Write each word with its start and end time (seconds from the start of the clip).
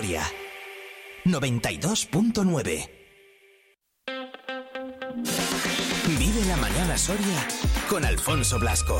Soria 0.00 0.22
92.9. 1.26 2.88
Vive 6.18 6.44
la 6.46 6.56
mañana 6.56 6.96
Soria 6.96 7.46
con 7.90 8.06
Alfonso 8.06 8.58
Blasco. 8.58 8.98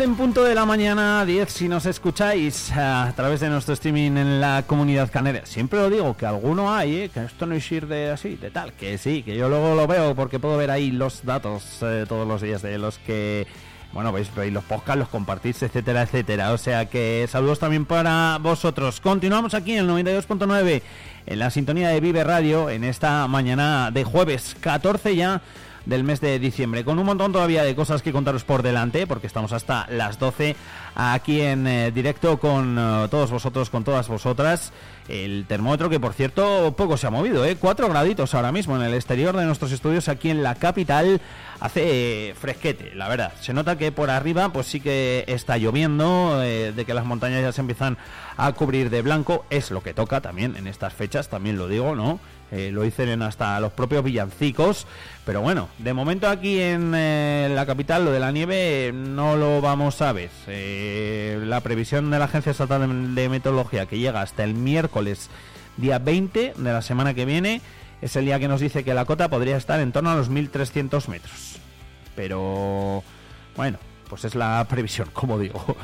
11 0.00 0.10
en 0.10 0.16
punto 0.16 0.44
de 0.44 0.54
la 0.54 0.64
mañana, 0.64 1.26
10 1.26 1.52
si 1.52 1.68
nos 1.68 1.84
escucháis 1.84 2.72
a 2.72 3.12
través 3.14 3.40
de 3.40 3.50
nuestro 3.50 3.74
streaming 3.74 4.12
en 4.12 4.40
la 4.40 4.64
comunidad 4.66 5.10
canaria. 5.12 5.44
Siempre 5.44 5.78
lo 5.78 5.90
digo, 5.90 6.16
que 6.16 6.24
alguno 6.24 6.72
hay, 6.72 6.96
¿eh? 6.96 7.10
que 7.12 7.22
esto 7.22 7.44
no 7.44 7.54
es 7.54 7.70
ir 7.70 7.86
de 7.86 8.10
así, 8.10 8.36
de 8.36 8.50
tal, 8.50 8.72
que 8.72 8.96
sí, 8.96 9.22
que 9.22 9.36
yo 9.36 9.50
luego 9.50 9.74
lo 9.74 9.86
veo 9.86 10.14
porque 10.14 10.38
puedo 10.38 10.56
ver 10.56 10.70
ahí 10.70 10.90
los 10.90 11.26
datos 11.26 11.80
eh, 11.82 12.06
todos 12.08 12.26
los 12.26 12.40
días 12.40 12.62
de 12.62 12.78
los 12.78 12.96
que, 12.96 13.46
bueno, 13.92 14.10
veis, 14.10 14.34
veis 14.34 14.50
los 14.50 14.64
podcasts, 14.64 15.00
los 15.00 15.08
compartís, 15.08 15.62
etcétera, 15.62 16.02
etcétera. 16.02 16.52
O 16.52 16.56
sea 16.58 16.86
que 16.86 17.26
saludos 17.28 17.58
también 17.58 17.84
para 17.84 18.38
vosotros. 18.40 19.02
Continuamos 19.02 19.52
aquí 19.52 19.72
en 19.72 19.80
el 19.80 20.04
92.9 20.06 20.80
en 21.26 21.38
la 21.38 21.50
sintonía 21.50 21.90
de 21.90 22.00
Vive 22.00 22.24
Radio 22.24 22.70
en 22.70 22.84
esta 22.84 23.26
mañana 23.28 23.90
de 23.90 24.04
jueves 24.04 24.56
14 24.60 25.14
ya 25.14 25.42
del 25.90 26.04
mes 26.04 26.20
de 26.20 26.38
diciembre. 26.38 26.84
Con 26.84 26.98
un 26.98 27.04
montón 27.04 27.32
todavía 27.32 27.64
de 27.64 27.74
cosas 27.74 28.00
que 28.00 28.12
contaros 28.12 28.44
por 28.44 28.62
delante, 28.62 29.06
porque 29.08 29.26
estamos 29.26 29.52
hasta 29.52 29.86
las 29.90 30.18
12 30.18 30.56
aquí 30.94 31.40
en 31.40 31.66
eh, 31.66 31.90
directo 31.90 32.38
con 32.38 32.78
eh, 32.78 33.08
todos 33.10 33.30
vosotros, 33.30 33.68
con 33.68 33.84
todas 33.84 34.08
vosotras. 34.08 34.72
El 35.08 35.46
termómetro 35.48 35.90
que, 35.90 35.98
por 35.98 36.14
cierto, 36.14 36.72
poco 36.76 36.96
se 36.96 37.08
ha 37.08 37.10
movido, 37.10 37.44
¿eh? 37.44 37.56
4 37.56 37.88
graditos 37.88 38.32
ahora 38.34 38.52
mismo 38.52 38.76
en 38.76 38.82
el 38.82 38.94
exterior 38.94 39.36
de 39.36 39.44
nuestros 39.44 39.72
estudios 39.72 40.08
aquí 40.08 40.30
en 40.30 40.44
la 40.44 40.54
capital. 40.54 41.20
Hace 41.58 42.34
fresquete, 42.40 42.94
la 42.94 43.08
verdad. 43.08 43.32
Se 43.40 43.52
nota 43.52 43.76
que 43.76 43.90
por 43.90 44.10
arriba, 44.10 44.50
pues 44.52 44.68
sí 44.68 44.80
que 44.80 45.24
está 45.26 45.58
lloviendo, 45.58 46.40
eh, 46.42 46.72
de 46.72 46.84
que 46.84 46.94
las 46.94 47.04
montañas 47.04 47.42
ya 47.42 47.52
se 47.52 47.60
empiezan 47.62 47.98
a 48.36 48.52
cubrir 48.52 48.88
de 48.90 49.02
blanco. 49.02 49.44
Es 49.50 49.72
lo 49.72 49.82
que 49.82 49.92
toca 49.92 50.20
también 50.20 50.54
en 50.56 50.68
estas 50.68 50.94
fechas, 50.94 51.28
también 51.28 51.58
lo 51.58 51.66
digo, 51.66 51.96
¿no? 51.96 52.20
Eh, 52.52 52.70
lo 52.72 52.82
dicen 52.82 53.22
hasta 53.22 53.60
los 53.60 53.72
propios 53.72 54.02
villancicos. 54.02 54.86
Pero 55.24 55.40
bueno, 55.40 55.68
de 55.78 55.92
momento 55.92 56.28
aquí 56.28 56.60
en 56.60 56.92
eh, 56.94 57.50
la 57.54 57.66
capital 57.66 58.04
lo 58.04 58.10
de 58.10 58.20
la 58.20 58.32
nieve 58.32 58.92
no 58.92 59.36
lo 59.36 59.60
vamos 59.60 60.02
a 60.02 60.12
ver. 60.12 60.30
Eh, 60.46 61.40
la 61.44 61.60
previsión 61.60 62.10
de 62.10 62.18
la 62.18 62.24
Agencia 62.24 62.52
Estatal 62.52 63.14
de 63.14 63.28
Meteorología 63.28 63.86
que 63.86 63.98
llega 63.98 64.22
hasta 64.22 64.44
el 64.44 64.54
miércoles 64.54 65.30
día 65.76 65.98
20 65.98 66.54
de 66.56 66.72
la 66.72 66.82
semana 66.82 67.14
que 67.14 67.24
viene 67.24 67.60
es 68.02 68.16
el 68.16 68.24
día 68.24 68.38
que 68.38 68.48
nos 68.48 68.60
dice 68.60 68.82
que 68.82 68.94
la 68.94 69.04
cota 69.04 69.28
podría 69.28 69.56
estar 69.56 69.78
en 69.80 69.92
torno 69.92 70.10
a 70.10 70.16
los 70.16 70.30
1.300 70.30 71.06
metros. 71.08 71.56
Pero 72.16 73.04
bueno, 73.56 73.78
pues 74.08 74.24
es 74.24 74.34
la 74.34 74.66
previsión, 74.68 75.08
como 75.12 75.38
digo, 75.38 75.76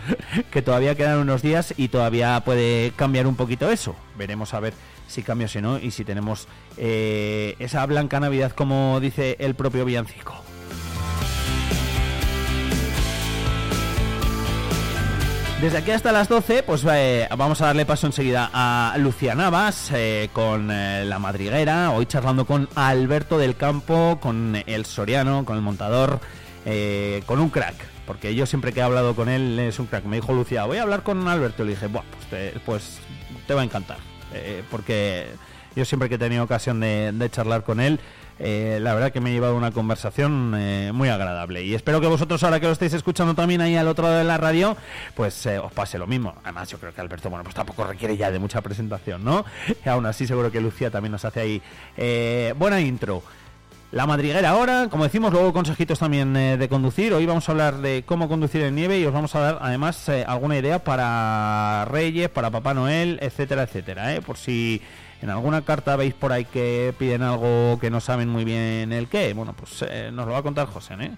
que 0.50 0.62
todavía 0.62 0.96
quedan 0.96 1.18
unos 1.18 1.42
días 1.42 1.74
y 1.76 1.88
todavía 1.88 2.40
puede 2.44 2.92
cambiar 2.96 3.26
un 3.26 3.36
poquito 3.36 3.70
eso. 3.70 3.94
Veremos 4.16 4.52
a 4.54 4.60
ver 4.60 4.74
si 5.06 5.22
cambia 5.22 5.48
o 5.54 5.60
no 5.60 5.78
y 5.78 5.90
si 5.90 6.04
tenemos 6.04 6.48
eh, 6.76 7.56
esa 7.58 7.84
blanca 7.86 8.20
Navidad 8.20 8.52
como 8.52 8.98
dice 9.00 9.36
el 9.38 9.54
propio 9.54 9.84
Villancico. 9.84 10.34
Desde 15.60 15.78
aquí 15.78 15.90
hasta 15.90 16.12
las 16.12 16.28
12, 16.28 16.64
pues 16.64 16.84
eh, 16.92 17.26
vamos 17.36 17.62
a 17.62 17.66
darle 17.66 17.86
paso 17.86 18.06
enseguida 18.06 18.50
a 18.52 18.94
Lucia 18.98 19.34
Navas 19.34 19.90
eh, 19.94 20.28
con 20.34 20.68
la 20.68 21.18
madriguera, 21.18 21.92
hoy 21.92 22.04
charlando 22.04 22.44
con 22.44 22.68
Alberto 22.74 23.38
del 23.38 23.56
Campo, 23.56 24.18
con 24.20 24.62
el 24.66 24.84
Soriano, 24.84 25.46
con 25.46 25.56
el 25.56 25.62
montador, 25.62 26.20
con 27.24 27.40
un 27.40 27.48
crack, 27.48 27.74
porque 28.06 28.34
yo 28.34 28.44
siempre 28.44 28.72
que 28.72 28.80
he 28.80 28.82
hablado 28.82 29.16
con 29.16 29.30
él 29.30 29.58
es 29.58 29.78
un 29.78 29.86
crack. 29.86 30.04
Me 30.04 30.16
dijo 30.16 30.34
Lucía, 30.34 30.66
voy 30.66 30.76
a 30.76 30.82
hablar 30.82 31.02
con 31.02 31.26
Alberto. 31.26 31.64
Le 31.64 31.70
dije, 31.70 31.88
pues, 31.88 32.04
te, 32.28 32.60
pues 32.66 32.98
te 33.46 33.54
va 33.54 33.62
a 33.62 33.64
encantar, 33.64 33.98
eh, 34.32 34.62
porque 34.70 35.26
yo 35.74 35.84
siempre 35.84 36.08
que 36.08 36.16
he 36.16 36.18
tenido 36.18 36.44
ocasión 36.44 36.80
de, 36.80 37.28
charlar 37.30 37.64
con 37.64 37.80
él, 37.80 38.00
eh, 38.38 38.78
la 38.82 38.92
verdad 38.94 39.12
que 39.12 39.20
me 39.20 39.30
he 39.30 39.32
llevado 39.32 39.56
una 39.56 39.70
conversación 39.70 40.50
muy 40.94 41.08
agradable. 41.08 41.64
Y 41.64 41.74
espero 41.74 42.00
que 42.00 42.06
vosotros, 42.06 42.42
ahora 42.42 42.60
que 42.60 42.66
lo 42.66 42.72
estáis 42.72 42.92
escuchando 42.92 43.34
también 43.34 43.60
ahí 43.60 43.76
al 43.76 43.88
otro 43.88 44.04
lado 44.04 44.18
de 44.18 44.24
la 44.24 44.36
radio, 44.36 44.76
pues 45.14 45.46
os 45.46 45.72
pase 45.72 45.98
lo 45.98 46.06
mismo. 46.06 46.34
Además, 46.42 46.68
yo 46.70 46.78
creo 46.78 46.92
que 46.92 47.00
Alberto, 47.00 47.30
bueno, 47.30 47.44
pues 47.44 47.54
tampoco 47.54 47.84
requiere 47.84 48.16
ya 48.16 48.30
de 48.30 48.38
mucha 48.38 48.60
presentación, 48.60 49.24
¿no? 49.24 49.44
Y 49.84 49.88
aún 49.88 50.06
así, 50.06 50.26
seguro 50.26 50.50
que 50.50 50.60
Lucía 50.60 50.90
también 50.90 51.12
nos 51.12 51.24
hace 51.24 51.40
ahí 51.40 52.52
buena 52.56 52.80
intro. 52.80 53.22
La 53.96 54.04
madriguera 54.04 54.50
ahora, 54.50 54.88
como 54.90 55.04
decimos, 55.04 55.32
luego 55.32 55.54
consejitos 55.54 56.00
también 56.00 56.36
eh, 56.36 56.58
de 56.58 56.68
conducir. 56.68 57.14
Hoy 57.14 57.24
vamos 57.24 57.48
a 57.48 57.52
hablar 57.52 57.78
de 57.78 58.02
cómo 58.04 58.28
conducir 58.28 58.60
en 58.60 58.74
nieve 58.74 58.98
y 58.98 59.06
os 59.06 59.14
vamos 59.14 59.34
a 59.34 59.40
dar 59.40 59.58
además 59.62 60.06
eh, 60.10 60.22
alguna 60.28 60.58
idea 60.58 60.84
para 60.84 61.86
Reyes, 61.86 62.28
para 62.28 62.50
Papá 62.50 62.74
Noel, 62.74 63.18
etcétera, 63.22 63.62
etcétera. 63.62 64.14
Eh, 64.14 64.20
por 64.20 64.36
si 64.36 64.82
en 65.22 65.30
alguna 65.30 65.62
carta 65.62 65.96
veis 65.96 66.12
por 66.12 66.30
ahí 66.30 66.44
que 66.44 66.92
piden 66.98 67.22
algo 67.22 67.78
que 67.80 67.88
no 67.88 68.02
saben 68.02 68.28
muy 68.28 68.44
bien 68.44 68.92
el 68.92 69.08
qué, 69.08 69.32
bueno, 69.32 69.54
pues 69.54 69.82
nos 70.12 70.26
lo 70.26 70.32
va 70.32 70.40
a 70.40 70.42
contar 70.42 70.66
José, 70.66 70.92
¿eh? 71.00 71.12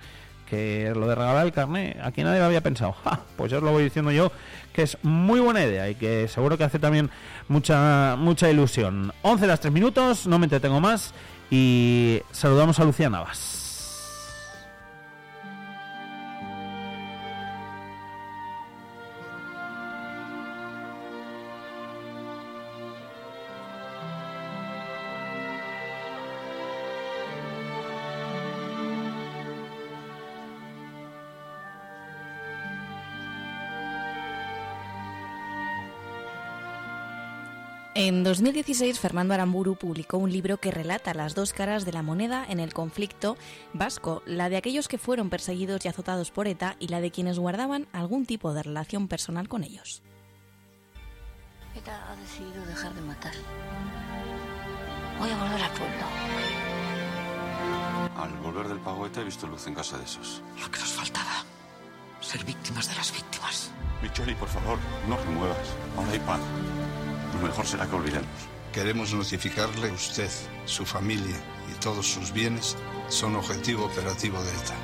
que 0.49 0.93
lo 0.95 1.09
de 1.09 1.17
regalar 1.17 1.47
el 1.47 1.53
carnet, 1.53 1.99
aquí 2.01 2.23
nadie 2.23 2.39
lo 2.39 2.45
había 2.45 2.61
pensado. 2.61 2.95
Pues 3.37 3.51
yo 3.51 3.59
os 3.59 3.65
lo 3.65 3.73
voy 3.73 3.83
diciendo 3.83 4.13
yo, 4.13 4.31
que 4.73 4.83
es 4.83 4.99
muy 5.03 5.41
buena 5.41 5.65
idea 5.65 5.91
y 5.91 5.97
que 5.97 6.29
seguro 6.29 6.57
que 6.57 6.63
hace 6.63 6.79
también 6.79 7.11
mucha 7.49 8.15
mucha 8.17 8.49
ilusión. 8.49 9.13
11 9.23 9.47
las 9.49 9.59
3 9.59 9.73
minutos, 9.73 10.29
no 10.29 10.39
me 10.39 10.47
entretengo 10.47 10.81
más 10.81 11.13
y 11.51 12.23
saludamos 12.31 12.79
a 12.79 12.85
Lucía 12.85 13.11
Navas. 13.11 13.58
En 38.01 38.23
2016, 38.23 39.01
Fernando 39.01 39.35
Aramburu 39.35 39.75
publicó 39.75 40.19
un 40.19 40.31
libro 40.31 40.59
que 40.59 40.71
relata 40.71 41.15
las 41.15 41.35
dos 41.35 41.53
caras 41.53 41.85
de 41.85 41.93
la 41.93 42.05
moneda 42.05 42.47
en 42.49 42.61
el 42.61 42.73
conflicto 42.73 43.37
vasco, 43.73 44.23
la 44.25 44.49
de 44.49 44.57
aquellos 44.57 44.87
que 44.87 44.99
fueron 44.99 45.31
perseguidos 45.31 45.85
y 45.85 45.89
azotados 45.89 46.31
por 46.31 46.47
ETA 46.47 46.77
y 46.79 46.87
la 46.87 47.01
de 47.01 47.11
quienes 47.11 47.41
guardaban 47.41 47.89
algún 47.93 48.25
tipo 48.25 48.55
de 48.55 48.63
relación 48.63 49.09
personal 49.09 49.49
con 49.49 49.65
ellos. 49.65 50.05
ETA 51.75 52.13
ha 52.13 52.15
decidido 52.15 52.65
dejar 52.67 52.95
de 52.95 53.01
matar. 53.01 53.35
Voy 55.19 55.31
a 55.31 55.37
volver 55.37 55.61
al 55.61 55.73
pueblo. 55.73 56.07
Al 58.17 58.33
volver 58.45 58.69
del 58.69 58.79
pago 58.79 59.07
ETA 59.07 59.23
he 59.23 59.25
visto 59.25 59.49
luz 59.49 59.67
en 59.67 59.75
casa 59.75 59.99
de 59.99 60.05
esos. 60.05 60.41
Lo 60.61 60.71
que 60.71 60.79
nos 60.79 60.93
faltaba. 60.93 61.45
Ser 62.21 62.45
víctimas 62.45 62.89
de 62.91 62.95
las 62.95 63.13
víctimas. 63.13 63.73
Micholi, 64.01 64.37
por 64.37 64.49
favor, 64.49 64.79
no 65.09 65.17
te 65.17 65.29
muevas. 65.31 65.75
Ahora 65.97 66.13
hay 66.13 66.21
pan. 66.21 66.41
Lo 67.41 67.47
mejor 67.47 67.67
será 67.67 67.87
que 67.87 67.95
olvidemos. 67.95 68.27
Queremos 68.73 69.15
notificarle 69.15 69.91
usted, 69.93 70.31
su 70.65 70.85
familia 70.85 71.37
y 71.71 71.81
todos 71.81 72.07
sus 72.07 72.33
bienes 72.33 72.77
son 73.09 73.37
objetivo 73.37 73.87
operativo 73.87 74.43
de 74.43 74.51
ETA. 74.51 74.75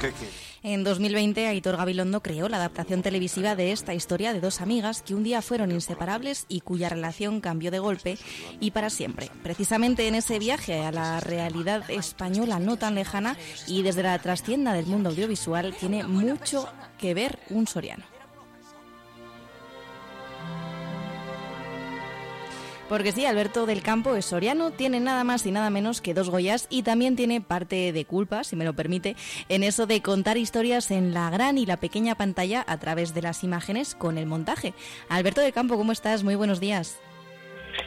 ¿Qué 0.00 0.12
quiere? 0.12 0.50
En 0.62 0.84
2020, 0.84 1.46
Aitor 1.46 1.78
Gabilondo 1.78 2.22
creó 2.22 2.48
la 2.48 2.58
adaptación 2.58 3.00
televisiva 3.02 3.56
de 3.56 3.72
esta 3.72 3.94
historia 3.94 4.34
de 4.34 4.40
dos 4.40 4.60
amigas 4.60 5.00
que 5.00 5.14
un 5.14 5.22
día 5.22 5.40
fueron 5.40 5.72
inseparables 5.72 6.44
y 6.48 6.60
cuya 6.60 6.90
relación 6.90 7.40
cambió 7.40 7.70
de 7.70 7.78
golpe 7.78 8.18
y 8.60 8.70
para 8.72 8.90
siempre. 8.90 9.30
Precisamente 9.42 10.06
en 10.06 10.14
ese 10.14 10.38
viaje 10.38 10.80
a 10.80 10.92
la 10.92 11.20
realidad 11.20 11.90
española 11.90 12.58
no 12.58 12.76
tan 12.76 12.94
lejana 12.94 13.38
y 13.66 13.82
desde 13.82 14.02
la 14.02 14.18
trastienda 14.18 14.74
del 14.74 14.86
mundo 14.86 15.08
audiovisual 15.08 15.74
tiene 15.74 16.04
mucho 16.04 16.68
que 16.98 17.14
ver 17.14 17.38
un 17.48 17.66
soriano. 17.66 18.09
Porque 22.90 23.12
sí, 23.12 23.24
Alberto 23.24 23.66
del 23.66 23.84
Campo 23.84 24.16
es 24.16 24.26
soriano, 24.26 24.72
tiene 24.72 24.98
nada 24.98 25.22
más 25.22 25.46
y 25.46 25.52
nada 25.52 25.70
menos 25.70 26.00
que 26.00 26.12
dos 26.12 26.28
Goyas 26.28 26.66
y 26.70 26.82
también 26.82 27.14
tiene 27.14 27.40
parte 27.40 27.92
de 27.92 28.04
culpa, 28.04 28.42
si 28.42 28.56
me 28.56 28.64
lo 28.64 28.72
permite, 28.72 29.14
en 29.48 29.62
eso 29.62 29.86
de 29.86 30.02
contar 30.02 30.36
historias 30.36 30.90
en 30.90 31.14
la 31.14 31.30
gran 31.30 31.56
y 31.56 31.66
la 31.66 31.76
pequeña 31.76 32.16
pantalla 32.16 32.64
a 32.66 32.78
través 32.80 33.14
de 33.14 33.22
las 33.22 33.44
imágenes 33.44 33.94
con 33.94 34.18
el 34.18 34.26
montaje. 34.26 34.74
Alberto 35.08 35.40
del 35.40 35.52
Campo, 35.52 35.76
¿cómo 35.76 35.92
estás? 35.92 36.24
Muy 36.24 36.34
buenos 36.34 36.58
días. 36.58 37.00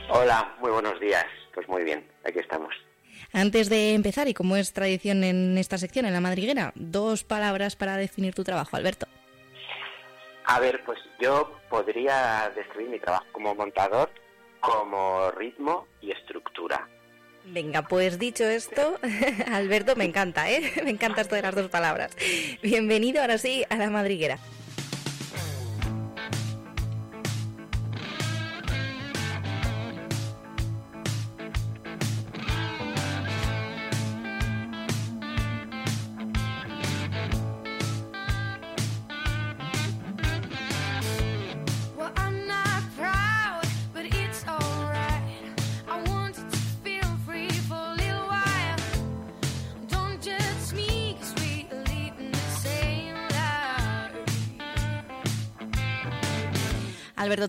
Hola, 0.08 0.56
muy 0.62 0.72
buenos 0.72 0.98
días. 1.02 1.26
Pues 1.54 1.68
muy 1.68 1.84
bien, 1.84 2.10
aquí 2.24 2.40
estamos. 2.40 2.74
Antes 3.34 3.68
de 3.68 3.96
empezar, 3.96 4.30
y 4.30 4.34
como 4.34 4.56
es 4.56 4.72
tradición 4.72 5.26
en 5.26 5.58
esta 5.58 5.78
sección, 5.78 6.06
en 6.06 6.14
la 6.14 6.22
madriguera, 6.22 6.72
dos 6.76 7.26
palabras 7.26 7.76
para 7.76 7.98
definir 7.98 8.34
tu 8.34 8.46
trabajo, 8.46 8.78
Alberto. 8.78 9.08
A 10.46 10.62
ver, 10.62 10.82
pues 10.86 11.00
yo 11.20 11.60
podría 11.70 12.50
describir 12.56 12.90
mi 12.90 13.00
trabajo 13.00 13.26
como 13.34 13.54
montador 13.54 14.10
como 14.64 15.30
ritmo 15.32 15.88
y 16.02 16.12
estructura. 16.12 16.88
Venga, 17.46 17.82
pues 17.82 18.18
dicho 18.18 18.46
esto, 18.46 18.98
Alberto, 19.52 19.98
me 19.98 20.06
encanta, 20.06 20.50
¿eh? 20.50 20.72
Me 20.84 20.90
encanta 20.90 21.22
esto 21.22 21.36
de 21.36 21.42
las 21.42 21.54
dos 21.54 21.70
palabras. 21.70 22.16
Bienvenido 22.62 23.20
ahora 23.20 23.38
sí 23.38 23.66
a 23.70 23.76
la 23.76 23.90
madriguera. 23.90 24.40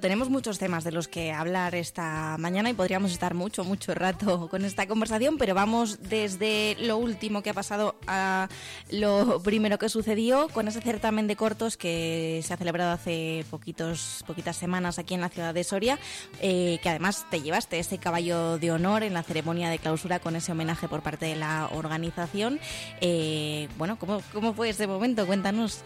Tenemos 0.01 0.31
muchos 0.31 0.59
temas 0.59 0.83
de 0.83 0.93
los 0.93 1.09
que 1.09 1.33
hablar 1.33 1.75
esta 1.75 2.37
mañana 2.39 2.71
y 2.71 2.75
podríamos 2.75 3.13
estar 3.13 3.35
mucho, 3.35 3.65
mucho 3.65 3.95
rato 3.95 4.49
con 4.49 4.65
esta 4.65 4.87
conversación, 4.87 5.39
pero 5.39 5.55
vamos 5.55 6.09
desde 6.09 6.77
lo 6.81 6.97
último 6.97 7.43
que 7.43 7.51
ha 7.51 7.55
pasado 7.55 7.95
a 8.07 8.49
lo 8.91 9.41
primero 9.43 9.79
que 9.79 9.89
sucedió 9.89 10.49
con 10.49 10.69
ese 10.69 10.81
certamen 10.81 11.27
de 11.27 11.37
cortos 11.37 11.77
que 11.77 12.41
se 12.43 12.55
ha 12.55 12.57
celebrado 12.57 12.93
hace 12.93 13.45
poquitos, 13.51 14.25
poquitas 14.27 14.57
semanas 14.57 14.99
aquí 14.99 15.15
en 15.15 15.21
la 15.21 15.29
ciudad 15.29 15.55
de 15.55 15.65
Soria, 15.65 15.99
eh, 16.41 16.79
que 16.83 16.89
además 16.89 17.27
te 17.31 17.41
llevaste 17.41 17.79
ese 17.79 17.99
caballo 17.99 18.59
de 18.59 18.71
honor 18.73 19.03
en 19.03 19.15
la 19.15 19.23
ceremonia 19.23 19.69
de 19.71 19.79
clausura 19.79 20.19
con 20.19 20.35
ese 20.37 20.53
homenaje 20.53 20.89
por 20.89 21.03
parte 21.03 21.27
de 21.27 21.37
la 21.37 21.69
organización. 21.73 22.59
Eh, 23.01 23.69
bueno, 23.77 23.99
¿cómo, 23.99 24.23
¿cómo 24.33 24.55
fue 24.55 24.71
ese 24.71 24.87
momento? 24.87 25.27
Cuéntanos. 25.27 25.85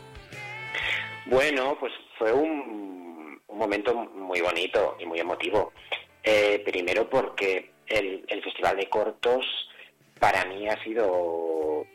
Bueno, 1.27 1.77
pues 1.79 1.93
fue 2.19 2.33
un 2.33 3.08
un 3.49 3.59
momento 3.59 3.95
muy 3.95 4.41
bonito 4.41 4.97
y 4.99 5.07
muy 5.07 5.19
emotivo. 5.19 5.73
Eh, 6.23 6.63
primero 6.65 7.09
porque 7.09 7.71
el, 7.87 8.25
Festival 8.43 8.77
de 8.77 8.89
Cortos 8.89 9.45
para 10.19 10.45
mí 10.45 10.69
ha 10.69 10.83
sido 10.83 11.87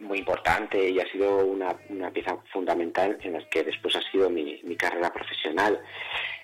muy 0.00 0.18
importante 0.18 0.90
y 0.90 1.00
ha 1.00 1.10
sido 1.10 1.44
una, 1.44 1.76
pieza 2.12 2.36
fundamental 2.52 3.18
en 3.22 3.32
la 3.34 3.48
que 3.48 3.64
después 3.64 3.96
ha 3.96 4.10
sido 4.10 4.30
mi, 4.30 4.76
carrera 4.76 5.12
profesional. 5.12 5.80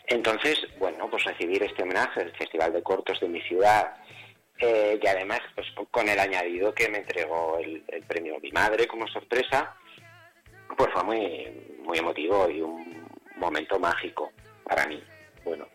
Entonces, 0.06 0.66
bueno, 0.78 1.08
pues 1.10 1.24
recibir 1.24 1.62
este 1.62 1.82
homenaje 1.82 2.20
del 2.20 2.36
Festival 2.36 2.72
de 2.72 2.82
Cortos 2.82 3.20
de 3.20 3.28
mi 3.28 3.40
ciudad 3.42 3.96
eh, 4.58 4.98
y 5.02 5.06
además 5.06 5.40
pues 5.54 5.66
con 5.90 6.08
el 6.08 6.18
añadido 6.18 6.74
que 6.74 6.88
me 6.88 6.98
entregó 6.98 7.58
el, 7.58 7.82
el, 7.88 8.02
premio 8.02 8.38
Mi 8.40 8.50
Madre 8.52 8.86
como 8.86 9.06
sorpresa, 9.08 9.76
pues 10.76 10.90
fue 10.92 11.04
muy, 11.04 11.78
muy 11.84 11.98
emotivo 11.98 12.48
y 12.50 12.60
un 12.60 13.06
momento 13.36 13.78
mágico 13.78 14.30
para 14.64 14.86
mí. 14.86 15.02
Bueno, 15.44 15.68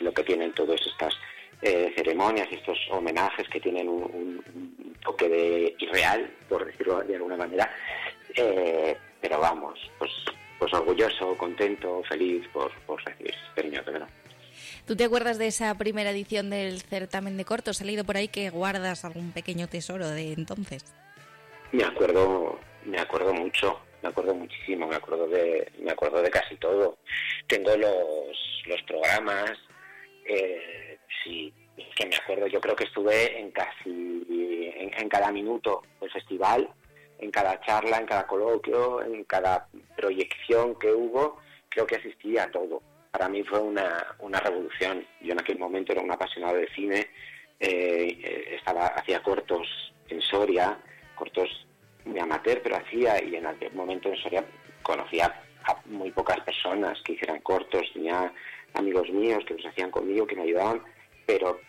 lo 0.00 0.12
que 0.12 0.24
tienen 0.24 0.52
todas 0.52 0.80
estas 0.86 1.14
eh, 1.62 1.92
ceremonias 1.96 2.48
estos 2.50 2.78
homenajes 2.90 3.48
que 3.48 3.60
tienen 3.60 3.88
un, 3.88 4.94
toque 5.02 5.28
de 5.28 5.74
irreal, 5.78 6.30
por 6.48 6.66
decirlo 6.66 7.00
de 7.02 7.16
alguna 7.16 7.36
manera. 7.36 7.70
Eh, 8.36 8.96
pero 9.20 9.40
vamos, 9.40 9.78
pues, 9.98 10.10
pues 10.58 10.72
orgulloso, 10.74 11.36
contento, 11.38 12.02
feliz 12.08 12.46
por, 12.52 12.70
recibir 13.04 13.32
este 13.34 13.62
premio, 13.62 13.82
de 13.82 13.92
verdad. 13.92 14.08
¿Tú 14.86 14.96
te 14.96 15.04
acuerdas 15.04 15.38
de 15.38 15.46
esa 15.46 15.74
primera 15.76 16.10
edición 16.10 16.50
del 16.50 16.82
certamen 16.82 17.36
de 17.36 17.44
cortos? 17.44 17.80
He 17.80 17.84
leído 17.84 18.04
por 18.04 18.16
ahí 18.16 18.28
que 18.28 18.50
guardas 18.50 19.04
algún 19.04 19.32
pequeño 19.32 19.66
tesoro 19.66 20.08
de 20.08 20.32
entonces. 20.32 20.84
Me 21.72 21.84
acuerdo, 21.84 22.60
me 22.84 22.98
acuerdo 22.98 23.32
mucho 23.32 23.80
me 24.04 24.10
acuerdo 24.10 24.34
muchísimo, 24.34 24.86
me 24.86 24.96
acuerdo 24.96 25.26
de, 25.26 25.72
me 25.78 25.90
acuerdo 25.90 26.20
de 26.20 26.30
casi 26.30 26.56
todo. 26.56 26.98
Tengo 27.46 27.74
los, 27.74 28.62
los 28.66 28.82
programas, 28.82 29.52
eh, 30.26 30.98
sí, 31.22 31.50
que 31.96 32.06
me 32.06 32.14
acuerdo, 32.14 32.46
yo 32.46 32.60
creo 32.60 32.76
que 32.76 32.84
estuve 32.84 33.40
en 33.40 33.50
casi, 33.50 34.26
en, 34.76 35.08
cada 35.08 35.32
minuto 35.32 35.82
del 36.02 36.10
festival, 36.10 36.68
en 37.18 37.30
cada 37.30 37.58
charla, 37.62 37.96
en 37.96 38.04
cada 38.04 38.26
coloquio, 38.26 39.02
en 39.02 39.24
cada 39.24 39.68
proyección 39.96 40.78
que 40.78 40.92
hubo, 40.92 41.38
creo 41.70 41.86
que 41.86 41.96
asistí 41.96 42.36
a 42.36 42.50
todo. 42.50 42.82
Para 43.10 43.30
mí 43.30 43.42
fue 43.42 43.60
una, 43.60 44.16
una 44.18 44.38
revolución. 44.38 45.06
Yo 45.22 45.32
en 45.32 45.40
aquel 45.40 45.58
momento 45.58 45.92
era 45.92 46.02
un 46.02 46.12
apasionado 46.12 46.56
de 46.56 46.68
cine, 46.74 47.08
eh, 47.58 48.18
eh, 48.22 48.56
estaba 48.58 48.88
hacía 48.88 49.22
cortos 49.22 49.66
en 50.08 50.20
Soria, 50.20 50.78
cortos 51.14 51.64
muy 52.04 52.18
amateur, 52.18 52.60
pero 52.62 52.76
hacía, 52.76 53.22
y 53.22 53.36
en 53.36 53.46
aquel 53.46 53.72
momento 53.74 54.08
en 54.08 54.16
Soria 54.16 54.44
conocía 54.82 55.42
a 55.64 55.80
muy 55.86 56.10
pocas 56.10 56.40
personas 56.40 57.00
que 57.02 57.12
hicieran 57.12 57.40
cortos, 57.40 57.82
tenía 57.92 58.32
amigos 58.74 59.08
míos 59.10 59.44
que 59.46 59.54
los 59.54 59.66
hacían 59.66 59.90
conmigo, 59.90 60.26
que 60.26 60.36
me 60.36 60.42
ayudaban, 60.42 60.82
pero 61.26 61.60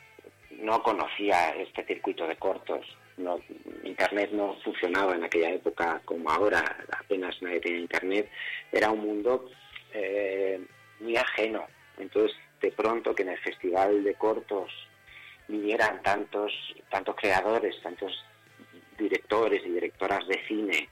no 0.59 0.81
conocía 0.83 1.49
este 1.55 1.85
circuito 1.85 2.27
de 2.27 2.35
cortos. 2.37 2.85
No, 3.17 3.39
internet 3.83 4.31
no 4.33 4.55
funcionaba 4.63 5.15
en 5.15 5.23
aquella 5.23 5.51
época 5.51 6.01
como 6.03 6.29
ahora, 6.29 6.63
apenas 6.99 7.41
nadie 7.41 7.61
tenía 7.61 7.79
internet. 7.79 8.29
Era 8.71 8.91
un 8.91 8.99
mundo 8.99 9.49
eh, 9.93 10.59
muy 10.99 11.15
ajeno. 11.15 11.65
Entonces, 11.97 12.35
de 12.61 12.71
pronto 12.71 13.15
que 13.15 13.23
en 13.23 13.29
el 13.29 13.39
festival 13.39 14.03
de 14.03 14.15
cortos 14.15 14.69
vinieran 15.47 16.01
tantos, 16.01 16.51
tantos 16.89 17.15
creadores, 17.15 17.79
tantos 17.81 18.11
directores 18.97 19.61
y 19.65 19.69
directoras 19.69 20.27
de 20.27 20.41
cine, 20.47 20.89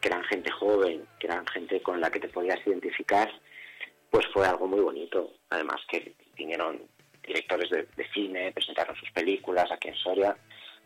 que 0.00 0.08
eran 0.08 0.24
gente 0.24 0.50
joven, 0.50 1.06
que 1.18 1.26
eran 1.26 1.46
gente 1.46 1.80
con 1.80 2.00
la 2.00 2.10
que 2.10 2.20
te 2.20 2.28
podías 2.28 2.58
identificar, 2.66 3.30
pues 4.10 4.26
fue 4.32 4.46
algo 4.46 4.66
muy 4.66 4.80
bonito. 4.80 5.32
Además 5.50 5.80
que 5.88 6.14
vinieron 6.36 6.82
directores 7.26 7.70
de, 7.70 8.08
cine, 8.12 8.52
presentaron 8.52 8.94
sus 8.96 9.10
películas 9.10 9.70
aquí 9.72 9.88
en 9.88 9.96
Soria. 9.96 10.36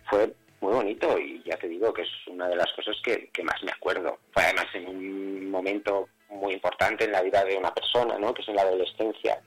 Fue 0.09 0.33
muy 0.61 0.73
bonito 0.73 1.19
y 1.19 1.43
ya 1.45 1.57
te 1.57 1.69
digo 1.69 1.93
que 1.93 2.03
es 2.03 2.09
una 2.27 2.49
de 2.49 2.57
las 2.57 2.73
cosas 2.73 2.97
que, 3.03 3.31
más 3.43 3.63
me 3.63 3.73
acuerdo. 3.73 4.19
Fue 4.33 4.45
además 4.45 4.67
en 4.75 4.89
un 4.89 5.51
momento 5.51 6.09
muy 6.31 6.55
importante 6.55 7.05
en 7.05 7.13
la 7.13 7.23
vida 7.23 7.45
de 7.45 7.57
una 7.57 7.75
persona, 7.75 8.19
¿no? 8.19 8.33
que 8.33 8.43
es 8.43 8.49
en 8.49 8.57
la 8.57 8.63
adolescencia, 8.63 9.43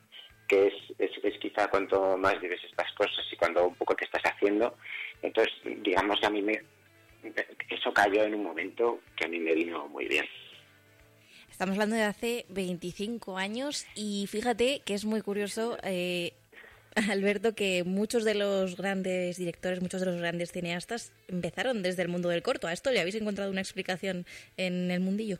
que 0.47 0.67
es, 0.67 0.73
es, 0.99 1.11
es 1.23 1.39
quizá 1.39 1.69
cuanto 1.69 2.17
más 2.17 2.39
vives 2.39 2.63
estas 2.63 2.91
cosas 2.93 3.25
y 3.31 3.35
cuando 3.35 3.67
un 3.67 3.75
poco 3.75 3.95
te 3.95 4.05
estás 4.05 4.23
haciendo. 4.23 4.75
Entonces, 5.21 5.53
digamos 5.63 6.19
que 6.19 6.25
a 6.25 6.29
mí 6.29 6.41
me, 6.41 6.61
eso 7.69 7.93
cayó 7.93 8.23
en 8.23 8.35
un 8.35 8.43
momento 8.43 8.99
que 9.15 9.25
a 9.25 9.27
mí 9.27 9.39
me 9.39 9.53
vino 9.53 9.87
muy 9.87 10.07
bien. 10.07 10.25
Estamos 11.49 11.73
hablando 11.73 11.95
de 11.95 12.03
hace 12.03 12.45
25 12.49 13.37
años 13.37 13.85
y 13.95 14.25
fíjate 14.27 14.81
que 14.83 14.93
es 14.93 15.05
muy 15.05 15.21
curioso, 15.21 15.77
eh, 15.83 16.33
Alberto, 17.11 17.53
que 17.53 17.83
muchos 17.83 18.23
de 18.23 18.33
los 18.33 18.75
grandes 18.77 19.37
directores, 19.37 19.81
muchos 19.81 20.01
de 20.01 20.07
los 20.07 20.17
grandes 20.17 20.51
cineastas 20.51 21.13
empezaron 21.27 21.83
desde 21.83 22.01
el 22.01 22.07
mundo 22.07 22.29
del 22.29 22.41
corto. 22.41 22.67
¿A 22.67 22.73
esto 22.73 22.91
le 22.91 22.99
habéis 22.99 23.15
encontrado 23.15 23.51
una 23.51 23.61
explicación 23.61 24.25
en 24.57 24.89
el 24.91 25.01
mundillo? 25.01 25.37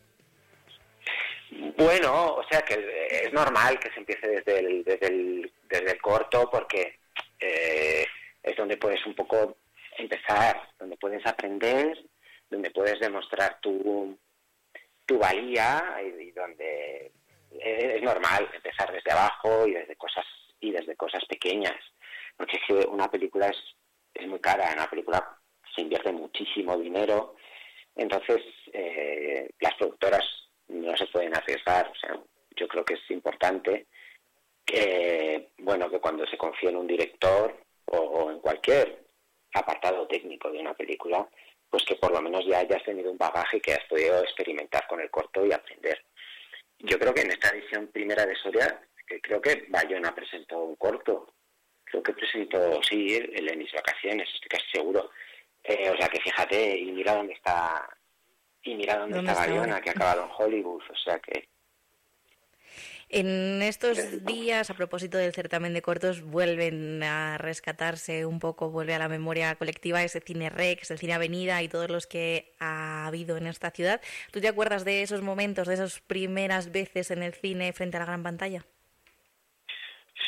Bueno, 1.77 2.35
o 2.35 2.43
sea 2.50 2.61
que 2.61 2.75
es 3.23 3.33
normal 3.33 3.79
que 3.79 3.91
se 3.91 4.00
empiece 4.00 4.27
desde 4.27 4.59
el, 4.59 4.83
desde 4.83 5.07
el, 5.07 5.51
desde 5.67 5.91
el 5.91 6.01
corto 6.01 6.50
porque 6.51 7.00
eh, 7.39 8.05
es 8.43 8.55
donde 8.55 8.77
puedes 8.77 9.03
un 9.05 9.15
poco 9.15 9.57
empezar, 9.98 10.69
donde 10.79 10.98
puedes 10.98 11.25
aprender, 11.25 11.98
donde 12.50 12.71
puedes 12.71 13.00
demostrar 13.00 13.60
tu, 13.62 14.17
tu 15.05 15.17
valía 15.17 15.98
y, 16.19 16.31
donde 16.31 17.12
es 17.51 18.01
normal 18.01 18.50
empezar 18.53 18.91
desde 18.91 19.12
abajo 19.12 19.67
y 19.67 19.74
desde 19.74 19.95
cosas 19.95 20.25
y 20.60 20.71
desde 20.71 20.95
cosas 20.95 21.24
pequeñas, 21.25 21.75
porque 22.38 22.57
es 22.57 22.86
una 22.86 23.10
película 23.10 23.48
es, 23.48 23.57
es 24.13 24.27
muy 24.27 24.39
cara, 24.39 24.71
una 24.74 24.89
película 24.89 25.38
se 25.75 25.81
invierte 25.81 26.12
muchísimo 26.12 26.77
dinero, 26.77 27.36
entonces 27.95 28.41
eh, 28.71 29.50
las 29.60 29.74
productoras 29.75 30.24
no 30.67 30.95
se 30.95 31.07
pueden 31.07 31.36
arriesgar, 31.36 31.89
o 31.89 31.95
sea, 31.95 32.17
yo 32.55 32.67
creo 32.67 32.86
que 32.86 32.93
es 32.93 33.12
importante 33.12 33.88
que, 34.63 35.50
bueno, 35.57 35.89
que 35.89 36.00
cuando 36.00 36.27
se 36.27 36.38
confía 36.38 36.69
en 36.69 36.77
un 36.77 36.88
director 36.88 37.57
o 37.88 38.31
en 38.31 38.39
cualquier 38.39 39.00
apartado 39.53 40.08
técnico 40.08 40.51
de 40.51 40.60
una 40.60 40.74
película, 40.74 41.27
pues 41.70 41.84
que 41.86 41.96
por 41.96 42.12
lo 42.12 42.22
menos 42.22 42.46
ya 42.46 42.60
hayas 42.60 42.84
tenido 42.84 43.12
un 43.12 43.17
bagaje 43.17 43.62
que 43.62 43.74
has 43.74 43.86
podido 43.86 44.22
experimentar 44.22 44.86
con 44.88 45.00
el 45.00 45.10
corto 45.10 45.46
y 45.46 45.53
aprender. 45.53 46.03
Yo 46.79 46.98
creo 47.00 47.13
que 47.13 47.22
en 47.22 47.31
esta 47.31 47.50
edición 47.50 47.88
primera 47.88 48.25
de 48.25 48.36
Soria, 48.36 48.81
creo 49.22 49.41
que 49.41 49.65
Bayona 49.70 50.13
presentó 50.13 50.60
un 50.63 50.75
corto, 50.75 51.34
creo 51.84 52.03
que 52.03 52.13
presentó, 52.13 52.81
sí, 52.84 53.15
el 53.15 53.50
en 53.50 53.60
mis 53.60 53.72
vacaciones, 53.72 54.27
estoy 54.34 54.50
casi 54.50 54.72
seguro. 54.72 55.12
Eh, 55.63 55.89
o 55.89 55.98
sea 55.98 56.08
que 56.08 56.20
fíjate, 56.20 56.77
y 56.77 56.91
mira 56.91 57.15
dónde 57.15 57.34
está, 57.34 57.88
y 58.63 58.75
mira 58.75 58.98
dónde, 58.98 59.20
está 59.20 59.34
Bayona, 59.34 59.79
que 59.79 59.89
ha 59.89 59.93
acabado 59.93 60.24
en 60.24 60.31
Hollywood, 60.38 60.84
o 60.89 60.96
sea 60.96 61.20
que... 61.20 61.48
En 63.13 63.62
estos 63.62 64.24
días, 64.25 64.70
a 64.70 64.74
propósito 64.74 65.18
del 65.18 65.34
certamen 65.34 65.74
de 65.74 65.82
cortos, 65.82 66.22
vuelven 66.22 67.03
a 67.03 67.38
rescatarse 67.38 68.25
un 68.25 68.39
poco, 68.39 68.70
vuelve 68.70 68.94
a 68.94 69.00
la 69.00 69.10
memoria 69.10 69.53
colectiva 69.56 70.01
ese 70.01 70.22
cine 70.22 70.50
Rex, 70.50 70.91
el 70.91 70.98
cine 70.98 71.15
Avenida 71.15 71.62
y 71.62 71.68
todos 71.68 71.89
los 71.89 72.08
que 72.08 72.53
ha 72.60 73.06
habido 73.08 73.36
en 73.36 73.48
esta 73.48 73.72
ciudad. 73.72 74.00
¿Tú 74.32 74.39
te 74.39 74.48
acuerdas 74.48 74.86
de 74.86 75.01
esos 75.01 75.22
momentos, 75.22 75.68
de 75.68 75.74
esas 75.74 76.00
primeras 76.00 76.72
veces 76.72 77.12
en 77.12 77.22
el 77.22 77.34
cine 77.34 77.74
frente 77.74 77.98
a 77.98 78.00
la 78.00 78.06
gran 78.06 78.24
pantalla? 78.24 78.65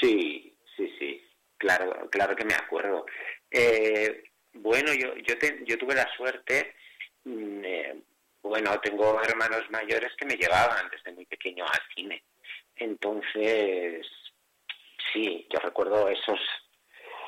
Sí, 0.02 0.54
sí, 0.76 0.94
sí, 1.00 1.22
claro, 1.58 2.10
claro 2.10 2.36
que 2.36 2.44
me 2.44 2.56
acuerdo. 2.56 3.06
Eh, 3.50 4.26
bueno, 4.56 4.94
yo, 4.94 5.16
yo, 5.20 5.36
yo 5.66 5.78
tuve 5.78 5.96
la 5.96 6.14
suerte, 6.18 6.76
mm, 7.24 7.64
eh, 7.64 7.96
bueno, 8.42 8.78
tengo 8.82 9.22
hermanos 9.24 9.62
mayores 9.70 10.12
que 10.18 10.26
me 10.26 10.36
llevaban 10.36 10.90
desde 10.92 11.14
muy 11.14 11.26
pequeño 11.26 11.64
al 11.64 11.80
cine 11.96 12.22
entonces, 12.76 14.06
sí, 15.12 15.48
yo 15.50 15.60
recuerdo 15.60 16.08
esos 16.10 16.40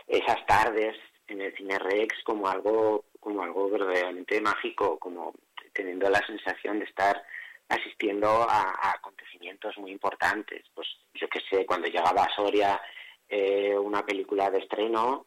esas 0.08 0.46
tardes 0.46 0.96
en 1.28 1.42
el 1.42 1.56
Cine 1.56 1.80
Rex 1.80 2.24
como 2.24 2.48
algo 2.48 3.06
como 3.20 3.42
algo 3.42 3.70
verdaderamente 3.70 4.40
mágico, 4.40 5.00
como 5.00 5.34
teniendo 5.74 6.10
la 6.10 6.24
sensación 6.28 6.78
de 6.78 6.86
estar 6.86 7.24
asistiendo 7.68 8.28
a, 8.28 8.92
acontecimientos 8.94 9.76
muy 9.80 9.92
importantes. 9.92 10.64
Pues 10.76 10.88
yo 11.16 11.28
qué 11.28 11.40
sé, 11.50 11.66
cuando 11.66 11.88
llegaba 11.88 12.24
a 12.24 12.36
Soria 12.36 12.80
eh, 13.28 13.76
una 13.76 14.06
película 14.06 14.52
de 14.52 14.60
estreno, 14.60 15.26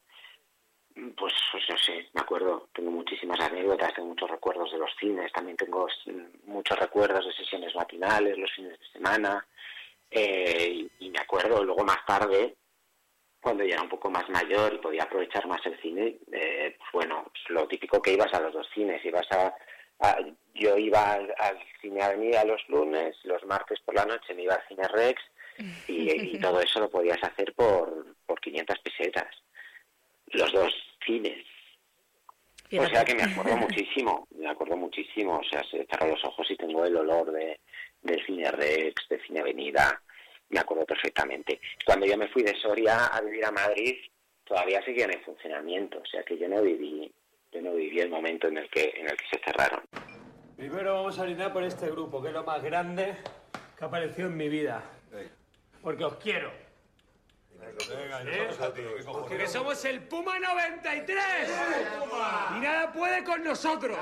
pues, 1.16 1.34
pues 1.52 1.64
no 1.68 1.76
sé, 1.76 2.08
me 2.12 2.20
acuerdo, 2.20 2.68
tengo 2.72 2.90
muchísimas 2.90 3.40
anécdotas, 3.40 3.94
tengo 3.94 4.08
muchos 4.08 4.30
recuerdos 4.30 4.70
de 4.72 4.78
los 4.78 4.90
cines, 4.98 5.32
también 5.32 5.56
tengo 5.56 5.86
muchos 6.44 6.78
recuerdos 6.78 7.26
de 7.26 7.32
sesiones 7.32 7.74
matinales, 7.74 8.38
los 8.38 8.52
fines 8.52 8.78
de 8.78 8.88
semana, 8.92 9.46
eh, 10.10 10.88
y 10.98 11.10
me 11.10 11.18
acuerdo 11.18 11.62
luego 11.62 11.84
más 11.84 12.04
tarde, 12.06 12.56
cuando 13.40 13.64
ya 13.64 13.74
era 13.74 13.82
un 13.82 13.88
poco 13.88 14.10
más 14.10 14.28
mayor 14.30 14.74
y 14.74 14.78
podía 14.78 15.04
aprovechar 15.04 15.46
más 15.46 15.64
el 15.66 15.80
cine, 15.80 16.18
eh, 16.32 16.76
pues 16.78 16.90
bueno, 16.92 17.24
pues 17.24 17.42
lo 17.50 17.68
típico 17.68 18.02
que 18.02 18.12
ibas 18.12 18.32
a 18.34 18.40
los 18.40 18.52
dos 18.52 18.66
cines, 18.74 19.04
ibas 19.04 19.26
a, 19.30 19.54
yo 20.54 20.76
iba 20.76 21.12
al, 21.12 21.58
cine 21.80 22.02
Avenida 22.02 22.44
los 22.44 22.60
lunes, 22.68 23.16
los 23.24 23.44
martes 23.46 23.80
por 23.80 23.94
la 23.94 24.04
noche 24.04 24.34
me 24.34 24.42
iba 24.42 24.54
al 24.54 24.66
cine 24.68 24.86
Rex 24.88 25.20
y, 25.86 26.38
todo 26.40 26.60
eso 26.60 26.80
lo 26.80 26.90
podías 26.90 27.22
hacer 27.22 27.52
por, 27.54 28.14
por 28.26 28.40
500 28.40 28.78
pesetas, 28.80 29.28
los 30.26 30.52
dos 30.52 30.72
cines. 31.04 31.44
O 32.76 32.86
sea 32.86 33.04
que 33.04 33.14
me 33.14 33.22
acuerdo 33.22 33.56
muchísimo, 33.56 34.26
me 34.36 34.48
acuerdo 34.48 34.76
muchísimo, 34.76 35.38
o 35.38 35.44
sea, 35.44 35.62
se 35.70 35.86
cerró 35.86 36.08
los 36.08 36.24
ojos 36.24 36.50
y 36.50 36.56
tengo 36.56 36.84
el 36.84 36.96
olor 36.96 37.32
de, 37.32 37.60
de 38.02 38.22
Cine 38.24 38.50
Rex, 38.50 39.08
de 39.08 39.20
Cine 39.22 39.40
Avenida, 39.40 40.00
me 40.50 40.60
acuerdo 40.60 40.86
perfectamente. 40.86 41.60
Cuando 41.84 42.06
yo 42.06 42.16
me 42.16 42.28
fui 42.28 42.42
de 42.42 42.58
Soria 42.60 43.06
a 43.06 43.20
vivir 43.20 43.44
a 43.44 43.50
Madrid, 43.50 43.96
todavía 44.44 44.82
seguían 44.84 45.12
en 45.12 45.22
funcionamiento, 45.22 45.98
o 45.98 46.06
sea 46.06 46.22
que 46.22 46.38
yo 46.38 46.48
no 46.48 46.62
viví, 46.62 47.12
yo 47.52 47.62
no 47.62 47.74
viví 47.74 48.00
el 48.00 48.10
momento 48.10 48.48
en 48.48 48.58
el 48.58 48.70
que, 48.70 48.92
en 48.96 49.08
el 49.08 49.16
que 49.16 49.26
se 49.30 49.44
cerraron. 49.44 49.82
Primero 50.56 50.94
vamos 50.94 51.18
a 51.18 51.24
brindar 51.24 51.52
por 51.52 51.62
este 51.62 51.90
grupo, 51.90 52.20
que 52.22 52.28
es 52.28 52.34
lo 52.34 52.44
más 52.44 52.62
grande 52.62 53.16
que 53.76 53.84
ha 53.84 53.88
aparecido 53.88 54.28
en 54.28 54.36
mi 54.36 54.48
vida. 54.48 54.82
Porque 55.82 56.04
os 56.04 56.14
quiero. 56.16 56.50
¿Eh? 57.60 58.48
Porque 59.04 59.46
somos 59.46 59.84
el 59.84 60.02
Puma 60.02 60.38
93. 60.38 61.24
Y 62.56 62.60
nada 62.60 62.92
puede 62.92 63.22
con 63.24 63.44
nosotros. 63.44 63.96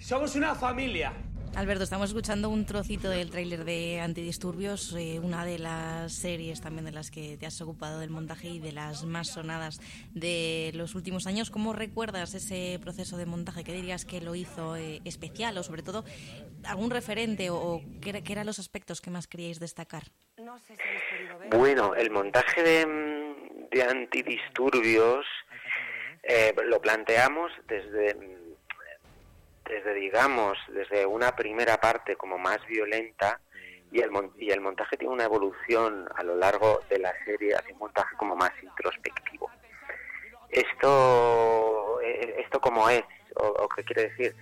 Somos 0.00 0.34
una 0.34 0.54
familia. 0.54 1.12
Alberto, 1.56 1.84
estamos 1.84 2.10
escuchando 2.10 2.48
un 2.48 2.64
trocito 2.64 3.10
del 3.10 3.30
tráiler 3.30 3.64
de 3.64 4.00
Antidisturbios, 4.00 4.94
eh, 4.94 5.20
una 5.22 5.44
de 5.44 5.58
las 5.58 6.12
series 6.12 6.60
también 6.60 6.84
de 6.84 6.92
las 6.92 7.10
que 7.10 7.36
te 7.36 7.44
has 7.44 7.60
ocupado 7.60 7.98
del 7.98 8.08
montaje 8.08 8.48
y 8.48 8.60
de 8.60 8.72
las 8.72 9.04
más 9.04 9.28
sonadas 9.28 9.80
de 10.14 10.70
los 10.74 10.94
últimos 10.94 11.26
años. 11.26 11.50
¿Cómo 11.50 11.72
recuerdas 11.72 12.34
ese 12.34 12.78
proceso 12.80 13.16
de 13.16 13.26
montaje? 13.26 13.64
¿Qué 13.64 13.72
dirías 13.72 14.04
que 14.04 14.20
lo 14.20 14.34
hizo 14.34 14.76
eh, 14.76 15.00
especial 15.04 15.58
o 15.58 15.62
sobre 15.62 15.82
todo 15.82 16.04
algún 16.64 16.90
referente 16.90 17.50
o, 17.50 17.82
qué, 18.00 18.22
eran 18.28 18.46
los 18.46 18.58
aspectos 18.58 19.00
que 19.00 19.10
más 19.10 19.26
queríais 19.26 19.58
destacar? 19.58 20.04
Bueno, 21.50 21.94
el 21.94 22.10
montaje 22.10 22.62
de, 22.62 23.66
de 23.72 23.82
Antidisturbios 23.82 25.26
eh, 26.22 26.54
lo 26.64 26.80
planteamos 26.80 27.50
desde 27.66 28.39
desde, 29.70 29.94
digamos, 29.94 30.58
desde 30.68 31.06
una 31.06 31.34
primera 31.34 31.78
parte 31.78 32.16
como 32.16 32.36
más 32.38 32.58
violenta 32.66 33.40
y 33.92 34.00
el, 34.00 34.60
montaje 34.60 34.96
tiene 34.96 35.12
una 35.12 35.24
evolución 35.24 36.08
a 36.14 36.22
lo 36.22 36.36
largo 36.36 36.80
de 36.88 36.98
la 36.98 37.12
serie 37.24 37.54
hacia 37.54 37.72
un 37.72 37.80
montaje 37.80 38.16
como 38.16 38.36
más 38.36 38.52
introspectivo. 38.62 39.50
Esto, 40.48 42.00
eh, 42.00 42.36
esto 42.38 42.60
como 42.60 42.88
es, 42.88 43.02
o, 43.34 43.68
qué 43.68 43.84
quiere 43.84 44.08
decir, 44.10 44.36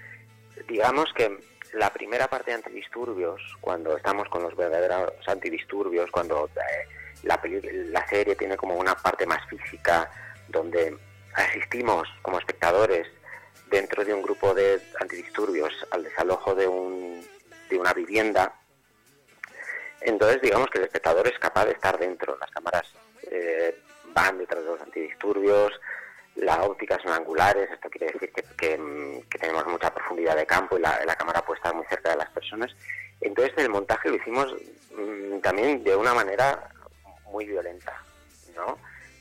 digamos 0.67 1.13
que 1.15 1.39
la 1.73 1.91
primera 1.93 2.29
parte 2.29 2.51
de 2.51 2.57
antidisturbios, 2.57 3.41
cuando 3.61 3.97
estamos 3.97 4.29
con 4.29 4.43
los 4.43 4.55
verdaderos 4.55 5.13
antidisturbios, 5.27 6.11
cuando 6.11 6.51
eh, 6.57 6.89
la, 7.23 7.41
la 7.91 8.07
serie 8.07 8.37
tiene 8.37 8.57
como 8.57 8.77
una 8.77 8.95
parte 8.95 9.27
más 9.27 9.41
física, 9.49 10.11
donde 10.49 10.97
asistimos 11.35 12.09
como 12.23 12.39
espectadores 12.39 13.07
dentro 13.71 14.05
de 14.05 14.15
un 14.15 14.23
grupo 14.23 14.55
de 14.55 14.81
antidisturbios 15.01 15.73
al 15.91 16.05
desalojo 16.05 16.55
de, 16.55 16.67
un, 16.67 17.27
de 17.69 17.79
una 17.79 17.93
vivienda. 17.93 18.55
Entonces, 20.01 20.41
digamos 20.41 20.69
que 20.71 20.79
el 20.79 20.85
espectador 20.85 21.27
es 21.27 21.39
capaz 21.39 21.67
de 21.67 21.73
estar 21.73 21.99
dentro. 21.99 22.37
Las 22.39 22.51
cámaras 22.51 22.87
eh, 23.31 23.79
van 24.15 24.39
detrás 24.39 24.63
de 24.63 24.71
los 24.71 24.81
antidisturbios, 24.81 25.73
las 26.37 26.59
ópticas 26.61 27.03
son 27.03 27.13
angulares, 27.13 27.69
esto 27.71 27.91
quiere 27.91 28.13
decir 28.13 28.33
que, 28.33 28.43
que, 28.57 29.39
tenemos 29.39 29.67
mucha 29.67 29.93
profundidad 29.93 30.37
de 30.37 30.47
campo 30.47 30.79
y 30.79 30.81
la, 30.81 31.17
cámara 31.17 31.43
puede 31.43 31.59
estar 31.59 31.75
muy 31.75 31.85
cerca 31.87 32.11
de 32.11 32.17
las 32.17 32.31
personas. 32.31 32.75
Entonces, 33.21 33.53
el 33.57 33.71
montaje 33.71 34.09
lo 34.09 34.17
hicimos 34.17 34.55
mm, 34.97 35.41
también 35.41 35.83
de 35.83 35.97
una 35.97 36.15
manera 36.15 36.71
muy 37.25 37.45
violenta, 37.45 37.93
¿no? 38.55 38.79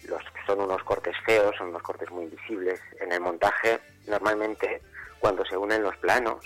Los, 0.07 0.23
son 0.45 0.61
unos 0.61 0.83
cortes 0.83 1.15
feos, 1.25 1.55
son 1.57 1.69
unos 1.69 1.81
cortes 1.81 2.09
muy 2.11 2.25
invisibles. 2.25 2.79
En 2.99 3.11
el 3.11 3.19
montaje 3.19 3.79
normalmente 4.07 4.81
cuando 5.19 5.45
se 5.45 5.57
unen 5.57 5.83
los 5.83 5.97
planos, 5.97 6.45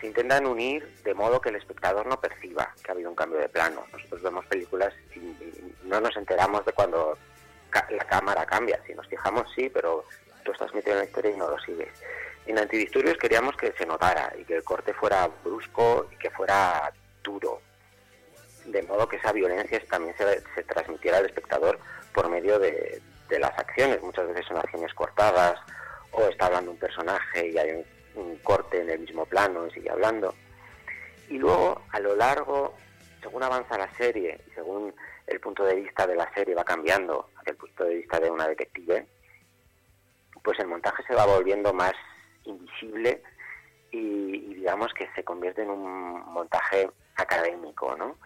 se 0.00 0.06
intentan 0.06 0.46
unir 0.46 0.86
de 1.02 1.14
modo 1.14 1.40
que 1.40 1.48
el 1.48 1.56
espectador 1.56 2.06
no 2.06 2.20
perciba 2.20 2.72
que 2.82 2.90
ha 2.90 2.94
habido 2.94 3.10
un 3.10 3.16
cambio 3.16 3.40
de 3.40 3.48
plano. 3.48 3.84
Nosotros 3.92 4.22
vemos 4.22 4.46
películas 4.46 4.94
y, 5.14 5.34
no 5.84 6.00
nos 6.00 6.16
enteramos 6.16 6.64
de 6.66 6.72
cuando 6.72 7.16
la 7.72 8.04
cámara 8.04 8.44
cambia. 8.44 8.80
Si 8.86 8.94
nos 8.94 9.06
fijamos, 9.08 9.50
sí, 9.54 9.70
pero 9.70 10.04
tú 10.44 10.52
estás 10.52 10.72
metido 10.74 10.92
en 10.92 10.98
la 11.00 11.04
historia 11.06 11.30
y 11.32 11.36
no 11.36 11.48
lo 11.48 11.58
sigues. 11.60 11.88
En 12.46 12.58
Antidisturbios 12.58 13.16
queríamos 13.16 13.56
que 13.56 13.72
se 13.72 13.86
notara 13.86 14.32
y 14.38 14.44
que 14.44 14.56
el 14.56 14.64
corte 14.64 14.92
fuera 14.94 15.28
brusco 15.42 16.06
y 16.12 16.16
que 16.16 16.30
fuera 16.30 16.92
duro. 17.22 17.60
De 18.66 18.82
modo 18.82 19.08
que 19.08 19.16
esa 19.16 19.32
violencia 19.32 19.82
también 19.88 20.14
se, 20.16 20.42
se 20.54 20.62
transmitiera 20.64 21.18
al 21.18 21.26
espectador 21.26 21.78
por 22.18 22.30
medio 22.30 22.58
de, 22.58 23.00
las 23.38 23.56
acciones. 23.56 24.02
Muchas 24.02 24.26
veces 24.26 24.44
son 24.46 24.56
acciones 24.56 24.92
cortadas, 24.92 25.54
o 26.10 26.22
está 26.26 26.46
hablando 26.46 26.72
un 26.72 26.78
personaje 26.78 27.48
y 27.48 27.56
hay 27.56 27.84
un, 28.16 28.36
corte 28.42 28.80
en 28.80 28.90
el 28.90 28.98
mismo 28.98 29.24
plano 29.26 29.68
y 29.68 29.70
sigue 29.70 29.88
hablando. 29.88 30.34
Y 31.28 31.38
luego, 31.38 31.82
a 31.92 32.00
lo 32.00 32.16
largo, 32.16 32.74
según 33.22 33.44
avanza 33.44 33.78
la 33.78 33.88
serie 33.94 34.40
y 34.48 34.50
según 34.54 34.92
el 35.28 35.38
punto 35.38 35.64
de 35.64 35.76
vista 35.76 36.08
de 36.08 36.16
la 36.16 36.28
serie 36.34 36.56
va 36.56 36.64
cambiando 36.64 37.30
el 37.46 37.54
punto 37.54 37.84
de 37.84 37.94
vista 37.96 38.18
de 38.18 38.30
una 38.30 38.48
detective, 38.48 39.06
pues 40.42 40.58
el 40.58 40.66
montaje 40.66 41.04
se 41.06 41.14
va 41.14 41.24
volviendo 41.24 41.72
más 41.72 41.94
invisible 42.44 43.22
y, 43.92 44.54
digamos 44.54 44.92
que 44.94 45.08
se 45.14 45.22
convierte 45.22 45.62
en 45.62 45.70
un 45.70 46.24
montaje 46.32 46.90
académico, 47.14 47.94
¿no? 47.96 48.16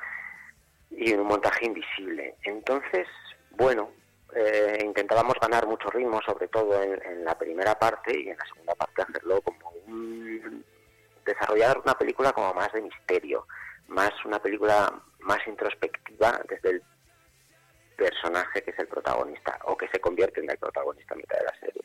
Y 0.91 1.13
en 1.13 1.21
un 1.21 1.27
montaje 1.27 1.67
invisible. 1.67 2.37
Entonces, 2.45 3.07
bueno, 3.57 3.91
eh, 4.35 4.79
intentábamos 4.85 5.35
ganar 5.41 5.67
mucho 5.67 5.91
ritmo, 5.91 6.21
sobre 6.25 6.49
todo 6.49 6.83
en, 6.83 7.25
la 7.25 7.37
primera 7.37 7.79
parte 7.79 8.19
y 8.19 8.31
en 8.31 8.37
la 8.37 8.47
segunda 8.47 8.75
parte 8.75 9.03
hacerlo 9.03 9.41
como 9.43 9.71
un... 9.87 10.65
desarrollar 11.25 11.79
una 11.79 11.95
película 11.95 12.33
como 12.33 12.53
más 12.55 12.73
de 12.73 12.83
misterio, 12.83 13.47
más 13.89 14.13
una 14.25 14.41
película 14.41 14.93
más 15.21 15.39
introspectiva 15.47 16.41
desde 16.49 16.71
el 16.71 16.83
personaje 17.97 18.63
que 18.63 18.71
es 18.71 18.79
el 18.79 18.89
protagonista 18.89 19.59
o 19.65 19.77
que 19.77 19.89
se 19.89 20.01
convierte 20.01 20.41
en 20.41 20.51
el 20.51 20.59
protagonista 20.59 21.15
a 21.15 21.19
mitad 21.19 21.39
de 21.39 21.45
la 21.45 21.59
serie. 21.61 21.83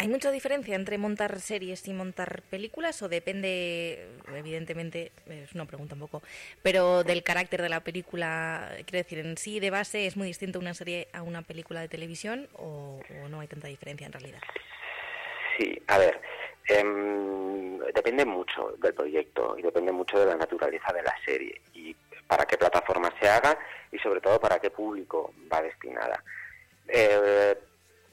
¿Hay 0.00 0.06
mucha 0.06 0.30
diferencia 0.30 0.76
entre 0.76 0.96
montar 0.96 1.40
series 1.40 1.88
y 1.88 1.92
montar 1.92 2.42
películas 2.42 3.02
o 3.02 3.08
depende, 3.08 4.06
evidentemente, 4.32 5.10
es 5.26 5.52
una 5.54 5.64
pregunta 5.64 5.94
un 5.94 6.00
poco, 6.00 6.22
pero 6.62 7.02
del 7.02 7.24
carácter 7.24 7.62
de 7.62 7.68
la 7.68 7.80
película? 7.80 8.70
Quiero 8.86 8.98
decir, 8.98 9.18
en 9.18 9.36
sí 9.36 9.58
de 9.58 9.70
base 9.70 10.06
es 10.06 10.16
muy 10.16 10.28
distinto 10.28 10.60
una 10.60 10.72
serie 10.72 11.08
a 11.12 11.22
una 11.22 11.42
película 11.42 11.80
de 11.80 11.88
televisión 11.88 12.46
o, 12.52 13.00
no 13.28 13.40
hay 13.40 13.48
tanta 13.48 13.66
diferencia 13.66 14.06
en 14.06 14.12
realidad. 14.12 14.38
Sí, 15.58 15.82
a 15.88 15.98
ver, 15.98 16.20
em, 16.68 17.78
depende 17.92 18.24
mucho 18.24 18.76
del 18.78 18.94
proyecto 18.94 19.58
y 19.58 19.62
depende 19.62 19.90
mucho 19.90 20.20
de 20.20 20.26
la 20.26 20.36
naturaleza 20.36 20.92
de 20.92 21.02
la 21.02 21.14
serie 21.24 21.60
y 21.74 21.92
para 22.28 22.44
qué 22.44 22.56
plataforma 22.56 23.12
se 23.20 23.28
haga 23.28 23.58
y 23.90 23.98
sobre 23.98 24.20
todo 24.20 24.38
para 24.38 24.60
qué 24.60 24.70
público 24.70 25.34
va 25.52 25.60
destinada. 25.60 26.22
Eh, 26.86 27.56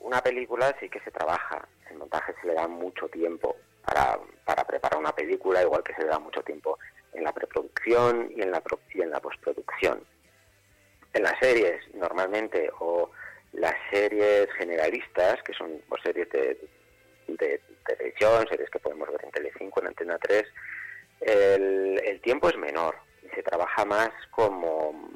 una 0.05 0.21
película 0.21 0.75
sí 0.79 0.87
que 0.87 0.99
se 0.99 1.09
trabaja 1.09 1.67
el 1.89 1.97
montaje 1.97 2.35
se 2.39 2.47
le 2.47 2.53
da 2.53 2.67
mucho 2.67 3.07
tiempo 3.09 3.55
para, 3.83 4.19
preparar 4.65 4.99
una 4.99 5.13
película, 5.13 5.61
igual 5.61 5.83
que 5.83 5.93
se 5.95 6.03
le 6.03 6.09
da 6.09 6.19
mucho 6.19 6.41
tiempo 6.43 6.77
en 7.13 7.23
la 7.23 7.33
preproducción 7.33 8.31
y 8.35 8.41
en 8.41 8.51
la, 8.51 8.61
y 8.93 9.01
en 9.01 9.09
la 9.09 9.19
postproducción. 9.19 10.03
En 11.13 11.23
las 11.23 11.37
series, 11.39 11.81
normalmente, 11.93 12.69
o 12.79 13.11
las 13.53 13.75
series 13.91 14.47
generalistas, 14.57 15.41
que 15.43 15.53
son 15.53 15.81
pues, 15.87 16.01
series 16.03 16.29
de, 16.29 16.57
televisión, 17.85 18.47
series 18.49 18.69
que 18.69 18.79
podemos 18.79 19.09
ver 19.09 19.23
en 19.23 19.31
Telecinco, 19.31 19.81
en 19.81 19.87
Antena 19.87 20.17
3, 20.19 20.43
el, 21.21 22.01
el 22.03 22.21
tiempo 22.21 22.49
es 22.49 22.57
menor 22.57 22.95
y 23.23 23.29
se 23.35 23.43
trabaja 23.43 23.85
más 23.85 24.09
como... 24.31 25.09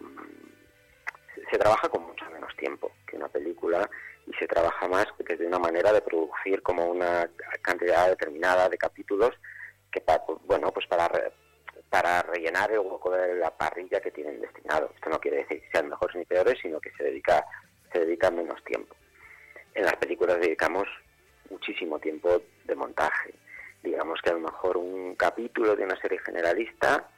Se 1.52 1.58
trabaja 1.58 1.90
con 1.90 2.06
mucho 2.06 2.26
menos 2.30 2.56
tiempo 2.58 2.92
que 3.08 3.16
una 3.16 3.28
película 3.28 3.90
y 4.30 4.34
se 4.36 4.48
trabaja 4.48 4.88
más 4.88 5.08
desde 5.18 5.48
una 5.48 5.58
manera 5.58 5.92
de 5.92 6.02
producir 6.02 6.62
como 6.62 6.86
una 6.86 7.28
cantidad 7.62 8.08
determinada 8.08 8.70
de 8.70 8.78
capítulos 8.78 9.32
que 9.92 10.02
para, 10.02 10.24
bueno 10.46 10.72
pues 10.72 10.86
para 10.88 11.10
para 11.90 12.22
rellenar 12.22 12.72
el 12.72 12.80
hueco 12.80 13.10
de 13.10 13.36
la 13.36 13.50
parrilla 13.50 14.00
que 14.00 14.12
tienen 14.12 14.40
destinado. 14.40 14.92
Esto 14.94 15.10
no 15.10 15.20
quiere 15.20 15.38
decir 15.38 15.60
que 15.60 15.72
sean 15.72 15.90
mejores 15.90 16.16
ni 16.16 16.26
peores, 16.26 16.60
sino 16.62 16.80
que 16.80 16.92
se 16.92 17.04
dedica 17.04 17.44
se 17.92 18.06
dedica 18.06 18.30
menos 18.30 18.64
tiempo. 18.64 18.96
En 19.74 19.86
las 19.86 19.96
películas 19.96 20.40
dedicamos 20.40 20.88
muchísimo 21.50 21.98
tiempo 22.00 22.44
de 22.66 22.76
montaje. 22.76 23.34
Digamos 23.82 24.22
que 24.22 24.30
a 24.30 24.34
lo 24.34 24.42
mejor 24.42 24.78
un 24.78 25.16
capítulo 25.16 25.76
de 25.76 25.84
una 25.84 26.00
serie 26.00 26.20
generalista, 26.20 27.10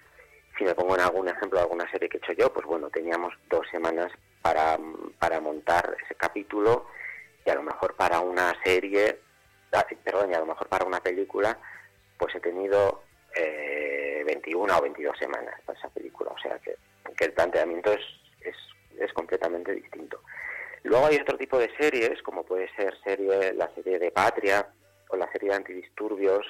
si 0.58 0.64
me 0.64 0.74
pongo 0.74 0.96
en 0.96 1.02
algún 1.02 1.28
ejemplo 1.28 1.58
de 1.58 1.64
alguna 1.64 1.90
serie 1.92 2.08
que 2.08 2.18
he 2.18 2.20
hecho 2.20 2.34
yo, 2.34 2.54
pues 2.54 2.66
bueno, 2.66 2.90
teníamos 2.90 3.34
dos 3.50 3.68
semanas 3.70 4.14
para, 4.42 4.78
para 5.20 5.42
montar 5.42 5.98
ese 6.06 6.16
capítulo 6.16 6.86
y 7.46 7.50
a 7.50 7.56
lo 7.56 7.64
mejor 7.64 7.96
para 7.96 8.20
una 8.20 8.54
serie, 8.64 9.20
ah, 9.72 9.86
perdón, 10.04 10.32
y 10.32 10.34
a 10.34 10.40
lo 10.40 10.46
mejor 10.46 10.68
para 10.68 10.86
una 10.86 11.02
película, 11.02 11.58
pues 12.18 12.36
he 12.36 12.40
tenido 12.40 13.04
eh, 13.36 14.24
21 14.26 14.78
o 14.78 14.82
22 14.82 15.18
semanas 15.18 15.60
para 15.66 15.78
esa 15.78 15.90
película. 15.90 16.32
O 16.32 16.40
sea 16.40 16.60
que, 16.60 16.76
el 17.20 17.34
planteamiento 17.34 17.92
es, 17.92 18.02
es, 18.42 18.56
es, 18.98 19.14
completamente 19.14 19.74
distinto. 19.74 20.22
Luego 20.82 21.06
hay 21.06 21.18
otro 21.18 21.38
tipo 21.38 21.60
de 21.60 21.70
series, 21.78 22.20
como 22.24 22.44
puede 22.44 22.68
ser 22.76 22.98
serie, 23.04 23.54
la 23.54 23.70
serie 23.76 24.00
de 24.00 24.10
Patria 24.10 24.68
o 25.10 25.16
la 25.18 25.32
serie 25.32 25.50
de 25.50 25.56
Antidisturbios, 25.56 26.44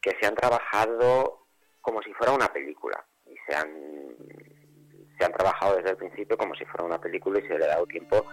que 0.00 0.16
se 0.18 0.26
han 0.26 0.34
trabajado 0.34 1.44
como 1.82 2.02
si 2.02 2.14
fuera 2.14 2.32
una 2.32 2.50
película 2.50 3.04
y 3.26 3.34
se 3.46 3.54
han, 3.54 4.16
se 5.18 5.24
han 5.26 5.32
trabajado 5.32 5.76
desde 5.76 5.90
el 5.90 5.96
principio 5.98 6.38
como 6.38 6.54
si 6.54 6.64
fuera 6.64 6.84
una 6.84 7.00
película 7.00 7.38
y 7.40 7.46
se 7.46 7.58
le 7.58 7.64
ha 7.66 7.68
dado 7.68 7.86
tiempo 7.86 8.24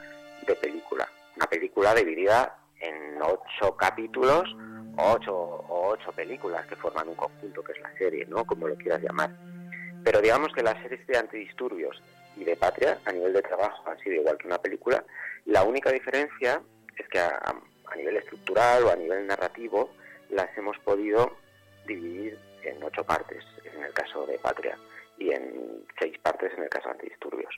de 0.48 0.56
película 0.56 1.10
una 1.36 1.48
película 1.48 1.94
dividida 1.94 2.58
en 2.80 3.21
ocho 3.21 3.76
capítulos 3.78 4.56
ocho, 4.98 5.34
o 5.34 5.89
ocho 5.89 6.12
películas 6.12 6.65
que 6.67 6.76
forman 6.76 7.10
un 7.10 7.15
conjunto 7.15 7.63
que 7.63 7.74
es 7.74 7.80
la 7.82 7.98
serie, 7.98 8.26
¿no? 8.26 8.45
Como 8.45 8.67
lo 8.67 8.76
quieras 8.76 9.02
llamar. 9.02 9.32
Pero 10.04 10.21
digamos 10.21 10.54
que 10.54 10.63
las 10.63 10.82
series 10.82 11.06
de 11.08 11.17
antidisturbios 11.17 12.02
y 12.38 12.43
de 12.43 12.56
patria 12.56 13.00
a 13.06 13.12
nivel 13.12 13.34
de 13.34 13.41
trabajo 13.41 13.89
han 13.89 13.98
sido 14.00 14.15
igual 14.15 14.38
que 14.38 14.48
una 14.48 14.58
película. 14.58 15.04
La 15.45 15.63
única 15.63 15.91
diferencia 15.91 16.62
es 16.98 17.08
que 17.10 17.19
a, 17.19 17.38
a 17.38 17.95
nivel 17.95 18.17
estructural 18.17 18.84
o 18.84 18.91
a 18.91 18.95
nivel 18.95 19.28
narrativo 19.28 19.89
las 20.30 20.56
hemos 20.58 20.78
podido 20.80 21.38
dividir 21.88 22.38
en 22.63 22.82
ocho 22.84 23.04
partes 23.04 23.43
en 23.63 23.84
el 23.84 23.93
caso 23.93 24.26
de 24.26 24.38
patria 24.39 24.78
y 25.17 25.32
en 25.32 25.86
seis 26.00 26.17
partes 26.19 26.52
en 26.58 26.63
el 26.63 26.69
caso 26.69 26.89
de 26.89 26.93
antidisturbios. 26.93 27.56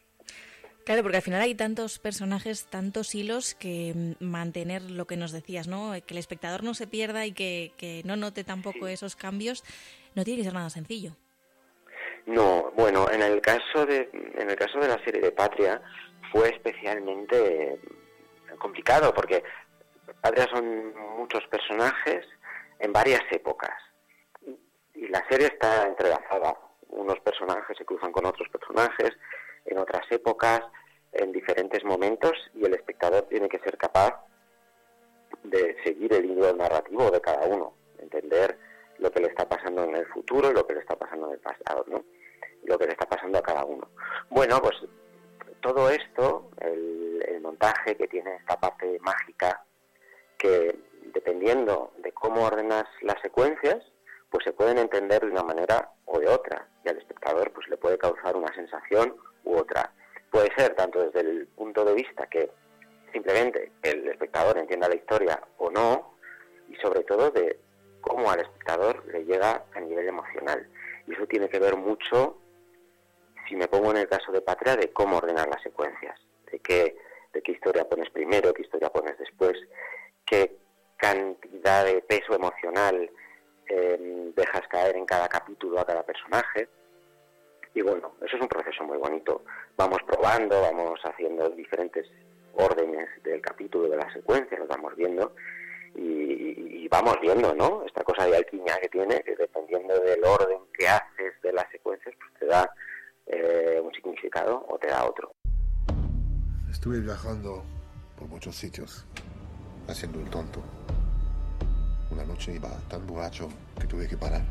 Claro, 0.88 1.04
porque 1.04 1.18
al 1.18 1.24
final 1.24 1.42
hay 1.42 1.54
tantos 1.54 2.00
personajes, 2.00 2.66
tantos 2.68 3.14
hilos 3.14 3.56
que 3.56 3.92
mm, 3.94 4.24
mantener 4.24 4.84
lo 4.84 5.06
que 5.06 5.18
nos 5.18 5.34
decías, 5.34 5.68
¿no? 5.68 5.92
Que 5.92 6.14
el 6.14 6.18
espectador 6.18 6.64
no 6.64 6.74
se 6.74 6.88
pierda 6.88 7.26
y 7.26 7.34
que, 7.34 8.02
no 8.06 8.16
note 8.16 8.46
tampoco 8.46 8.88
esos 8.88 9.18
cambios, 9.18 9.66
no 10.16 10.24
tiene 10.24 10.38
que 10.38 10.46
ser 10.46 10.54
nada 10.54 10.70
sencillo. 10.70 11.12
No, 12.26 12.72
bueno, 12.78 13.12
en 13.12 13.22
el 13.22 13.42
caso 13.42 13.86
de 13.86 14.10
en 14.14 14.50
el 14.50 14.56
caso 14.56 14.80
de 14.80 14.88
la 14.88 15.04
serie 15.04 15.20
de 15.20 15.34
Patria 15.34 15.82
fue 16.32 16.52
especialmente 16.52 17.82
complicado 18.58 19.14
porque 19.14 19.44
Patria 20.22 20.48
son 20.50 20.96
muchos 21.18 21.46
personajes 21.48 22.26
en 22.80 22.94
varias 22.94 23.24
épocas 23.32 23.76
y 24.96 25.10
la 25.10 25.22
serie 25.30 25.48
está 25.48 25.86
entrelazada. 25.86 26.58
Unos 26.88 27.20
personajes 27.20 27.78
se 27.78 27.84
cruzan 27.84 28.14
con 28.14 28.26
otros 28.26 28.48
personajes 28.48 29.12
en 29.68 29.78
otras 29.78 30.06
épocas, 30.12 30.62
en 31.12 31.32
diferentes 31.32 31.84
momentos, 31.84 32.34
y 32.54 32.66
el 32.66 32.74
espectador 32.74 33.24
tiene 33.24 33.50
que 33.50 33.60
ser 33.60 33.78
capaz 33.78 34.14
de 35.44 35.76
seguir 35.84 36.14
el 36.14 36.26
hilo 36.26 36.54
narrativo 36.54 37.10
de 37.12 37.22
cada 37.22 37.46
uno, 37.46 37.74
entender 38.00 38.58
lo 39.00 39.12
que 39.12 39.22
le 39.22 39.28
está 39.28 39.48
pasando 39.48 39.84
en 39.84 39.96
el 39.96 40.06
futuro 40.08 40.50
y 40.50 40.54
lo 40.54 40.66
que 40.66 40.74
le 40.74 40.80
está 40.80 40.96
pasando 40.96 41.28
en 41.28 41.34
el 41.34 41.40
pasado, 41.40 41.86
¿no? 41.88 42.04
lo 42.64 42.78
que 42.78 42.86
le 42.86 42.92
está 42.92 43.08
pasando 43.08 43.38
a 43.38 43.42
cada 43.42 43.64
uno. 43.66 43.88
Bueno, 44.30 44.60
pues 44.62 44.76
todo 45.62 45.90
esto, 45.90 46.50
el, 46.60 47.24
el 47.28 47.42
montaje 47.42 47.96
que 47.96 48.08
tiene 48.08 48.36
esta 48.36 48.60
parte 48.60 49.00
mágica, 49.02 49.64
que 50.38 50.78
dependiendo 51.14 51.94
de 51.98 52.12
cómo 52.12 52.44
ordenas 52.46 52.86
las 53.02 53.20
secuencias, 53.22 53.78
pues 54.30 54.44
se 54.44 54.54
pueden 54.54 54.78
entender 54.78 55.22
de 55.22 55.32
una 55.32 55.44
manera 55.44 55.92
o 56.06 56.20
de 56.20 56.28
otra, 56.28 56.68
y 56.84 56.90
al 56.90 56.98
espectador 56.98 57.52
pues 57.52 57.68
le 57.70 57.78
puede 57.78 57.98
causar 57.98 58.36
una 58.36 58.54
sensación 58.54 59.16
otra. 59.56 59.94
Puede 60.32 60.54
ser 60.56 60.76
tanto 60.76 61.00
desde 61.00 61.22
el 61.22 61.48
punto 61.48 61.86
de 61.86 61.94
vista 61.94 62.28
que 62.28 62.52
simplemente 63.12 63.72
el 63.84 64.08
espectador 64.08 64.58
entienda 64.58 64.90
la 64.90 64.96
historia 64.96 65.42
o 65.58 65.72
no, 65.72 66.18
y 66.70 66.76
sobre 66.76 67.04
todo 67.04 67.32
de 67.32 67.60
cómo 68.02 68.30
al 68.30 68.42
espectador 68.42 69.06
le 69.08 69.26
llega 69.26 69.66
a 69.74 69.80
nivel 69.80 70.08
emocional. 70.08 70.68
Y 71.08 71.14
eso 71.14 71.26
tiene 71.28 71.50
que 71.50 71.60
ver 71.60 71.76
mucho, 71.76 72.38
si 73.48 73.56
me 73.56 73.68
pongo 73.68 73.92
en 73.92 73.98
el 73.98 74.08
caso 74.08 74.32
de 74.32 74.42
Patria, 74.42 74.76
de 74.76 74.92
cómo 74.92 75.18
ordenar 75.18 75.48
las 75.48 75.62
secuencias, 75.62 76.20
de 76.52 76.60
qué, 76.60 76.98
de 77.34 77.42
qué 77.42 77.54
historia 77.54 77.88
pones 77.88 78.10
primero, 78.10 78.54
qué 78.54 78.64
historia 78.64 78.90
pones 78.90 79.18
después, 79.18 79.58
qué 80.26 80.58
cantidad 80.98 81.86
de 81.86 82.02
peso 82.02 82.34
emocional 82.34 83.10
eh, 83.70 84.32
dejas 84.36 84.68
caer 84.68 84.96
en 84.96 85.06
cada 85.06 85.28
capítulo 85.28 85.80
a 85.80 85.86
cada 85.86 86.04
personaje. 86.04 86.70
Y 87.78 87.82
bueno, 87.84 88.14
eso 88.26 88.38
es 88.38 88.42
un 88.42 88.48
proceso 88.48 88.84
muy 88.86 88.98
bonito. 88.98 89.44
Vamos 89.76 90.00
probando, 90.08 90.60
vamos 90.64 91.00
haciendo 91.04 91.48
diferentes 91.50 92.08
órdenes 92.56 93.08
del 93.22 93.40
capítulo, 93.40 93.88
de 93.88 93.98
la 93.98 94.12
secuencia, 94.12 94.58
lo 94.58 94.66
vamos 94.66 94.96
viendo 94.96 95.36
y, 95.94 96.88
vamos 96.88 97.18
viendo, 97.22 97.54
¿no? 97.54 97.84
Esta 97.86 98.04
cosa 98.04 98.26
de 98.26 98.36
alquimia 98.36 98.80
que 98.82 98.90
tiene, 98.90 99.22
que 99.22 99.36
dependiendo 99.36 99.94
del 100.00 100.24
orden 100.26 100.58
que 100.74 100.88
haces 100.88 101.40
de 101.44 101.54
las 101.54 101.70
secuencias, 101.70 102.16
pues 102.18 102.34
te 102.40 102.46
da 102.48 102.68
eh, 103.28 103.80
un 103.84 103.94
significado 103.94 104.66
o 104.70 104.80
te 104.80 104.88
da 104.88 105.06
otro. 105.06 105.32
Estuve 106.72 107.00
viajando 107.00 107.64
por 108.18 108.28
muchos 108.28 108.56
sitios, 108.56 109.06
haciendo 109.88 110.20
el 110.20 110.30
tonto. 110.32 110.64
Una 112.10 112.24
noche 112.24 112.54
iba 112.54 112.72
tan 112.90 113.06
borracho 113.06 113.50
que 113.80 113.86
tuve 113.86 114.08
que 114.08 114.18
parar. 114.18 114.42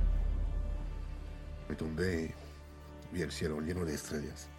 Me 1.69 1.75
tumbé 1.75 2.33
vi 3.13 3.23
el 3.23 3.33
cielo 3.33 3.61
lleno 3.61 3.85
de 3.85 3.95
estrellas. 3.95 4.51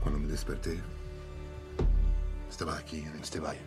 Cuando 0.00 0.20
me 0.20 0.28
desperté, 0.28 0.78
estaba 2.48 2.76
aquí, 2.78 3.00
en 3.00 3.20
este 3.20 3.40
valle. 3.40 3.60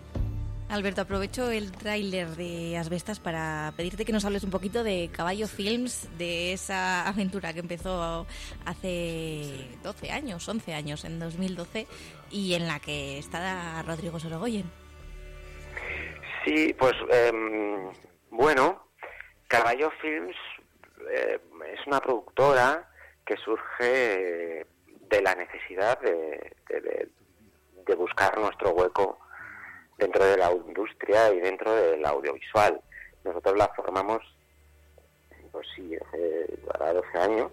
Alberto, 0.71 1.01
aprovecho 1.01 1.51
el 1.51 1.73
tráiler 1.73 2.29
de 2.29 2.77
Asbestas 2.77 3.19
para 3.19 3.73
pedirte 3.75 4.05
que 4.05 4.13
nos 4.13 4.23
hables 4.23 4.45
un 4.45 4.51
poquito 4.51 4.85
de 4.85 5.09
Caballo 5.11 5.49
Films, 5.49 6.07
de 6.17 6.53
esa 6.53 7.05
aventura 7.09 7.51
que 7.53 7.59
empezó 7.59 8.25
hace 8.65 9.67
12 9.83 10.11
años, 10.11 10.47
11 10.47 10.73
años, 10.73 11.03
en 11.03 11.19
2012, 11.19 11.87
y 12.31 12.53
en 12.53 12.69
la 12.69 12.79
que 12.79 13.17
está 13.17 13.83
Rodrigo 13.83 14.17
Sorogoyen. 14.17 14.71
Sí, 16.45 16.73
pues 16.79 16.93
em, 17.11 17.91
bueno, 18.29 18.87
Caballo 19.49 19.91
Films 20.01 20.37
eh, 21.09 21.39
es 21.73 21.87
una 21.87 21.99
productora 21.99 22.89
que 23.25 23.37
surge 23.37 24.65
de 25.09 25.21
la 25.21 25.35
necesidad 25.35 25.99
de, 25.99 27.09
buscar 27.97 28.37
nuestro 28.39 28.71
hueco 28.71 29.19
dentro 29.97 30.23
de 30.23 30.37
la 30.37 30.49
industria 30.51 31.31
y 31.33 31.41
dentro 31.41 31.75
del 31.75 32.03
audiovisual. 32.05 32.81
Nosotros 33.25 33.57
la 33.57 33.67
formamos, 33.75 34.21
pues 35.51 35.67
sí, 35.75 35.95
hace 35.95 36.47
12 36.93 37.17
años, 37.17 37.51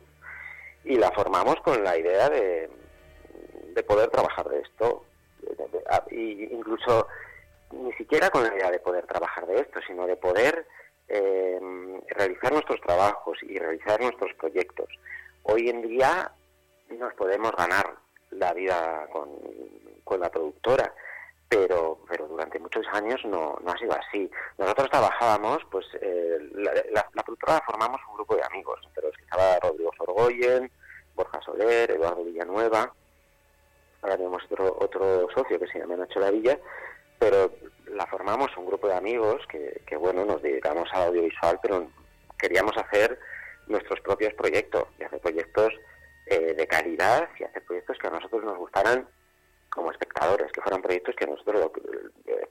y 0.85 0.97
la 0.97 1.11
formamos 1.11 1.57
con 1.57 1.83
la 1.83 1.99
idea 1.99 2.31
de, 2.31 2.71
de 3.75 3.83
poder 3.83 4.09
trabajar 4.11 4.49
de 4.49 4.61
esto, 4.61 5.05
y 6.11 6.45
incluso 6.55 7.09
ni 7.73 7.93
siquiera 7.95 8.31
con 8.31 8.45
la 8.45 8.55
idea 8.55 8.71
de 8.71 8.79
poder 8.79 9.07
trabajar 9.07 9.47
de 9.47 9.61
esto, 9.61 9.81
sino 9.87 10.07
de 10.07 10.17
poder 10.17 10.67
eh, 11.09 11.59
realizar 12.09 12.53
nuestros 12.53 12.81
trabajos 12.81 13.39
y 13.43 13.59
realizar 13.59 14.01
nuestros 14.01 14.33
proyectos. 14.35 14.89
Hoy 15.43 15.69
en 15.69 15.83
día 15.83 16.31
nos 16.91 17.15
podemos 17.15 17.53
ganar 17.53 17.97
la 18.31 18.53
vida 18.53 19.09
con, 19.13 20.21
la 20.21 20.31
productora, 20.31 20.93
pero 21.49 21.99
pero 22.09 22.27
durante 22.27 22.59
muchos 22.59 22.85
años 22.93 23.21
no, 23.25 23.59
no 23.63 23.73
ha 23.73 23.79
sido 23.79 23.93
así. 23.93 24.31
Nosotros 24.59 24.91
trabajábamos, 24.91 25.59
pues 25.71 25.87
eh, 26.01 26.39
la, 26.55 26.73
la, 27.15 27.23
productora 27.23 27.55
la 27.55 27.65
formamos 27.65 28.01
un 28.09 28.17
grupo 28.17 28.37
de 28.37 28.45
amigos, 28.45 28.81
pero 28.95 29.09
estaba 29.09 29.59
Rodrigo 29.61 29.93
Sorgoyen, 29.97 30.71
Borja 31.15 31.41
Soler, 31.43 31.91
Eduardo 31.91 32.25
Villanueva, 32.25 32.93
ahora 34.03 34.17
tenemos 34.17 34.43
otro, 34.51 34.77
otro 34.81 35.29
socio 35.35 35.59
que 35.59 35.67
se 35.67 35.79
llama 35.79 35.97
Nacho 35.97 36.21
Lavilla, 36.21 36.59
pero 37.19 37.51
la 37.91 38.07
formamos 38.07 38.57
un 38.57 38.67
grupo 38.67 38.89
de 38.89 38.95
amigos 38.95 39.47
que, 39.49 39.83
que 39.87 39.97
bueno, 39.97 40.25
nos 40.25 40.43
dedicamos 40.43 40.89
al 40.93 41.09
audiovisual, 41.09 41.59
pero 41.63 41.91
queríamos 42.39 42.77
hacer 42.77 43.19
nuestros 43.67 44.01
propios 44.01 44.33
proyectos 44.35 44.85
y 44.99 45.05
hacer 45.05 45.21
proyectos 45.21 45.75
eh, 46.27 46.55
de 46.55 46.67
calidad 46.67 47.29
y 47.39 47.45
hacer 47.45 47.65
proyectos 47.65 47.99
que 47.99 48.07
a 48.07 48.11
nosotros 48.11 48.45
nos 48.45 48.59
gustaran 48.59 49.09
como 49.71 49.91
espectadores, 49.91 50.51
que 50.53 50.61
fueran 50.61 50.83
proyectos 50.83 51.15
que 51.17 51.27
nosotros 51.27 51.61
lo, 51.61 51.73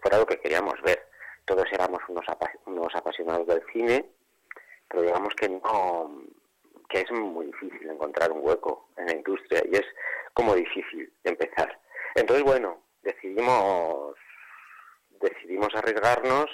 fuera 0.01 0.17
lo 0.19 0.25
que 0.25 0.39
queríamos 0.39 0.81
ver. 0.81 1.07
Todos 1.45 1.65
éramos 1.71 1.99
unos, 2.07 2.25
unos 2.65 2.95
apasionados 2.95 3.47
del 3.47 3.63
cine, 3.71 4.05
pero 4.87 5.03
digamos 5.03 5.33
que 5.35 5.49
no 5.49 6.23
que 6.89 7.01
es 7.01 7.11
muy 7.11 7.47
difícil 7.47 7.89
encontrar 7.89 8.31
un 8.31 8.39
hueco 8.41 8.87
en 8.95 9.07
la 9.07 9.15
industria 9.15 9.61
y 9.69 9.75
es 9.75 9.85
como 10.33 10.55
difícil 10.55 11.11
empezar. 11.23 11.77
Entonces, 12.15 12.45
bueno, 12.45 12.81
decidimos 13.03 14.15
decidimos 15.19 15.69
arriesgarnos 15.75 16.47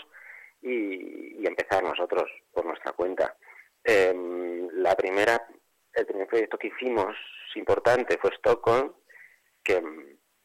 y, 0.61 1.45
empezar 1.45 1.83
nosotros 1.83 2.23
por 2.51 2.65
nuestra 2.65 2.93
cuenta. 2.93 3.35
Em, 3.83 4.69
la 4.71 4.95
primera, 4.95 5.45
el 5.93 6.05
primer 6.05 6.27
proyecto 6.27 6.57
que 6.57 6.67
hicimos 6.67 7.15
importante 7.55 8.17
fue 8.17 8.31
Stockholm, 8.37 8.93
que, 9.63 9.83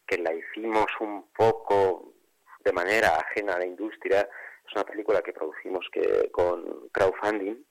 que 0.07 0.19
la 0.19 0.35
hicimos 0.35 0.87
un 1.01 1.31
poco 1.33 2.15
de 2.61 2.73
manera 2.73 3.17
ajena 3.17 3.55
a 3.55 3.59
la 3.61 3.65
industria. 3.65 4.29
Es 4.67 4.73
una 4.75 4.85
película 4.85 5.23
que 5.23 5.33
producimos 5.33 5.87
que, 5.93 6.29
con 6.31 6.89
crowdfunding 6.91 7.65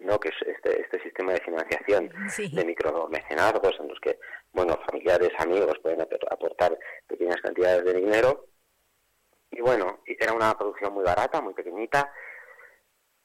¿no? 0.00 0.18
que 0.20 0.28
es 0.28 0.34
este, 0.46 0.80
este 0.80 1.02
sistema 1.02 1.32
de 1.32 1.40
financiación 1.40 2.10
de 2.36 2.64
micromecenazgos 2.64 3.80
en 3.80 3.88
los 3.88 4.00
que 4.00 4.18
bueno 4.52 4.78
familiares 4.88 5.30
amigos 5.38 5.78
pueden 5.82 6.00
aportar 6.02 6.78
pequeñas 7.06 7.40
cantidades 7.40 7.84
de 7.84 7.94
dinero 7.94 8.46
y 9.56 9.60
bueno 9.60 10.00
era 10.06 10.32
una 10.32 10.56
producción 10.56 10.92
muy 10.92 11.04
barata 11.04 11.40
muy 11.40 11.54
pequeñita 11.54 12.12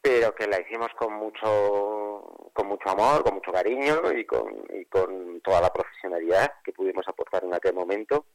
pero 0.01 0.33
que 0.33 0.47
la 0.47 0.59
hicimos 0.59 0.89
con 0.97 1.13
mucho 1.13 2.49
con 2.53 2.67
mucho 2.67 2.89
amor 2.89 3.23
con 3.23 3.35
mucho 3.35 3.51
cariño 3.51 4.11
y 4.15 4.25
con, 4.25 4.63
y 4.73 4.85
con 4.85 5.41
toda 5.41 5.61
la 5.61 5.71
profesionalidad 5.71 6.53
que 6.63 6.73
pudimos 6.73 7.07
aportar 7.07 7.43
en 7.43 7.53
aquel 7.53 7.73
momento. 7.75 8.25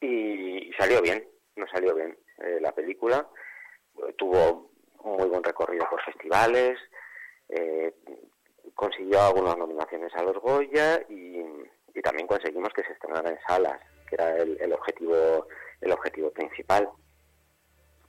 Y, 0.00 0.70
salió 0.78 1.00
bien 1.02 1.26
nos 1.56 1.70
salió 1.70 1.94
bien 1.94 2.16
eh, 2.38 2.58
la 2.60 2.72
película. 2.72 3.26
Tuvo 4.16 4.70
un 5.02 5.16
muy 5.16 5.28
buen 5.28 5.42
recorrido 5.42 5.86
por 5.90 6.02
festivales 6.04 6.78
eh, 7.50 7.94
consiguió 8.74 9.20
algunas 9.20 9.56
nominaciones 9.56 10.14
a 10.14 10.22
los 10.22 10.38
Goya 10.38 11.02
y, 11.08 11.44
también 12.02 12.26
conseguimos 12.26 12.72
que 12.72 12.82
se 12.82 12.92
estrenara 12.92 13.28
en 13.28 13.38
salas, 13.46 13.78
que 14.10 14.16
era 14.16 14.36
el, 14.36 14.72
objetivo 14.72 15.46
el 15.80 15.92
objetivo 15.92 16.30
principal. 16.32 16.90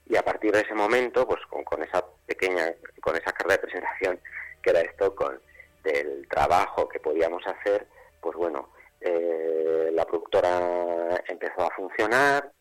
Y 0.06 0.16
a 0.16 0.22
partir 0.22 0.52
de 0.52 0.60
ese 0.60 0.74
momento, 0.74 1.26
pues 1.26 1.40
con, 1.46 1.82
esa 1.82 2.04
pequeña, 2.26 2.74
con 3.00 3.14
esa 3.16 3.32
carta 3.32 3.54
de 3.54 3.58
presentación 3.60 4.20
que 4.60 4.70
era 4.70 4.80
esto, 4.80 5.14
con 5.14 5.40
del 5.82 6.28
trabajo 6.28 6.88
que 6.88 7.00
podíamos 7.00 7.42
hacer, 7.46 7.86
pues 8.20 8.36
bueno, 8.36 8.68
eh, 9.00 9.90
la 9.92 10.04
productora 10.04 11.22
empezó 11.26 11.62
a 11.62 11.74
funcionar, 11.74 12.52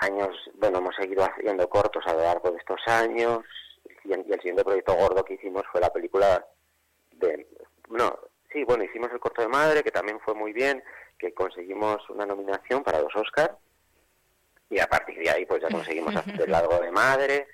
años, 0.00 0.36
bueno, 0.54 0.78
hemos 0.78 0.96
seguido 0.96 1.24
haciendo 1.24 1.68
cortos 1.68 2.04
a 2.06 2.14
lo 2.14 2.22
largo 2.22 2.50
de 2.50 2.58
estos 2.58 2.80
años, 2.86 3.44
y 4.04 4.12
el, 4.12 4.24
siguiente 4.24 4.64
proyecto 4.64 4.94
gordo 4.94 5.24
que 5.24 5.34
hicimos 5.34 5.62
fue 5.70 5.80
la 5.80 5.92
película 5.92 6.44
de... 7.12 7.46
No, 7.88 8.18
sí, 8.52 8.64
bueno, 8.64 8.82
hicimos 8.84 9.12
El 9.12 9.20
corto 9.20 9.42
de 9.42 9.48
madre, 9.48 9.84
que 9.84 9.92
también 9.92 10.18
fue 10.20 10.34
muy 10.34 10.52
bien, 10.52 10.82
que 11.22 11.34
conseguimos 11.34 11.98
una 12.10 12.26
nominación 12.26 12.82
para 12.82 13.00
los 13.00 13.14
Oscars, 13.14 13.54
y 14.68 14.78
a 14.78 14.86
partir 14.86 15.18
de 15.18 15.30
ahí 15.30 15.46
pues 15.46 15.62
ya 15.62 15.68
conseguimos 15.68 16.14
hacer 16.16 16.40
El 16.40 16.50
largo 16.50 16.78
de 16.80 16.90
madre, 16.90 17.48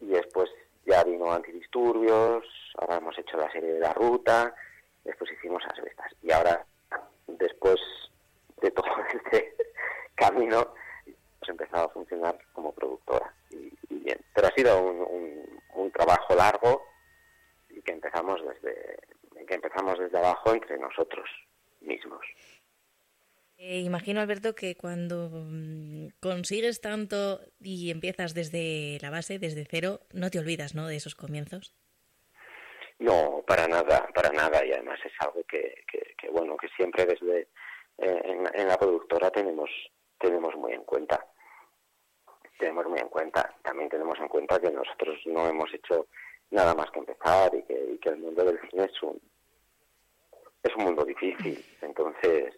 y 0.00 0.06
después 0.06 0.50
ya 0.84 1.04
vino 1.04 1.32
Antidisturbios, 1.32 2.44
ahora 2.78 2.96
hemos 2.96 3.16
hecho 3.18 3.36
la 3.36 3.50
serie 3.52 3.72
de 3.74 3.80
La 3.80 3.92
Ruta, 3.92 4.54
después 5.04 5.30
hicimos 5.32 5.62
Asbestas, 5.66 6.12
y 6.22 6.32
ahora, 6.32 6.64
después 7.26 7.80
de 8.60 8.70
todo 8.72 8.86
este 9.14 9.54
camino, 10.14 10.74
hemos 11.06 11.48
empezado 11.48 11.86
a 11.86 11.92
funcionar 11.92 12.36
como 12.52 12.72
productora. 12.72 13.32
Y, 13.50 13.72
bien, 13.88 14.20
pero 14.34 14.48
ha 14.48 14.50
sido 14.52 14.82
un 14.82 15.40
un 15.74 15.90
trabajo 15.90 16.34
largo 16.34 16.82
y 17.68 17.80
que 17.82 17.92
empezamos 17.92 18.40
desde 18.42 18.98
que 19.46 19.54
empezamos 19.54 19.98
desde 19.98 20.18
abajo 20.18 20.52
entre 20.52 20.78
nosotros 20.78 21.28
mismos. 21.80 22.20
Eh, 23.62 23.80
imagino, 23.80 24.22
Alberto, 24.22 24.54
que 24.54 24.74
cuando 24.74 25.28
mm, 25.30 26.08
consigues 26.18 26.80
tanto 26.80 27.40
y 27.60 27.90
empiezas 27.90 28.32
desde 28.32 28.98
la 29.02 29.10
base, 29.10 29.38
desde 29.38 29.66
cero, 29.68 30.00
no 30.14 30.30
te 30.30 30.38
olvidas, 30.38 30.74
¿no? 30.74 30.86
De 30.86 30.96
esos 30.96 31.14
comienzos. 31.14 31.74
No, 32.98 33.44
para 33.46 33.68
nada, 33.68 34.08
para 34.14 34.30
nada. 34.30 34.64
Y 34.64 34.72
además 34.72 34.98
es 35.04 35.12
algo 35.20 35.44
que, 35.44 35.84
que, 35.86 36.30
bueno, 36.30 36.56
que 36.56 36.68
siempre 36.68 37.04
desde 37.04 37.48
eh, 37.98 38.22
en, 38.24 38.48
en, 38.54 38.66
la 38.66 38.78
productora 38.78 39.30
tenemos 39.30 39.68
tenemos 40.18 40.54
muy 40.56 40.72
en 40.72 40.84
cuenta 40.84 41.26
tenemos 42.60 42.86
muy 42.86 43.00
en 43.00 43.08
cuenta. 43.08 43.54
También 43.62 43.88
tenemos 43.88 44.18
en 44.20 44.28
cuenta 44.28 44.60
que 44.60 44.70
nosotros 44.70 45.18
no 45.26 45.48
hemos 45.48 45.72
hecho 45.74 46.06
nada 46.50 46.74
más 46.74 46.90
que 46.90 47.00
empezar 47.00 47.52
y 47.54 47.62
que, 47.62 48.08
el 48.08 48.18
mundo 48.18 48.44
del 48.44 48.60
cine 48.70 48.84
es 48.84 49.02
un, 49.02 49.20
es 50.62 50.76
un 50.76 50.84
mundo 50.84 51.04
difícil. 51.04 51.64
Entonces, 51.80 52.54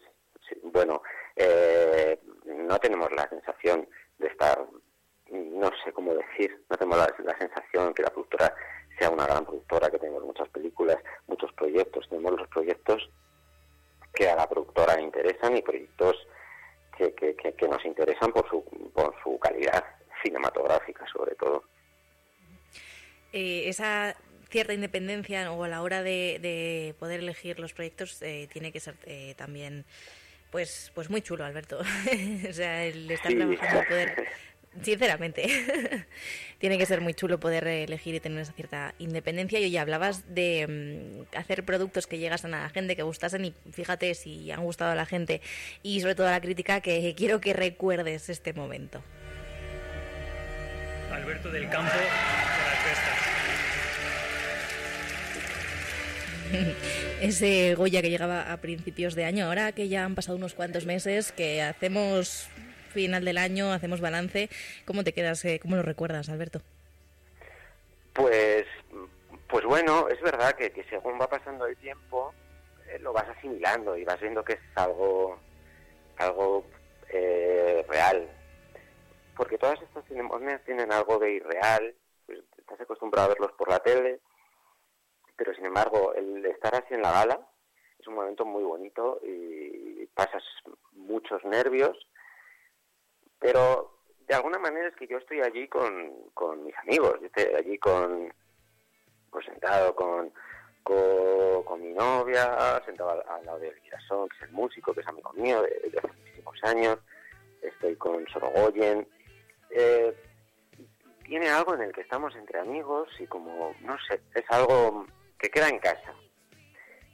bueno, 0.62 1.02
eh, 1.36 2.18
no 2.46 2.78
tenemos 2.78 3.10
la 3.12 3.28
sensación 3.28 3.88
de 4.18 4.28
estar, 4.28 4.64
no 5.30 5.70
sé 5.84 5.92
cómo 5.92 6.14
decir, 6.14 6.64
no 6.68 6.76
tenemos 6.76 6.98
la, 6.98 7.38
sensación 7.38 7.94
que 7.94 8.02
la 8.02 8.10
productora 8.10 8.54
sea 8.98 9.10
una 9.10 9.26
gran 9.26 9.44
productora, 9.44 9.90
que 9.90 9.98
tenemos 9.98 10.22
muchas 10.24 10.48
películas, 10.50 10.98
muchos 11.26 11.52
proyectos, 11.54 12.08
tenemos 12.08 12.38
los 12.38 12.48
proyectos 12.48 13.10
que 14.14 14.28
a 14.28 14.36
la 14.36 14.48
productora 14.48 14.96
le 14.96 15.02
interesan 15.02 15.56
y 15.56 15.62
proyectos 15.62 16.16
que, 16.96 17.14
que, 17.14 17.68
nos 17.68 17.84
interesan 17.84 18.32
por 18.32 18.48
su, 18.48 18.62
por 18.94 19.14
su 19.22 19.38
calidad 19.38 19.84
cinematográfica, 20.22 21.04
sobre 21.12 21.34
todo. 21.34 21.64
Eh, 23.32 23.68
esa 23.68 24.14
cierta 24.50 24.74
independencia 24.74 25.50
o 25.50 25.64
a 25.64 25.68
la 25.68 25.82
hora 25.82 26.02
de, 26.02 26.94
poder 26.98 27.20
elegir 27.20 27.58
los 27.58 27.72
proyectos 27.72 28.20
eh, 28.20 28.48
tiene 28.52 28.70
que 28.70 28.80
ser 28.80 28.96
eh, 29.06 29.34
también 29.36 29.86
pues 30.52 30.92
pues 30.94 31.10
muy 31.10 31.22
chulo 31.22 31.44
Alberto. 31.44 31.80
O 32.48 32.52
sea 32.52 32.84
el 32.84 33.10
estar 33.10 33.34
trabajando 33.34 33.82
poder 33.88 34.28
sinceramente 34.82 35.46
tiene 36.58 36.78
que 36.78 36.86
ser 36.86 37.00
muy 37.00 37.14
chulo 37.14 37.40
poder 37.40 37.66
elegir 37.66 38.14
y 38.14 38.20
tener 38.20 38.38
esa 38.38 38.52
cierta 38.52 38.94
independencia. 38.98 39.58
Y 39.58 39.64
hoy 39.64 39.76
hablabas 39.76 40.34
de 40.34 41.24
mm, 41.32 41.36
hacer 41.36 41.64
productos 41.64 42.06
que 42.06 42.18
llegasen 42.18 42.54
a 42.54 42.62
la 42.62 42.68
gente 42.68 42.94
que 42.94 43.02
gustasen 43.02 43.44
y 43.46 43.54
fíjate 43.72 44.14
si 44.14 44.50
han 44.52 44.62
gustado 44.62 44.92
a 44.92 44.94
la 44.94 45.06
gente 45.06 45.40
y 45.82 46.00
sobre 46.00 46.14
todo 46.14 46.28
a 46.28 46.32
la 46.32 46.40
crítica 46.40 46.80
que 46.80 47.14
quiero 47.16 47.40
que 47.40 47.52
recuerdes 47.52 48.28
este 48.28 48.52
momento. 48.52 49.02
Alberto 51.10 51.50
del 51.50 51.68
Campo 51.68 51.92
Ese 57.20 57.74
Goya 57.74 58.02
que 58.02 58.10
llegaba 58.10 58.52
a 58.52 58.56
principios 58.58 59.14
de 59.14 59.24
año, 59.24 59.46
ahora 59.46 59.72
que 59.72 59.88
ya 59.88 60.04
han 60.04 60.14
pasado 60.14 60.36
unos 60.36 60.54
cuantos 60.54 60.86
meses, 60.86 61.32
que 61.32 61.62
hacemos 61.62 62.48
final 62.92 63.24
del 63.24 63.38
año, 63.38 63.72
hacemos 63.72 64.00
balance, 64.00 64.50
¿cómo 64.84 65.02
te 65.04 65.12
quedas, 65.12 65.44
eh, 65.44 65.58
cómo 65.60 65.76
lo 65.76 65.82
recuerdas, 65.82 66.28
Alberto? 66.28 66.60
Pues, 68.12 68.66
pues 69.48 69.64
bueno, 69.64 70.08
es 70.08 70.20
verdad 70.20 70.52
que, 70.52 70.72
según 70.90 71.18
va 71.20 71.28
pasando 71.28 71.66
el 71.66 71.76
tiempo, 71.76 72.34
eh, 72.88 72.98
lo 72.98 73.12
vas 73.12 73.28
asimilando 73.28 73.96
y 73.96 74.04
vas 74.04 74.20
viendo 74.20 74.44
que 74.44 74.54
es 74.54 74.60
algo, 74.74 75.38
algo 76.18 76.66
eh, 77.08 77.84
real, 77.88 78.28
porque 79.36 79.56
todas 79.56 79.80
estas 79.80 80.04
ceremonias 80.06 80.62
tienen 80.64 80.92
algo 80.92 81.18
de 81.18 81.32
irreal, 81.32 81.94
pues 82.26 82.40
estás 82.58 82.80
acostumbrado 82.80 83.26
a 83.26 83.34
verlos 83.34 83.52
por 83.52 83.70
la 83.70 83.78
tele, 83.78 84.20
pero 85.36 85.54
sin 85.54 85.66
embargo 85.66 86.14
el 86.14 86.44
estar 86.46 86.74
así 86.74 86.94
en 86.94 87.02
la 87.02 87.12
gala 87.12 87.48
es 87.98 88.06
un 88.06 88.14
momento 88.14 88.44
muy 88.44 88.64
bonito 88.64 89.20
y 89.22 90.06
pasas 90.14 90.42
muchos 90.92 91.44
nervios, 91.44 91.96
pero 93.38 93.98
de 94.26 94.34
alguna 94.34 94.58
manera 94.58 94.88
es 94.88 94.96
que 94.96 95.06
yo 95.06 95.18
estoy 95.18 95.40
allí 95.40 95.68
con, 95.68 96.30
con 96.34 96.64
mis 96.64 96.76
amigos, 96.78 97.18
allí 97.56 97.78
con, 97.78 98.32
pues 99.30 99.46
sentado 99.46 99.94
con, 99.94 100.32
con, 100.82 101.80
mi 101.80 101.92
novia, 101.92 102.82
sentado 102.84 103.10
al, 103.10 103.46
lado 103.46 103.58
de 103.58 103.72
Girasón, 103.82 104.28
que 104.28 104.36
es 104.36 104.42
el 104.42 104.52
músico, 104.52 104.92
que 104.92 105.00
es 105.00 105.06
amigo 105.06 105.32
mío 105.34 105.62
de, 105.62 105.90
de 105.90 105.98
hace 105.98 106.08
muchísimos 106.08 106.64
años, 106.64 106.98
estoy 107.62 107.96
con 107.96 108.26
Sorogoyen. 108.28 109.08
Eh, 109.70 110.14
tiene 111.24 111.48
algo 111.48 111.74
en 111.74 111.82
el 111.82 111.92
que 111.92 112.02
estamos 112.02 112.34
entre 112.36 112.58
amigos 112.58 113.08
y 113.18 113.26
como, 113.26 113.74
no 113.80 113.96
sé, 114.08 114.20
es 114.34 114.44
algo 114.50 115.06
que 115.42 115.50
queda 115.50 115.68
en 115.68 115.80
casa. 115.80 116.14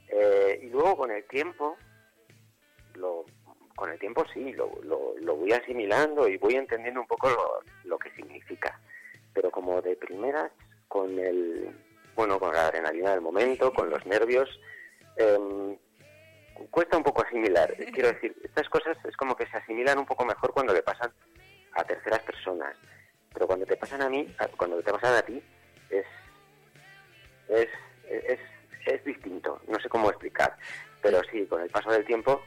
Eh, 0.07 0.59
y 0.61 0.69
luego 0.69 0.95
con 0.97 1.11
el 1.11 1.25
tiempo, 1.25 1.77
lo, 2.93 3.25
con 3.75 3.89
el 3.89 3.99
tiempo 3.99 4.23
sí, 4.33 4.53
lo, 4.53 4.71
lo, 4.83 5.35
voy 5.35 5.51
asimilando 5.51 6.27
y 6.27 6.37
voy 6.37 6.55
entendiendo 6.55 7.01
un 7.01 7.07
poco 7.07 7.63
lo, 7.85 7.97
que 7.97 8.11
significa. 8.11 8.79
Pero 9.33 9.49
como 9.49 9.81
de 9.81 9.95
primeras, 9.95 10.51
con 10.87 11.17
el, 11.17 11.75
bueno, 12.15 12.39
con 12.39 12.53
la 12.53 12.67
adrenalina 12.67 13.11
del 13.11 13.21
momento, 13.21 13.73
con 13.73 13.89
los 13.89 14.05
nervios, 14.05 14.47
em, 15.17 15.75
cuesta 16.69 16.97
un 16.97 17.03
poco 17.03 17.23
asimilar. 17.23 17.75
Quiero 17.93 18.09
decir, 18.09 18.35
estas 18.43 18.69
cosas 18.69 18.97
es 19.05 19.17
como 19.17 19.35
que 19.35 19.47
se 19.47 19.57
asimilan 19.57 19.97
un 19.97 20.05
poco 20.05 20.23
mejor 20.23 20.53
cuando 20.53 20.73
le 20.73 20.83
pasan 20.83 21.11
a 21.73 21.83
terceras 21.83 22.19
personas. 22.19 22.77
Pero 23.33 23.47
cuando 23.47 23.65
te 23.65 23.77
pasan 23.77 24.01
a 24.03 24.09
mí, 24.09 24.27
cuando 24.57 24.81
te 24.81 24.91
pasan 24.91 25.15
a 25.15 25.21
ti, 25.21 25.41
es, 25.89 26.05
es, 27.47 27.69
es 28.09 28.39
es 28.85 29.03
distinto, 29.03 29.61
no 29.67 29.79
sé 29.79 29.89
cómo 29.89 30.09
explicar, 30.09 30.55
pero 31.01 31.21
sí, 31.31 31.45
con 31.45 31.61
el 31.61 31.69
paso 31.69 31.91
del 31.91 32.05
tiempo 32.05 32.41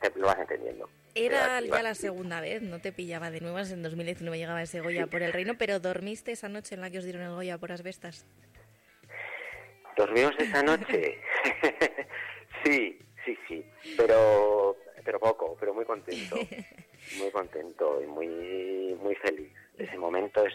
te 0.00 0.10
lo 0.16 0.26
vas 0.26 0.38
entendiendo. 0.38 0.88
Era 1.14 1.60
ya 1.60 1.82
la 1.82 1.94
segunda 1.94 2.40
vez, 2.40 2.62
no 2.62 2.80
te 2.80 2.92
pillaba 2.92 3.30
de 3.30 3.40
nuevas, 3.40 3.70
en 3.70 3.82
2019 3.82 4.38
llegaba 4.38 4.62
ese 4.62 4.80
Goya 4.80 5.06
por 5.06 5.22
el 5.22 5.32
Reino, 5.32 5.54
pero 5.58 5.78
¿dormiste 5.78 6.32
esa 6.32 6.48
noche 6.48 6.74
en 6.74 6.80
la 6.80 6.90
que 6.90 6.98
os 6.98 7.04
dieron 7.04 7.22
el 7.22 7.30
Goya 7.30 7.58
por 7.58 7.72
asbestas? 7.72 8.26
¿Dormimos 9.96 10.32
esa 10.38 10.62
noche? 10.62 11.18
sí, 12.64 12.98
sí, 13.24 13.38
sí, 13.46 13.66
pero, 13.96 14.76
pero 15.04 15.20
poco, 15.20 15.56
pero 15.60 15.74
muy 15.74 15.84
contento, 15.84 16.36
muy 17.18 17.30
contento 17.30 18.02
y 18.02 18.06
muy, 18.06 18.96
muy 19.00 19.14
feliz. 19.16 19.52
Ese 19.76 19.98
momento 19.98 20.46
es, 20.46 20.54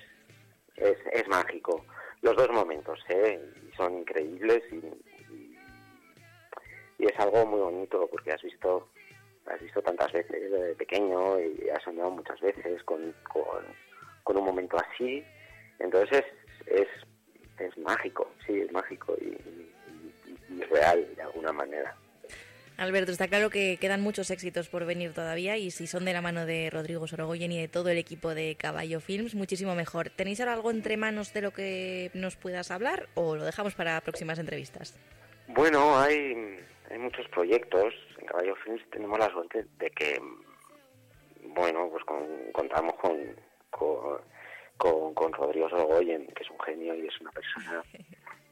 es, 0.75 0.97
es 1.13 1.27
mágico 1.27 1.85
los 2.21 2.35
dos 2.35 2.49
momentos, 2.49 2.99
¿eh? 3.09 3.39
son 3.75 3.99
increíbles 3.99 4.63
y, 4.71 4.75
y, 5.33 7.05
es 7.05 7.19
algo 7.19 7.45
muy 7.45 7.59
bonito 7.59 8.07
porque 8.07 8.31
has 8.31 8.41
visto 8.41 8.89
has 9.45 9.61
visto 9.61 9.81
tantas 9.81 10.11
veces 10.11 10.49
desde 10.49 10.75
pequeño 10.75 11.39
y 11.39 11.69
has 11.69 11.81
soñado 11.83 12.11
muchas 12.11 12.39
veces 12.41 12.83
con, 12.83 13.13
con, 14.23 14.37
un 14.37 14.43
momento 14.43 14.77
así, 14.77 15.23
entonces 15.79 16.25
es, 16.65 16.81
es, 16.81 16.87
es 17.59 17.77
mágico, 17.77 18.29
sí, 18.45 18.59
es 18.59 18.71
mágico 18.73 19.15
y, 19.21 19.37
y 20.53 20.61
real 20.63 21.15
de 21.15 21.21
alguna 21.21 21.53
manera. 21.53 21.95
Alberto, 22.77 23.11
está 23.11 23.27
claro 23.27 23.49
que 23.49 23.77
quedan 23.77 24.01
muchos 24.01 24.29
éxitos 24.29 24.69
por 24.69 24.85
venir 24.85 25.11
todavía 25.11 25.57
y 25.57 25.71
si 25.71 25.87
son 25.87 26.05
de 26.05 26.13
la 26.13 26.21
mano 26.21 26.45
de 26.45 26.69
Rodrigo 26.69 27.07
Sorogoyen 27.07 27.51
y 27.51 27.59
de 27.59 27.67
todo 27.67 27.89
el 27.89 27.97
equipo 27.97 28.35
de 28.35 28.55
Caballo 28.55 28.99
Films, 28.99 29.33
muchísimo 29.33 29.73
mejor. 29.73 30.11
¿Tenéis 30.11 30.39
ahora 30.41 30.53
algo 30.53 30.69
entre 30.69 30.95
manos 30.95 31.33
de 31.33 31.41
lo 31.41 31.51
que 31.51 32.11
nos 32.13 32.35
puedas 32.35 32.69
hablar 32.69 33.09
o 33.15 33.35
lo 33.35 33.45
dejamos 33.45 33.73
para 33.73 33.99
próximas 34.01 34.37
entrevistas? 34.37 34.95
Bueno, 35.47 35.97
hay, 35.97 36.59
hay 36.91 36.99
muchos 36.99 37.27
proyectos. 37.29 37.95
En 38.19 38.27
Caballo 38.27 38.55
Films 38.63 38.83
tenemos 38.91 39.17
la 39.17 39.31
suerte 39.31 39.65
de 39.79 39.89
que, 39.89 40.21
bueno, 41.45 41.89
pues 41.89 42.03
contamos 42.53 42.93
con, 43.01 44.21
con, 44.77 45.13
con 45.15 45.33
Rodrigo 45.33 45.67
Sorogoyen, 45.67 46.27
que 46.27 46.43
es 46.43 46.51
un 46.51 46.59
genio 46.59 46.93
y 46.93 47.07
es 47.07 47.21
una 47.21 47.31
persona 47.31 47.83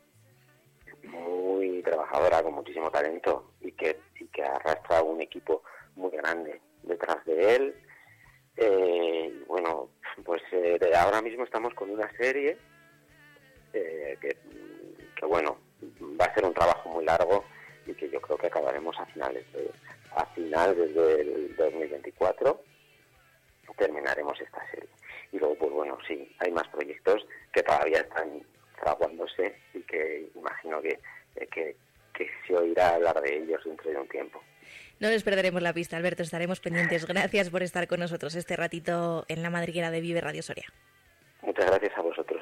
muy 1.06 1.82
trabajadora, 1.82 2.44
con 2.44 2.54
muchísimo 2.54 2.90
talento 2.92 3.52
y 3.62 3.72
que, 3.72 4.00
y 4.20 4.28
que 4.28 4.44
arrastra 4.44 5.02
un 5.02 5.22
equipo 5.22 5.64
muy 5.96 6.12
grande 6.12 6.62
detrás 6.84 7.24
de 7.26 7.56
él. 7.56 7.76
Eh, 8.58 9.44
bueno, 9.48 9.90
pues 10.24 10.42
eh, 10.52 10.80
ahora 10.98 11.22
mismo 11.22 11.44
estamos 11.44 11.74
con 11.74 11.90
una 11.90 12.10
serie 12.18 12.58
eh, 13.74 14.18
que, 14.22 14.38
que, 15.16 15.26
bueno, 15.26 15.58
va 16.20 16.26
a 16.26 16.34
ser 16.34 16.46
un 16.46 16.54
trabajo 16.54 16.90
muy 16.90 17.06
largo 17.06 17.44
y 17.86 17.94
que 17.94 18.10
yo 18.10 18.22
creo 18.22 18.38
que 18.38 18.48
acabaremos 18.48 18.98
a 19.00 19.06
finales 19.08 19.52
de, 19.54 19.70
a 20.16 20.26
finales 20.28 20.96
del 20.96 21.56
2024 21.58 22.62
terminaremos 23.78 24.40
esta 24.40 24.66
serie. 24.72 24.90
Y 25.32 25.40
luego, 25.40 25.56
pues 25.56 25.72
bueno, 25.72 25.98
sí, 26.08 26.30
hay 26.40 26.52
más 26.52 26.68
proyectos 26.70 27.26
que 27.54 27.64
todavía 27.64 28.00
están 28.00 28.42
fraguándose 28.86 29.56
y 29.74 29.82
que 29.82 30.30
imagino 30.36 30.82
que, 30.82 31.00
eh, 31.36 31.48
que, 31.48 31.76
que 32.14 32.30
se 32.46 32.56
oirá 32.56 32.96
hablar 32.96 33.20
de 33.22 33.38
ellos 33.38 33.62
dentro 33.66 33.90
de 33.90 33.98
un 33.98 34.08
tiempo. 34.08 34.42
No 35.00 35.10
les 35.10 35.24
perderemos 35.24 35.62
la 35.62 35.74
pista, 35.74 35.98
Alberto, 35.98 36.22
estaremos 36.22 36.60
pendientes. 36.60 37.06
Gracias 37.08 37.50
por 37.50 37.64
estar 37.64 37.88
con 37.88 38.00
nosotros 38.00 38.36
este 38.36 38.56
ratito 38.56 39.26
en 39.28 39.42
la 39.42 39.50
madriguera 39.50 39.90
de 39.90 40.02
Vive 40.02 40.22
Radio 40.22 40.44
Soria. 40.44 40.66
Muchas 41.42 41.66
gracias 41.68 41.96
a 41.96 42.02
vosotros. 42.02 42.42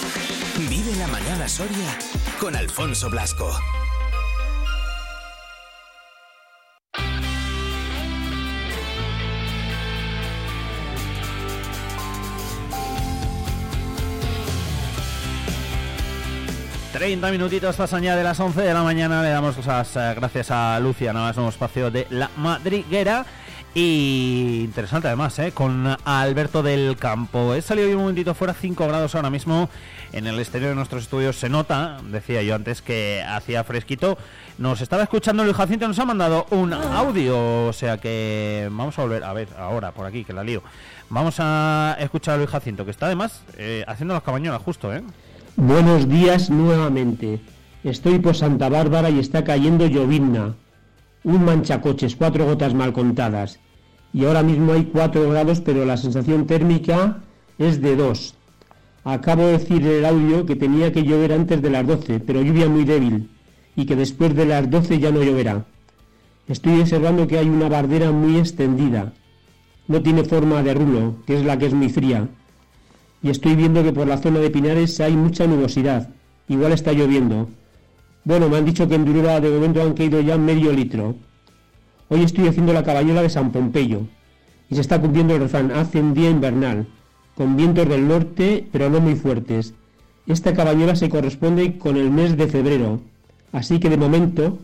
Soria 1.47 1.97
con 2.39 2.55
Alfonso 2.55 3.09
Blasco. 3.09 3.51
Treinta 16.93 17.31
minutitos 17.31 17.75
pasan 17.75 18.03
ya 18.03 18.15
de 18.15 18.23
las 18.23 18.39
11 18.39 18.61
de 18.61 18.73
la 18.73 18.83
mañana. 18.83 19.23
Le 19.23 19.29
damos 19.29 19.65
las 19.65 19.95
eh, 19.95 20.13
gracias 20.15 20.51
a 20.51 20.79
Lucia 20.79 21.11
Navas, 21.13 21.35
nuevo 21.35 21.49
espacio 21.49 21.89
de 21.89 22.05
La 22.11 22.29
Madriguera. 22.37 23.25
Y 23.73 24.63
interesante 24.65 25.07
además, 25.07 25.39
¿eh? 25.39 25.53
con 25.53 25.87
Alberto 26.03 26.61
del 26.61 26.97
Campo. 26.97 27.53
He 27.53 27.61
salido 27.61 27.89
un 27.91 28.01
momentito 28.01 28.33
fuera, 28.33 28.53
5 28.53 28.85
grados 28.85 29.15
ahora 29.15 29.29
mismo 29.29 29.69
en 30.11 30.27
el 30.27 30.37
exterior 30.39 30.71
de 30.71 30.75
nuestros 30.75 31.03
estudios. 31.03 31.37
Se 31.37 31.47
nota, 31.47 31.99
decía 32.11 32.43
yo 32.43 32.53
antes, 32.53 32.81
que 32.81 33.23
hacía 33.25 33.63
fresquito. 33.63 34.17
Nos 34.57 34.81
estaba 34.81 35.03
escuchando 35.03 35.45
Luis 35.45 35.55
Jacinto, 35.55 35.87
nos 35.87 35.97
ha 35.99 36.05
mandado 36.05 36.47
un 36.49 36.73
audio. 36.73 37.67
O 37.67 37.73
sea 37.73 37.97
que 37.97 38.67
vamos 38.69 38.99
a 38.99 39.03
volver 39.03 39.23
a 39.23 39.31
ver 39.31 39.47
ahora 39.57 39.93
por 39.93 40.05
aquí, 40.05 40.25
que 40.25 40.33
la 40.33 40.43
lío. 40.43 40.61
Vamos 41.09 41.35
a 41.39 41.95
escuchar 41.97 42.33
a 42.35 42.37
Luis 42.37 42.49
Jacinto, 42.49 42.83
que 42.83 42.91
está 42.91 43.05
además 43.05 43.41
eh, 43.57 43.85
haciendo 43.87 44.13
las 44.13 44.23
cabañolas 44.23 44.61
justo, 44.61 44.93
¿eh? 44.93 45.01
Buenos 45.55 46.09
días 46.09 46.49
nuevamente. 46.49 47.39
Estoy 47.85 48.19
por 48.19 48.35
Santa 48.35 48.67
Bárbara 48.67 49.09
y 49.09 49.19
está 49.19 49.45
cayendo 49.45 49.87
llovizna. 49.87 50.55
Un 51.23 51.45
manchacoches, 51.45 52.15
cuatro 52.15 52.45
gotas 52.45 52.73
mal 52.73 52.93
contadas. 52.93 53.59
Y 54.13 54.25
ahora 54.25 54.43
mismo 54.43 54.73
hay 54.73 54.85
4 54.85 55.29
grados, 55.29 55.61
pero 55.61 55.85
la 55.85 55.97
sensación 55.97 56.47
térmica 56.47 57.19
es 57.57 57.81
de 57.81 57.95
2. 57.95 58.35
Acabo 59.03 59.43
de 59.43 59.53
decir 59.53 59.81
en 59.81 59.99
el 59.99 60.05
audio 60.05 60.45
que 60.45 60.55
tenía 60.55 60.91
que 60.91 61.03
llover 61.03 61.31
antes 61.33 61.61
de 61.61 61.69
las 61.69 61.87
12, 61.87 62.19
pero 62.19 62.41
lluvia 62.41 62.67
muy 62.67 62.83
débil, 62.83 63.29
y 63.75 63.85
que 63.85 63.95
después 63.95 64.35
de 64.35 64.45
las 64.45 64.69
12 64.69 64.99
ya 64.99 65.11
no 65.11 65.23
lloverá. 65.23 65.65
Estoy 66.47 66.81
observando 66.81 67.27
que 67.27 67.37
hay 67.37 67.47
una 67.47 67.69
bardera 67.69 68.11
muy 68.11 68.37
extendida. 68.37 69.13
No 69.87 70.01
tiene 70.01 70.23
forma 70.23 70.61
de 70.61 70.73
rulo, 70.73 71.15
que 71.25 71.37
es 71.37 71.45
la 71.45 71.57
que 71.57 71.67
es 71.67 71.73
muy 71.73 71.89
fría 71.89 72.27
y 73.23 73.29
estoy 73.29 73.55
viendo 73.55 73.83
que 73.83 73.93
por 73.93 74.07
la 74.07 74.17
zona 74.17 74.39
de 74.39 74.49
Pinares 74.49 74.99
hay 74.99 75.15
mucha 75.15 75.45
nubosidad. 75.45 76.09
Igual 76.47 76.71
está 76.71 76.91
lloviendo. 76.91 77.49
Bueno, 78.23 78.49
me 78.49 78.57
han 78.57 78.65
dicho 78.65 78.87
que 78.87 78.93
en 78.93 79.03
Durura 79.03 79.39
de 79.39 79.49
momento 79.49 79.81
han 79.81 79.93
caído 79.93 80.21
ya 80.21 80.37
medio 80.37 80.71
litro. 80.71 81.15
Hoy 82.07 82.21
estoy 82.21 82.47
haciendo 82.47 82.71
la 82.71 82.83
cabañola 82.83 83.23
de 83.23 83.31
San 83.31 83.51
Pompeyo 83.51 84.01
y 84.69 84.75
se 84.75 84.81
está 84.81 85.01
cumpliendo 85.01 85.33
el 85.33 85.41
refrán, 85.41 85.71
hace 85.71 85.99
un 85.99 86.13
día 86.13 86.29
invernal, 86.29 86.85
con 87.33 87.55
vientos 87.55 87.89
del 87.89 88.07
norte 88.07 88.67
pero 88.71 88.91
no 88.91 88.99
muy 88.99 89.15
fuertes. 89.15 89.73
Esta 90.27 90.53
cabañola 90.53 90.95
se 90.95 91.09
corresponde 91.09 91.79
con 91.79 91.97
el 91.97 92.11
mes 92.11 92.37
de 92.37 92.45
febrero, 92.45 93.01
así 93.53 93.79
que 93.79 93.89
de 93.89 93.97
momento, 93.97 94.59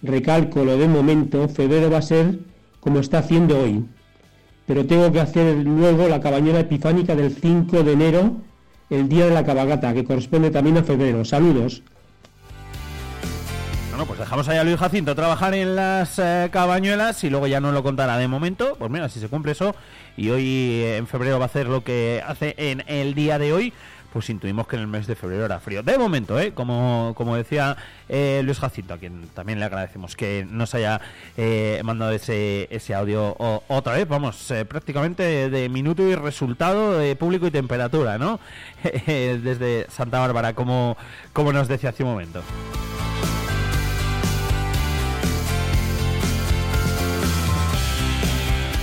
recalco 0.00 0.64
lo 0.64 0.78
de 0.78 0.88
momento, 0.88 1.48
febrero 1.48 1.90
va 1.90 1.98
a 1.98 2.02
ser 2.02 2.38
como 2.80 3.00
está 3.00 3.18
haciendo 3.18 3.60
hoy, 3.60 3.84
pero 4.64 4.86
tengo 4.86 5.12
que 5.12 5.20
hacer 5.20 5.54
luego 5.66 6.08
la 6.08 6.22
cabañera 6.22 6.60
epifánica 6.60 7.14
del 7.14 7.30
5 7.30 7.82
de 7.82 7.92
enero, 7.92 8.36
el 8.88 9.06
día 9.10 9.26
de 9.26 9.34
la 9.34 9.44
cabalgata, 9.44 9.92
que 9.92 10.04
corresponde 10.04 10.50
también 10.50 10.78
a 10.78 10.82
febrero. 10.82 11.26
Saludos. 11.26 11.82
Bueno, 13.96 14.08
pues 14.08 14.20
dejamos 14.20 14.46
allá 14.46 14.60
a 14.60 14.64
Luis 14.64 14.76
Jacinto 14.76 15.14
trabajar 15.14 15.54
en 15.54 15.74
las 15.74 16.18
eh, 16.18 16.50
cabañuelas 16.52 17.24
y 17.24 17.30
luego 17.30 17.46
ya 17.46 17.60
no 17.60 17.72
lo 17.72 17.82
contará 17.82 18.18
de 18.18 18.28
momento. 18.28 18.76
Pues 18.78 18.90
mira, 18.90 19.08
si 19.08 19.20
se 19.20 19.28
cumple 19.28 19.52
eso 19.52 19.74
y 20.18 20.28
hoy 20.28 20.44
eh, 20.44 20.98
en 20.98 21.06
febrero 21.06 21.38
va 21.38 21.44
a 21.44 21.46
hacer 21.46 21.66
lo 21.66 21.82
que 21.82 22.22
hace 22.26 22.54
en 22.58 22.84
el 22.88 23.14
día 23.14 23.38
de 23.38 23.54
hoy, 23.54 23.72
pues 24.12 24.28
intuimos 24.28 24.66
que 24.66 24.76
en 24.76 24.82
el 24.82 24.88
mes 24.88 25.06
de 25.06 25.16
febrero 25.16 25.46
era 25.46 25.60
frío. 25.60 25.82
De 25.82 25.96
momento, 25.96 26.38
¿eh? 26.38 26.52
como, 26.52 27.14
como 27.16 27.36
decía 27.36 27.74
eh, 28.10 28.42
Luis 28.44 28.58
Jacinto, 28.58 28.92
a 28.92 28.98
quien 28.98 29.28
también 29.28 29.60
le 29.60 29.64
agradecemos 29.64 30.14
que 30.14 30.46
nos 30.46 30.74
haya 30.74 31.00
mandado 31.82 32.12
ese, 32.12 32.68
ese 32.70 32.94
audio 32.94 33.34
otra 33.66 33.94
vez, 33.94 34.06
vamos, 34.06 34.52
prácticamente 34.68 35.48
de, 35.48 35.68
minuto 35.70 36.02
y 36.02 36.14
resultado 36.14 36.98
de 36.98 37.16
público 37.16 37.46
y 37.46 37.50
temperatura, 37.50 38.18
¿no? 38.18 38.40
Desde 39.06 39.86
Santa 39.88 40.18
Bárbara, 40.18 40.52
como, 40.52 40.98
como 41.32 41.50
nos 41.54 41.66
decía 41.66 41.88
hace 41.88 42.04
un 42.04 42.10
momento. 42.10 42.42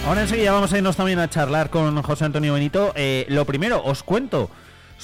Ahora 0.06 0.24
enseguida 0.24 0.52
vamos 0.52 0.74
a 0.74 0.78
irnos 0.78 0.98
también 0.98 1.20
a 1.20 1.30
charlar 1.30 1.70
con 1.70 2.02
José 2.04 2.26
Antonio 2.26 2.54
Benito. 2.54 2.94
lo 3.30 3.46
primero, 3.46 3.82
os 3.84 4.04
cuento 4.04 4.50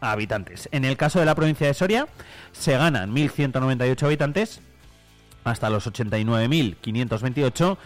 habitantes. 0.01 0.69
En 0.73 0.85
el 0.85 0.97
caso 0.97 1.21
de 1.21 1.27
la 1.27 1.35
provincia 1.35 1.67
de 1.67 1.75
Soria 1.75 2.07
se 2.53 2.73
ganan 2.73 3.15
1.198 3.15 4.03
habitantes 4.05 4.61
hasta 5.45 5.69
los 5.71 5.87
89.528 5.87 7.77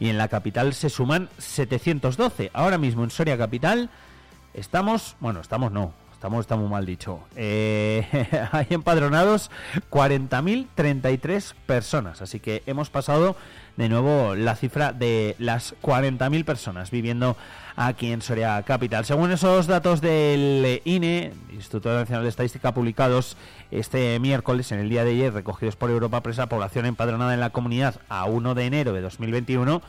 y 0.00 0.08
en 0.08 0.18
la 0.18 0.26
capital 0.28 0.74
se 0.74 0.90
suman 0.90 1.28
712. 1.38 2.50
Ahora 2.52 2.78
mismo 2.78 3.04
en 3.04 3.10
Soria 3.10 3.38
capital 3.38 3.90
estamos, 4.52 5.14
bueno, 5.20 5.40
estamos 5.40 5.70
no, 5.72 5.94
estamos, 6.24 6.40
está 6.40 6.56
mal 6.56 6.86
dicho. 6.86 7.20
Eh, 7.36 8.06
hay 8.52 8.66
empadronados 8.70 9.50
40.033 9.90 11.52
personas, 11.66 12.22
así 12.22 12.40
que 12.40 12.62
hemos 12.64 12.88
pasado 12.88 13.36
de 13.76 13.90
nuevo 13.90 14.34
la 14.34 14.56
cifra 14.56 14.94
de 14.94 15.36
las 15.38 15.74
40.000 15.82 16.44
personas 16.46 16.90
viviendo 16.90 17.36
aquí 17.76 18.10
en 18.10 18.22
Soria 18.22 18.62
Capital. 18.62 19.04
Según 19.04 19.32
esos 19.32 19.66
datos 19.66 20.00
del 20.00 20.80
INE, 20.86 21.34
Instituto 21.52 21.92
Nacional 21.92 22.22
de 22.22 22.30
Estadística, 22.30 22.72
publicados 22.72 23.36
este 23.70 24.18
miércoles, 24.18 24.72
en 24.72 24.78
el 24.78 24.88
día 24.88 25.04
de 25.04 25.10
ayer, 25.10 25.34
recogidos 25.34 25.76
por 25.76 25.90
Europa 25.90 26.22
Presa, 26.22 26.46
población 26.46 26.86
empadronada 26.86 27.34
en 27.34 27.40
la 27.40 27.50
comunidad 27.50 28.00
a 28.08 28.24
1 28.24 28.54
de 28.54 28.64
enero 28.64 28.94
de 28.94 29.02
2021 29.02 29.82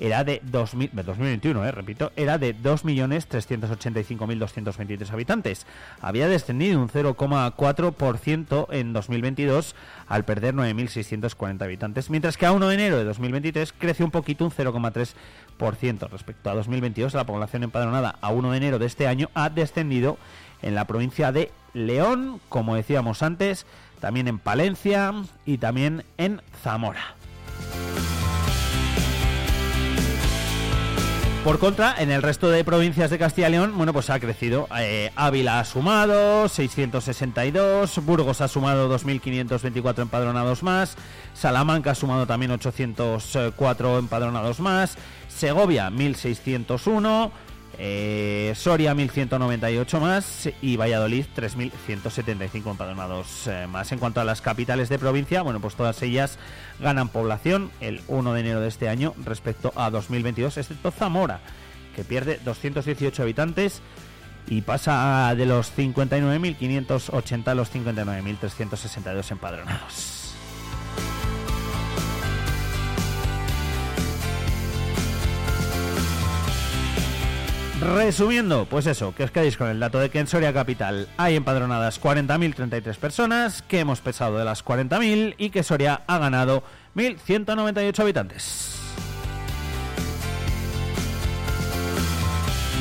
era 0.00 0.24
de 0.24 0.40
2000, 0.42 0.90
2021, 0.94 1.64
eh, 1.64 1.72
repito, 1.72 2.10
era 2.16 2.38
de 2.38 2.56
2.385.223 2.56 5.10
habitantes. 5.10 5.66
Había 6.00 6.26
descendido 6.26 6.80
un 6.80 6.88
0,4% 6.88 8.66
en 8.70 8.94
2022 8.94 9.74
al 10.08 10.24
perder 10.24 10.54
9.640 10.54 11.62
habitantes, 11.62 12.08
mientras 12.08 12.38
que 12.38 12.46
a 12.46 12.52
1 12.52 12.66
de 12.66 12.74
enero 12.74 12.96
de 12.96 13.04
2023 13.04 13.74
creció 13.76 14.06
un 14.06 14.10
poquito, 14.10 14.46
un 14.46 14.50
0,3%. 14.50 16.08
Respecto 16.08 16.50
a 16.50 16.54
2022, 16.54 17.12
la 17.12 17.26
población 17.26 17.64
empadronada 17.64 18.16
a 18.22 18.30
1 18.30 18.52
de 18.52 18.56
enero 18.56 18.78
de 18.78 18.86
este 18.86 19.06
año 19.06 19.28
ha 19.34 19.50
descendido 19.50 20.16
en 20.62 20.74
la 20.74 20.86
provincia 20.86 21.30
de 21.30 21.50
León, 21.74 22.40
como 22.48 22.74
decíamos 22.74 23.22
antes, 23.22 23.66
también 24.00 24.28
en 24.28 24.38
Palencia 24.38 25.12
y 25.44 25.58
también 25.58 26.04
en 26.16 26.40
Zamora. 26.62 27.16
Por 31.44 31.58
contra, 31.58 31.94
en 31.98 32.10
el 32.10 32.20
resto 32.20 32.50
de 32.50 32.64
provincias 32.64 33.08
de 33.08 33.18
Castilla 33.18 33.48
y 33.48 33.52
León, 33.52 33.72
bueno, 33.74 33.94
pues 33.94 34.10
ha 34.10 34.20
crecido. 34.20 34.68
Eh, 34.78 35.10
Ávila 35.16 35.58
ha 35.58 35.64
sumado 35.64 36.46
662, 36.50 38.04
Burgos 38.04 38.42
ha 38.42 38.48
sumado 38.48 38.94
2.524 38.94 40.02
empadronados 40.02 40.62
más, 40.62 40.96
Salamanca 41.32 41.92
ha 41.92 41.94
sumado 41.94 42.26
también 42.26 42.50
804 42.50 43.98
empadronados 43.98 44.60
más, 44.60 44.98
Segovia 45.28 45.88
1.601, 45.88 47.30
eh, 47.82 48.52
Soria 48.56 48.94
1198 48.94 50.00
más 50.00 50.50
y 50.60 50.76
Valladolid 50.76 51.24
3175 51.34 52.70
empadronados 52.70 53.46
eh, 53.46 53.66
más. 53.66 53.90
En 53.90 53.98
cuanto 53.98 54.20
a 54.20 54.24
las 54.24 54.42
capitales 54.42 54.90
de 54.90 54.98
provincia, 54.98 55.40
bueno, 55.40 55.60
pues 55.60 55.76
todas 55.76 56.02
ellas 56.02 56.38
ganan 56.78 57.08
población 57.08 57.70
el 57.80 58.02
1 58.06 58.34
de 58.34 58.40
enero 58.40 58.60
de 58.60 58.68
este 58.68 58.90
año 58.90 59.14
respecto 59.24 59.72
a 59.76 59.88
2022, 59.88 60.58
excepto 60.58 60.90
Zamora, 60.90 61.40
que 61.96 62.04
pierde 62.04 62.38
218 62.44 63.22
habitantes 63.22 63.80
y 64.46 64.60
pasa 64.60 65.34
de 65.34 65.46
los 65.46 65.74
59.580 65.74 67.48
a 67.48 67.54
los 67.54 67.72
59.362 67.72 69.30
empadronados. 69.30 70.19
Resumiendo, 77.80 78.66
pues 78.66 78.86
eso, 78.86 79.14
que 79.14 79.24
os 79.24 79.30
quedéis 79.30 79.56
con 79.56 79.68
el 79.68 79.80
dato 79.80 79.98
de 79.98 80.10
que 80.10 80.18
en 80.18 80.26
Soria 80.26 80.52
Capital 80.52 81.08
hay 81.16 81.36
empadronadas 81.36 81.98
40.033 81.98 82.96
personas, 82.96 83.62
que 83.62 83.80
hemos 83.80 84.00
pesado 84.00 84.36
de 84.36 84.44
las 84.44 84.62
40.000 84.62 85.34
y 85.38 85.48
que 85.48 85.62
Soria 85.62 86.02
ha 86.06 86.18
ganado 86.18 86.62
1.198 86.94 87.98
habitantes. 88.00 88.76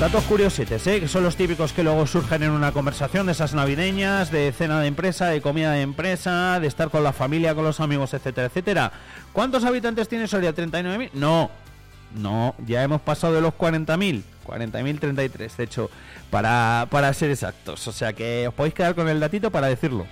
Datos 0.02 0.24
curiosetes, 0.26 0.86
¿eh? 0.88 1.00
que 1.00 1.08
son 1.08 1.24
los 1.24 1.38
típicos 1.38 1.72
que 1.72 1.84
luego 1.84 2.06
surgen 2.06 2.43
en 2.43 2.52
una 2.52 2.74
conversación 2.74 3.26
de 3.26 3.32
esas 3.32 3.54
navideñas, 3.54 4.32
de 4.32 4.52
cena 4.52 4.82
de 4.82 4.88
empresa, 4.88 5.28
de 5.28 5.41
comida 5.41 5.72
de 5.72 5.82
empresa, 5.82 6.60
de 6.60 6.68
estar 6.68 6.89
con 6.89 7.04
la 7.04 7.14
familia, 7.14 7.56
con 7.56 7.64
los 7.64 7.80
amigos, 7.80 8.14
etcétera, 8.14 8.47
etcétera. 8.47 8.91
¿Cuántos 9.32 9.64
habitantes 9.64 10.10
tiene 10.10 10.28
Soria? 10.28 10.54
¿39.000? 10.54 11.12
No, 11.14 11.52
no, 12.16 12.55
ya 12.66 12.84
hemos 12.84 13.01
pasado 13.01 13.34
de 13.34 13.41
los 13.41 13.53
40.000. 13.53 14.24
40.033, 14.45 15.55
de 15.55 15.64
hecho, 15.64 15.89
para, 16.32 16.88
para 16.89 17.14
ser 17.14 17.30
exactos. 17.30 17.88
O 17.88 17.91
sea 17.91 18.14
que 18.14 18.47
os 18.47 18.53
podéis 18.53 18.74
quedar 18.74 18.95
con 18.95 19.07
el 19.07 19.20
datito 19.20 19.51
para 19.51 19.68
decirlo. 19.68 20.05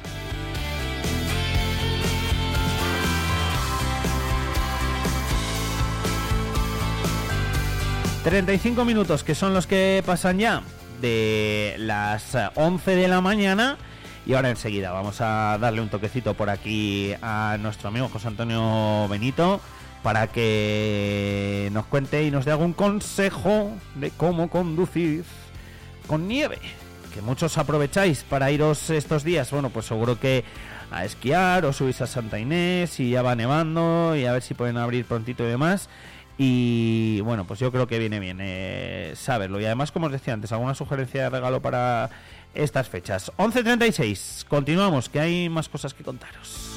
35 8.24 8.84
minutos, 8.84 9.24
que 9.24 9.36
son 9.36 9.54
los 9.54 9.68
que 9.68 10.04
pasan 10.06 10.38
ya 10.38 10.62
de 11.02 11.76
las 11.78 12.38
11 12.56 12.96
de 12.98 13.08
la 13.08 13.22
mañana. 13.22 13.78
Y 14.26 14.34
ahora 14.34 14.50
enseguida 14.50 14.92
vamos 14.92 15.22
a 15.22 15.58
darle 15.62 15.80
un 15.80 15.88
toquecito 15.88 16.34
por 16.34 16.50
aquí 16.50 17.14
a 17.22 17.56
nuestro 17.62 17.88
amigo 17.88 18.10
José 18.10 18.28
Antonio 18.28 19.08
Benito 19.08 19.62
para 20.08 20.28
que 20.28 21.70
nos 21.74 21.86
cuente 21.88 22.24
y 22.24 22.32
nos 22.32 22.46
dé 22.46 22.52
algún 22.52 22.72
consejo 22.72 23.74
de 23.96 24.10
cómo 24.12 24.50
conducir 24.50 25.26
con 26.08 26.30
nieve. 26.30 26.60
Que 27.14 27.22
muchos 27.22 27.58
aprovecháis 27.58 28.24
para 28.24 28.50
iros 28.50 28.90
estos 28.90 29.26
días. 29.26 29.52
Bueno, 29.52 29.70
pues 29.70 29.86
seguro 29.86 30.18
que 30.18 30.46
a 30.92 31.04
esquiar 31.04 31.66
o 31.66 31.74
subís 31.74 32.00
a 32.00 32.08
Santa 32.08 32.40
Inés 32.40 33.02
y 33.02 33.10
ya 33.10 33.22
va 33.22 33.36
nevando 33.36 34.16
y 34.16 34.24
a 34.24 34.32
ver 34.32 34.44
si 34.44 34.54
pueden 34.54 34.78
abrir 34.78 35.04
prontito 35.04 35.44
y 35.44 35.48
demás. 35.48 35.90
Y 36.38 37.20
bueno, 37.26 37.46
pues 37.46 37.60
yo 37.60 37.70
creo 37.74 37.88
que 37.88 38.00
viene 38.00 38.22
bien 38.22 38.38
eh, 38.40 39.12
saberlo. 39.18 39.60
Y 39.60 39.66
además, 39.66 39.92
como 39.92 40.06
os 40.06 40.14
decía 40.14 40.34
antes, 40.34 40.54
alguna 40.54 40.74
sugerencia 40.74 41.24
de 41.24 41.30
regalo 41.32 41.62
para 41.62 42.12
estas 42.54 42.88
fechas. 42.88 43.30
11.36, 43.36 44.46
continuamos, 44.46 45.10
que 45.10 45.20
hay 45.20 45.50
más 45.50 45.68
cosas 45.68 45.94
que 45.94 46.06
contaros. 46.06 46.77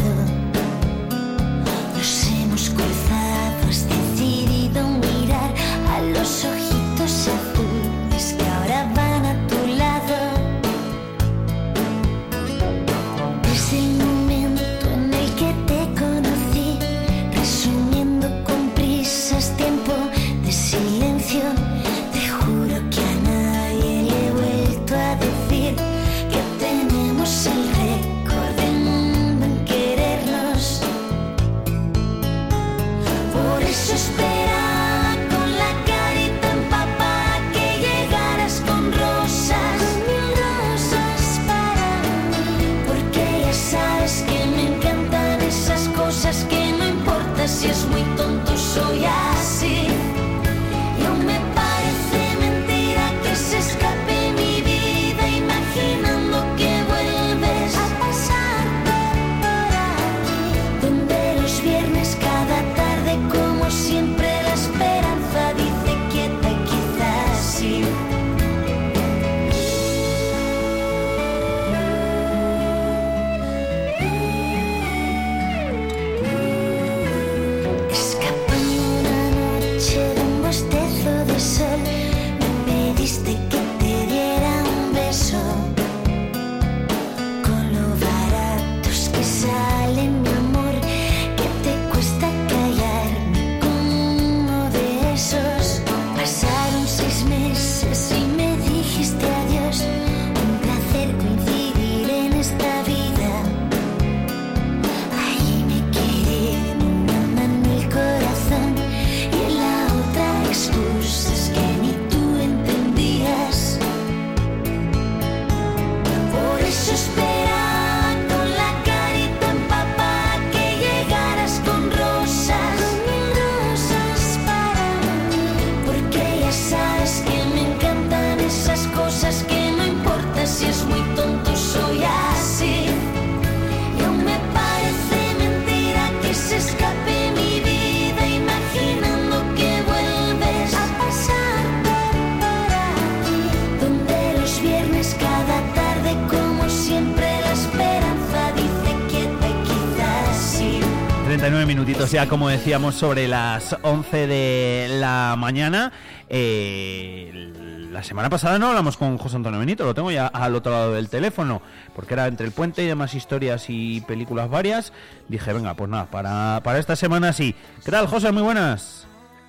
ya 152.11 152.27
como 152.27 152.49
decíamos 152.49 152.95
sobre 152.95 153.27
las 153.27 153.77
11 153.83 154.27
de 154.27 154.87
la 154.99 155.35
mañana. 155.37 155.93
Eh, 156.27 157.53
la 157.89 158.03
semana 158.03 158.29
pasada 158.29 158.59
no 158.59 158.67
hablamos 158.67 158.97
con 158.97 159.17
José 159.17 159.37
Antonio 159.37 159.59
Benito, 159.59 159.85
lo 159.85 159.93
tengo 159.93 160.11
ya 160.11 160.27
al 160.27 160.55
otro 160.55 160.71
lado 160.71 160.93
del 160.93 161.09
teléfono, 161.09 161.61
porque 161.95 162.15
era 162.15 162.27
entre 162.27 162.45
el 162.45 162.51
puente 162.51 162.83
y 162.83 162.87
demás 162.87 163.13
historias 163.13 163.65
y 163.69 164.01
películas 164.01 164.49
varias. 164.49 164.91
Dije, 165.29 165.53
venga, 165.53 165.73
pues 165.73 165.89
nada, 165.89 166.05
para, 166.07 166.61
para 166.63 166.79
esta 166.79 166.95
semana 166.95 167.31
sí. 167.31 167.55
¿Qué 167.85 167.91
tal, 167.91 168.07
José? 168.07 168.31
Muy 168.31 168.43
buenas. 168.43 169.00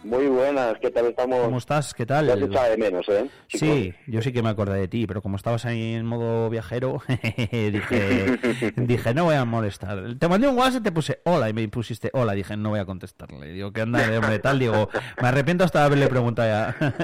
Muy 0.04 0.26
buenas, 0.26 0.78
¿qué 0.80 0.90
tal 0.90 1.06
estamos? 1.06 1.40
¿Cómo 1.44 1.58
estás? 1.58 1.94
¿Qué 1.94 2.04
tal? 2.04 2.26
Ya 2.26 2.34
se 2.34 2.70
de 2.70 2.76
menos, 2.76 3.08
¿eh? 3.08 3.28
Sí, 3.48 3.94
yo 4.08 4.20
sí 4.20 4.32
que 4.32 4.42
me 4.42 4.48
acordé 4.48 4.80
de 4.80 4.88
ti, 4.88 5.06
pero 5.06 5.22
como 5.22 5.36
estabas 5.36 5.64
ahí 5.64 5.94
en 5.94 6.06
modo 6.06 6.50
viajero, 6.50 7.02
dije, 7.08 8.38
dije, 8.76 9.14
no 9.14 9.24
voy 9.24 9.36
a 9.36 9.44
molestar. 9.44 10.16
Te 10.18 10.28
mandé 10.28 10.48
un 10.48 10.58
WhatsApp 10.58 10.80
y 10.80 10.84
te 10.84 10.92
puse 10.92 11.20
hola 11.24 11.48
y 11.48 11.52
me 11.52 11.68
pusiste 11.68 12.10
hola, 12.14 12.32
dije, 12.32 12.56
no 12.56 12.70
voy 12.70 12.80
a 12.80 12.84
contestarle. 12.84 13.52
Digo, 13.52 13.72
¿qué 13.72 13.82
anda 13.82 14.06
de 14.06 14.18
hombre 14.18 14.40
tal? 14.40 14.58
Digo, 14.58 14.88
me 15.20 15.28
arrepiento 15.28 15.64
hasta 15.64 15.84
haberle 15.84 16.08
preguntado 16.08 16.48
ya. 16.48 16.94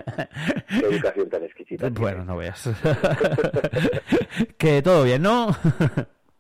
Qué 0.68 0.86
educación 0.86 1.28
tan 1.28 1.44
exquisita. 1.44 1.88
Bueno, 1.99 2.24
no 2.24 2.36
veas. 2.36 2.68
que 4.57 4.82
todo 4.82 5.05
bien, 5.05 5.22
¿no? 5.22 5.57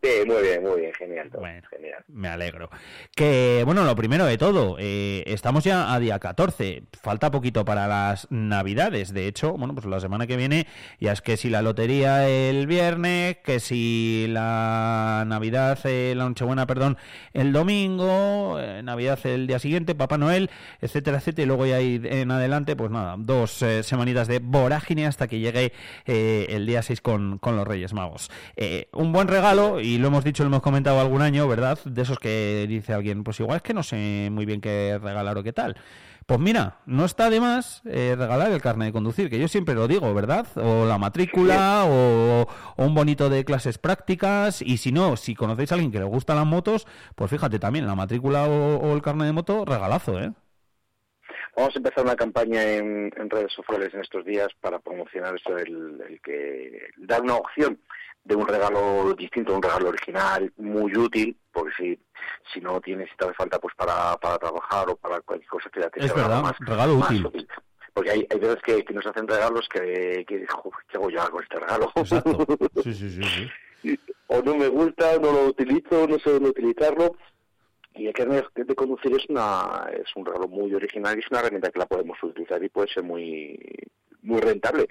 Sí, 0.00 0.10
muy 0.26 0.42
bien, 0.42 0.62
muy 0.62 0.80
bien, 0.80 0.92
genial. 0.94 1.28
todo, 1.28 1.40
Bueno. 1.40 1.60
genial. 1.70 2.04
Me 2.06 2.28
alegro. 2.28 2.70
Que, 3.16 3.62
bueno, 3.64 3.84
lo 3.84 3.96
primero 3.96 4.26
de 4.26 4.38
todo, 4.38 4.76
eh, 4.78 5.24
estamos 5.26 5.64
ya 5.64 5.92
a 5.92 5.98
día 5.98 6.20
14, 6.20 6.84
falta 7.02 7.32
poquito 7.32 7.64
para 7.64 7.88
las 7.88 8.28
Navidades. 8.30 9.12
De 9.12 9.26
hecho, 9.26 9.54
bueno, 9.54 9.74
pues 9.74 9.86
la 9.86 9.98
semana 9.98 10.28
que 10.28 10.36
viene 10.36 10.68
ya 11.00 11.10
es 11.12 11.20
que 11.20 11.36
si 11.36 11.50
la 11.50 11.62
lotería 11.62 12.28
el 12.28 12.68
viernes, 12.68 13.38
que 13.38 13.58
si 13.58 14.26
la 14.28 15.24
Navidad, 15.26 15.80
eh, 15.84 16.14
la 16.16 16.28
Nochebuena, 16.28 16.64
perdón, 16.66 16.96
el 17.32 17.52
domingo, 17.52 18.56
eh, 18.60 18.82
Navidad 18.84 19.18
el 19.24 19.48
día 19.48 19.58
siguiente, 19.58 19.96
Papá 19.96 20.16
Noel, 20.16 20.48
etcétera, 20.80 21.18
etcétera. 21.18 21.42
Y 21.42 21.46
luego 21.46 21.66
ya 21.66 21.80
en 21.80 22.30
adelante, 22.30 22.76
pues 22.76 22.92
nada, 22.92 23.16
dos 23.18 23.62
eh, 23.62 23.82
semanitas 23.82 24.28
de 24.28 24.38
vorágine 24.38 25.06
hasta 25.06 25.26
que 25.26 25.40
llegue 25.40 25.72
eh, 26.06 26.46
el 26.50 26.66
día 26.66 26.82
6 26.82 27.00
con, 27.00 27.38
con 27.38 27.56
los 27.56 27.66
Reyes 27.66 27.92
Magos. 27.92 28.30
Eh, 28.56 28.88
un 28.92 29.12
buen 29.12 29.26
regalo, 29.26 29.80
y 29.80 29.87
lo 29.96 30.08
hemos 30.08 30.24
dicho, 30.24 30.42
lo 30.42 30.48
hemos 30.48 30.60
comentado 30.60 31.00
algún 31.00 31.22
año, 31.22 31.48
¿verdad? 31.48 31.78
De 31.86 32.02
esos 32.02 32.18
que 32.18 32.66
dice 32.68 32.92
alguien, 32.92 33.24
pues 33.24 33.40
igual 33.40 33.56
es 33.56 33.62
que 33.62 33.72
no 33.72 33.82
sé 33.82 34.28
muy 34.30 34.44
bien 34.44 34.60
qué 34.60 34.98
regalar 35.02 35.38
o 35.38 35.42
qué 35.42 35.54
tal. 35.54 35.76
Pues 36.26 36.40
mira, 36.40 36.80
no 36.84 37.06
está 37.06 37.30
de 37.30 37.40
más 37.40 37.80
eh, 37.86 38.14
regalar 38.18 38.52
el 38.52 38.60
carnet 38.60 38.88
de 38.88 38.92
conducir, 38.92 39.30
que 39.30 39.38
yo 39.38 39.48
siempre 39.48 39.74
lo 39.74 39.88
digo, 39.88 40.12
¿verdad? 40.12 40.46
O 40.56 40.84
la 40.84 40.98
matrícula, 40.98 41.84
o, 41.86 42.42
o 42.76 42.84
un 42.84 42.94
bonito 42.94 43.30
de 43.30 43.46
clases 43.46 43.78
prácticas, 43.78 44.60
y 44.60 44.76
si 44.76 44.92
no, 44.92 45.16
si 45.16 45.34
conocéis 45.34 45.72
a 45.72 45.76
alguien 45.76 45.90
que 45.90 46.00
le 46.00 46.04
gustan 46.04 46.36
las 46.36 46.44
motos, 46.44 46.86
pues 47.14 47.30
fíjate 47.30 47.58
también, 47.58 47.86
la 47.86 47.94
matrícula 47.94 48.44
o, 48.44 48.76
o 48.76 48.94
el 48.94 49.00
carnet 49.00 49.28
de 49.28 49.32
moto, 49.32 49.64
regalazo, 49.64 50.20
¿eh? 50.20 50.32
Vamos 51.56 51.74
a 51.74 51.78
empezar 51.78 52.04
una 52.04 52.14
campaña 52.14 52.62
en, 52.62 53.10
en 53.16 53.30
redes 53.30 53.52
sociales 53.52 53.92
en 53.92 54.00
estos 54.00 54.24
días 54.24 54.46
para 54.60 54.78
promocionar 54.78 55.34
eso, 55.34 55.56
el, 55.56 56.00
el 56.08 56.20
que 56.20 56.90
dar 56.98 57.22
una 57.22 57.34
opción 57.34 57.80
de 58.24 58.34
un 58.36 58.46
regalo 58.46 59.14
distinto, 59.14 59.54
un 59.54 59.62
regalo 59.62 59.88
original, 59.88 60.52
muy 60.56 60.94
útil, 60.96 61.36
porque 61.52 61.72
si, 61.78 61.98
si 62.52 62.60
no 62.60 62.80
tienes, 62.80 63.08
si 63.10 63.16
te 63.16 63.24
hace 63.24 63.34
falta 63.34 63.58
pues 63.58 63.74
para, 63.74 64.16
para 64.18 64.38
trabajar 64.38 64.90
o 64.90 64.96
para 64.96 65.20
cualquier 65.22 65.48
cosa 65.48 65.70
que 65.70 65.80
te 65.80 66.04
Es 66.04 66.14
verdad, 66.14 66.42
más, 66.42 66.58
regalo 66.60 66.96
más 66.96 67.10
útil. 67.10 67.48
Porque 67.94 68.10
hay, 68.10 68.26
hay 68.30 68.38
veces 68.38 68.58
que, 68.62 68.84
que 68.84 68.94
nos 68.94 69.06
hacen 69.06 69.26
regalos 69.26 69.68
que, 69.68 70.24
que 70.28 70.46
"Jo, 70.46 70.70
¿qué 70.88 70.98
hago 70.98 71.10
yo 71.10 71.30
con 71.30 71.42
este 71.42 71.58
regalo? 71.58 71.90
Exacto. 71.96 72.38
Sí, 72.84 72.92
sí, 72.94 73.10
sí, 73.10 73.22
sí. 73.82 73.98
o 74.28 74.42
no 74.42 74.56
me 74.56 74.68
gusta, 74.68 75.18
no 75.18 75.32
lo 75.32 75.44
utilizo, 75.46 76.06
no 76.06 76.18
sé 76.18 76.30
dónde 76.30 76.50
utilizarlo. 76.50 77.16
Y 77.94 78.06
el 78.06 78.12
carnet 78.12 78.46
de 78.54 78.74
conducir 78.76 79.12
es 79.16 79.24
una 79.28 79.88
es 79.92 80.14
un 80.14 80.24
regalo 80.24 80.46
muy 80.46 80.72
original 80.74 81.16
y 81.16 81.20
es 81.20 81.30
una 81.30 81.40
herramienta 81.40 81.70
que 81.70 81.80
la 81.80 81.86
podemos 81.86 82.16
utilizar 82.22 82.62
y 82.62 82.68
puede 82.68 82.88
ser 82.88 83.02
muy 83.02 83.58
muy 84.22 84.40
rentable 84.40 84.86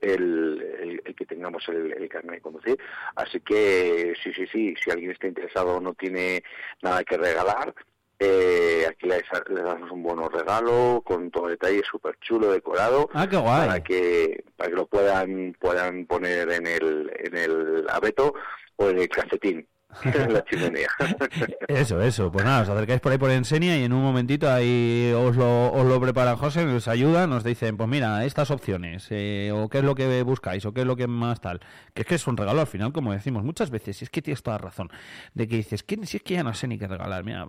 el, 0.00 0.62
el- 0.80 1.02
el 1.04 1.14
que 1.14 1.26
tengamos 1.26 1.66
el, 1.68 1.92
el 1.92 2.08
carnet 2.08 2.36
de 2.36 2.40
conducir. 2.40 2.78
Así 3.14 3.40
que 3.40 4.14
sí, 4.22 4.32
sí, 4.34 4.46
sí, 4.52 4.74
si 4.82 4.90
alguien 4.90 5.10
está 5.12 5.26
interesado 5.26 5.76
o 5.76 5.80
no 5.80 5.94
tiene 5.94 6.42
nada 6.82 7.02
que 7.04 7.16
regalar, 7.16 7.74
eh, 8.18 8.86
aquí 8.88 9.06
les, 9.06 9.22
les 9.50 9.62
damos 9.64 9.90
un 9.90 10.02
buen 10.02 10.18
regalo 10.30 11.02
con 11.04 11.30
todo 11.30 11.48
detalle, 11.48 11.82
súper 11.90 12.16
chulo, 12.20 12.50
decorado 12.50 13.08
Ah, 13.12 13.28
qué 13.28 13.36
guay. 13.36 13.66
para 13.68 13.80
que 13.82 14.44
para 14.56 14.70
que 14.70 14.76
lo 14.76 14.86
puedan 14.86 15.54
puedan 15.60 16.06
poner 16.06 16.50
en 16.50 16.66
el 16.66 17.12
en 17.18 17.36
el 17.36 17.86
abeto 17.90 18.32
o 18.76 18.88
en 18.88 18.98
el 19.00 19.08
calcetín 19.10 19.68
Eso, 21.68 22.00
eso. 22.00 22.30
Pues 22.30 22.44
nada, 22.44 22.62
os 22.62 22.68
acercáis 22.68 23.00
por 23.00 23.12
ahí 23.12 23.18
por 23.18 23.30
Ensenia 23.30 23.78
y 23.78 23.84
en 23.84 23.92
un 23.92 24.02
momentito 24.02 24.50
ahí 24.50 25.12
os 25.16 25.36
lo, 25.36 25.72
os 25.72 26.00
prepara 26.00 26.36
José, 26.36 26.64
nos 26.64 26.88
ayuda, 26.88 27.26
nos 27.26 27.44
dicen, 27.44 27.76
pues 27.76 27.88
mira, 27.88 28.24
estas 28.24 28.50
opciones, 28.50 29.06
eh, 29.10 29.52
o 29.54 29.68
qué 29.68 29.78
es 29.78 29.84
lo 29.84 29.94
que 29.94 30.22
buscáis, 30.22 30.64
o 30.66 30.72
qué 30.72 30.82
es 30.82 30.86
lo 30.86 30.96
que 30.96 31.06
más 31.06 31.40
tal. 31.40 31.60
Que 31.94 32.02
es 32.02 32.08
que 32.08 32.14
es 32.14 32.26
un 32.26 32.36
regalo 32.36 32.60
al 32.60 32.66
final, 32.66 32.92
como 32.92 33.12
decimos 33.12 33.44
muchas 33.44 33.70
veces, 33.70 34.00
y 34.00 34.04
es 34.04 34.10
que 34.10 34.22
tienes 34.22 34.42
toda 34.42 34.58
razón, 34.58 34.88
de 35.34 35.48
que 35.48 35.56
dices, 35.56 35.82
que 35.82 35.98
si 36.06 36.18
es 36.18 36.22
que 36.22 36.34
ya 36.34 36.44
no 36.44 36.54
sé 36.54 36.68
ni 36.68 36.78
qué 36.78 36.86
regalar, 36.86 37.24
mira, 37.24 37.46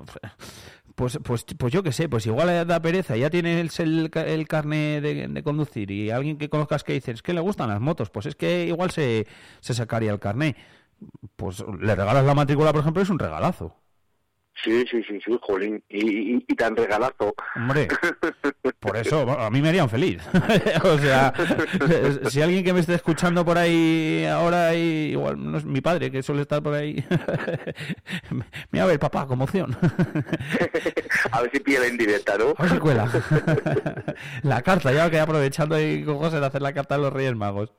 pues, 0.96 1.20
pues, 1.24 1.46
pues 1.58 1.74
yo 1.74 1.84
qué 1.84 1.92
sé, 1.92 2.10
pues 2.10 2.26
igual 2.26 2.66
da 2.66 2.82
pereza, 2.82 3.16
ya 3.16 3.30
tienes 3.30 3.80
el, 3.80 4.10
el 4.14 4.48
carnet 4.48 5.04
de, 5.04 5.44
conducir 5.44 5.92
y 5.92 6.10
alguien 6.10 6.38
que 6.38 6.50
conozcas 6.50 6.84
que 6.84 6.94
dices, 6.94 7.16
es 7.16 7.22
que 7.22 7.34
le 7.34 7.40
gustan 7.40 7.70
las 7.70 7.80
motos, 7.80 8.10
pues 8.10 8.26
es 8.26 8.36
que 8.36 8.66
igual 8.66 8.92
se, 8.92 9.28
se 9.60 9.74
sacaría 9.74 10.12
el 10.12 10.20
carnet. 10.20 10.58
Pues 11.36 11.64
le 11.80 11.96
regalas 11.96 12.26
la 12.26 12.34
matrícula, 12.34 12.72
por 12.72 12.82
ejemplo, 12.82 13.02
es 13.02 13.10
un 13.10 13.20
regalazo. 13.20 13.76
Sí 14.64 14.86
sí 14.90 15.04
sí 15.08 15.20
sí 15.26 15.38
jolín 15.42 15.84
y, 15.90 16.36
y, 16.36 16.46
y 16.48 16.56
tan 16.56 16.76
regalazo 16.76 17.34
Hombre, 17.56 17.88
por 18.80 18.98
eso 18.98 19.30
a 19.40 19.50
mí 19.50 19.62
me 19.62 19.70
harían 19.70 19.90
feliz. 19.90 20.22
o 20.84 20.98
sea, 20.98 21.34
si 22.30 22.42
alguien 22.42 22.64
que 22.64 22.74
me 22.74 22.80
esté 22.82 22.96
escuchando 22.96 23.44
por 23.46 23.58
ahí 23.58 24.26
ahora, 24.26 24.74
y 24.76 25.12
igual 25.12 25.52
no 25.52 25.58
es 25.58 25.66
mi 25.66 25.82
padre 25.82 26.12
que 26.12 26.22
suele 26.24 26.42
estar 26.42 26.62
por 26.62 26.74
ahí, 26.74 27.04
mira 28.72 28.84
a 28.86 28.88
ver, 28.88 29.00
papá, 29.00 29.26
conmoción. 29.28 29.76
a 31.32 31.42
ver 31.42 31.52
si 31.52 31.60
pilla 31.60 31.80
la 31.82 31.88
indirecta 31.88 32.38
no 32.38 32.54
A 32.58 32.64
ver 32.64 32.72
si 32.72 32.78
cuela. 32.80 33.10
la 34.44 34.62
carta, 34.62 34.92
ya 34.92 35.10
que 35.10 35.20
aprovechando 35.20 35.76
ahí 35.76 36.04
con 36.04 36.18
José 36.18 36.40
de 36.40 36.46
hacer 36.46 36.62
la 36.62 36.74
carta 36.74 36.96
a 36.96 36.98
los 36.98 37.12
Reyes 37.14 37.36
Magos. 37.36 37.74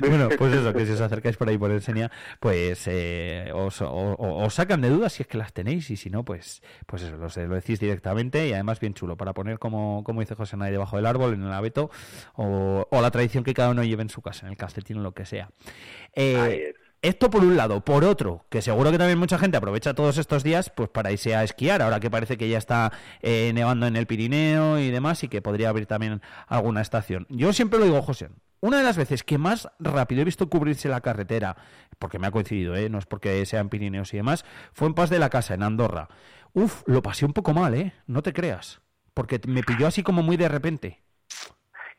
bueno, 0.00 0.28
pues 0.38 0.54
eso, 0.54 0.72
que 0.72 0.86
si 0.86 0.92
os 0.92 1.00
acercáis 1.00 1.36
por 1.36 1.48
ahí 1.48 1.58
por 1.58 1.70
Ensenia, 1.70 2.10
pues 2.40 2.82
eh, 2.86 3.50
os, 3.54 3.80
o- 3.82 3.88
o- 3.90 4.44
os 4.44 4.54
sacan 4.54 4.80
de 4.80 4.88
dudas 4.90 5.12
si 5.12 5.22
es 5.22 5.28
que 5.28 5.38
las 5.38 5.52
tenéis 5.52 5.90
y 5.90 5.96
si 5.96 6.10
no, 6.12 6.24
pues 6.24 6.62
pues 6.86 7.02
eso, 7.02 7.16
lo, 7.16 7.48
lo 7.48 7.54
decís 7.54 7.80
directamente 7.80 8.46
y 8.48 8.52
además 8.52 8.78
bien 8.78 8.94
chulo 8.94 9.16
para 9.16 9.32
poner 9.32 9.58
como, 9.58 10.04
como 10.04 10.20
dice 10.20 10.34
José 10.34 10.56
Nay 10.56 10.70
debajo 10.70 10.96
del 10.96 11.06
árbol, 11.06 11.34
en 11.34 11.42
el 11.42 11.52
abeto 11.52 11.90
o, 12.34 12.86
o 12.90 13.00
la 13.00 13.10
tradición 13.10 13.42
que 13.42 13.54
cada 13.54 13.70
uno 13.70 13.82
lleve 13.82 14.02
en 14.02 14.10
su 14.10 14.22
casa, 14.22 14.46
en 14.46 14.52
el 14.52 14.56
calcetín 14.56 15.02
lo 15.02 15.12
que 15.12 15.26
sea. 15.26 15.50
Eh, 16.14 16.74
esto 17.02 17.30
por 17.30 17.44
un 17.44 17.56
lado. 17.56 17.84
Por 17.84 18.04
otro, 18.04 18.46
que 18.48 18.62
seguro 18.62 18.90
que 18.90 18.98
también 18.98 19.18
mucha 19.18 19.38
gente 19.38 19.56
aprovecha 19.56 19.94
todos 19.94 20.18
estos 20.18 20.42
días 20.42 20.70
pues 20.70 20.88
para 20.88 21.12
irse 21.12 21.34
a 21.34 21.44
esquiar, 21.44 21.82
ahora 21.82 22.00
que 22.00 22.10
parece 22.10 22.38
que 22.38 22.48
ya 22.48 22.58
está 22.58 22.92
eh, 23.20 23.50
nevando 23.54 23.86
en 23.86 23.96
el 23.96 24.06
Pirineo 24.06 24.78
y 24.78 24.90
demás, 24.90 25.22
y 25.24 25.28
que 25.28 25.42
podría 25.42 25.68
abrir 25.68 25.86
también 25.86 26.22
alguna 26.46 26.80
estación. 26.80 27.26
Yo 27.28 27.52
siempre 27.52 27.78
lo 27.78 27.84
digo, 27.84 28.00
José, 28.02 28.30
una 28.60 28.78
de 28.78 28.84
las 28.84 28.96
veces 28.96 29.24
que 29.24 29.38
más 29.38 29.68
rápido 29.80 30.22
he 30.22 30.24
visto 30.24 30.48
cubrirse 30.48 30.88
la 30.88 31.00
carretera, 31.00 31.56
porque 31.98 32.20
me 32.20 32.28
ha 32.28 32.30
coincidido, 32.30 32.76
¿eh? 32.76 32.88
no 32.88 32.98
es 32.98 33.06
porque 33.06 33.44
sean 33.44 33.68
Pirineos 33.68 34.14
y 34.14 34.18
demás, 34.18 34.44
fue 34.72 34.86
en 34.86 34.94
Paz 34.94 35.10
de 35.10 35.18
la 35.18 35.30
Casa, 35.30 35.54
en 35.54 35.64
Andorra. 35.64 36.08
Uf, 36.54 36.82
lo 36.86 37.02
pasé 37.02 37.24
un 37.26 37.32
poco 37.32 37.52
mal, 37.52 37.74
¿eh? 37.74 37.94
No 38.06 38.22
te 38.22 38.32
creas. 38.32 38.80
Porque 39.14 39.40
me 39.46 39.62
pilló 39.62 39.86
así 39.86 40.02
como 40.02 40.22
muy 40.22 40.36
de 40.36 40.48
repente. 40.48 41.02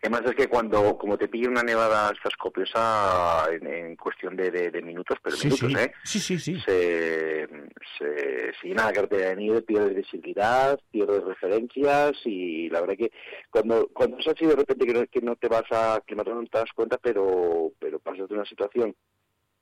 Además 0.06 0.24
es 0.26 0.36
que 0.36 0.50
cuando, 0.50 0.98
como 0.98 1.18
te 1.18 1.30
pilla 1.30 1.48
una 1.50 1.64
nevada 1.64 2.12
estas 2.14 2.36
copiosa 2.36 3.46
en, 3.54 3.66
en 3.66 3.96
cuestión 3.96 4.36
de, 4.36 4.52
de- 4.52 4.70
de 4.70 4.82
minutos, 4.82 5.18
pero 5.24 5.38
Sí, 5.38 5.48
minutos, 5.48 5.72
sí. 5.72 5.78
¿eh? 5.80 5.94
Sí, 6.04 6.20
sí, 6.20 6.38
sí. 6.40 6.60
Se, 6.66 7.48
se, 7.98 8.54
se 8.60 8.68
llena 8.68 8.88
la 8.88 8.92
cartera 8.92 9.30
de 9.30 9.38
nieve, 9.38 9.62
pierdes 9.62 9.96
visibilidad, 9.96 10.78
pierdes 10.92 11.24
referencias 11.24 12.12
y 12.26 12.70
la 12.70 12.82
verdad 12.82 12.98
que 12.98 13.12
cuando, 13.50 13.88
cuando 13.94 14.18
es 14.18 14.28
así 14.28 14.46
de 14.46 14.58
repente 14.58 14.86
que 14.86 14.94
no, 14.94 15.08
que 15.08 15.22
no 15.22 15.36
te 15.38 15.48
vas 15.48 15.72
a 15.72 15.96
aclimatar 15.96 16.36
no 16.36 16.44
te 16.48 16.58
das 16.58 16.74
cuenta, 16.76 16.98
pero, 16.98 17.72
pero 17.80 18.00
pasas 18.00 18.28
de 18.28 18.36
una 18.36 18.46
situación 18.46 18.94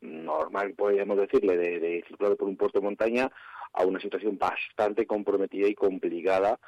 normal, 0.01 0.73
podríamos 0.73 1.17
decirle, 1.19 1.55
de, 1.55 1.79
de 1.79 2.03
circular 2.07 2.35
por 2.35 2.47
un 2.47 2.57
puerto 2.57 2.79
de 2.79 2.85
montaña 2.85 3.29
a 3.73 3.83
una 3.85 3.99
situación 3.99 4.39
bastante 4.39 5.05
comprometida 5.05 5.67
y 5.67 5.75
complicada 5.75 6.59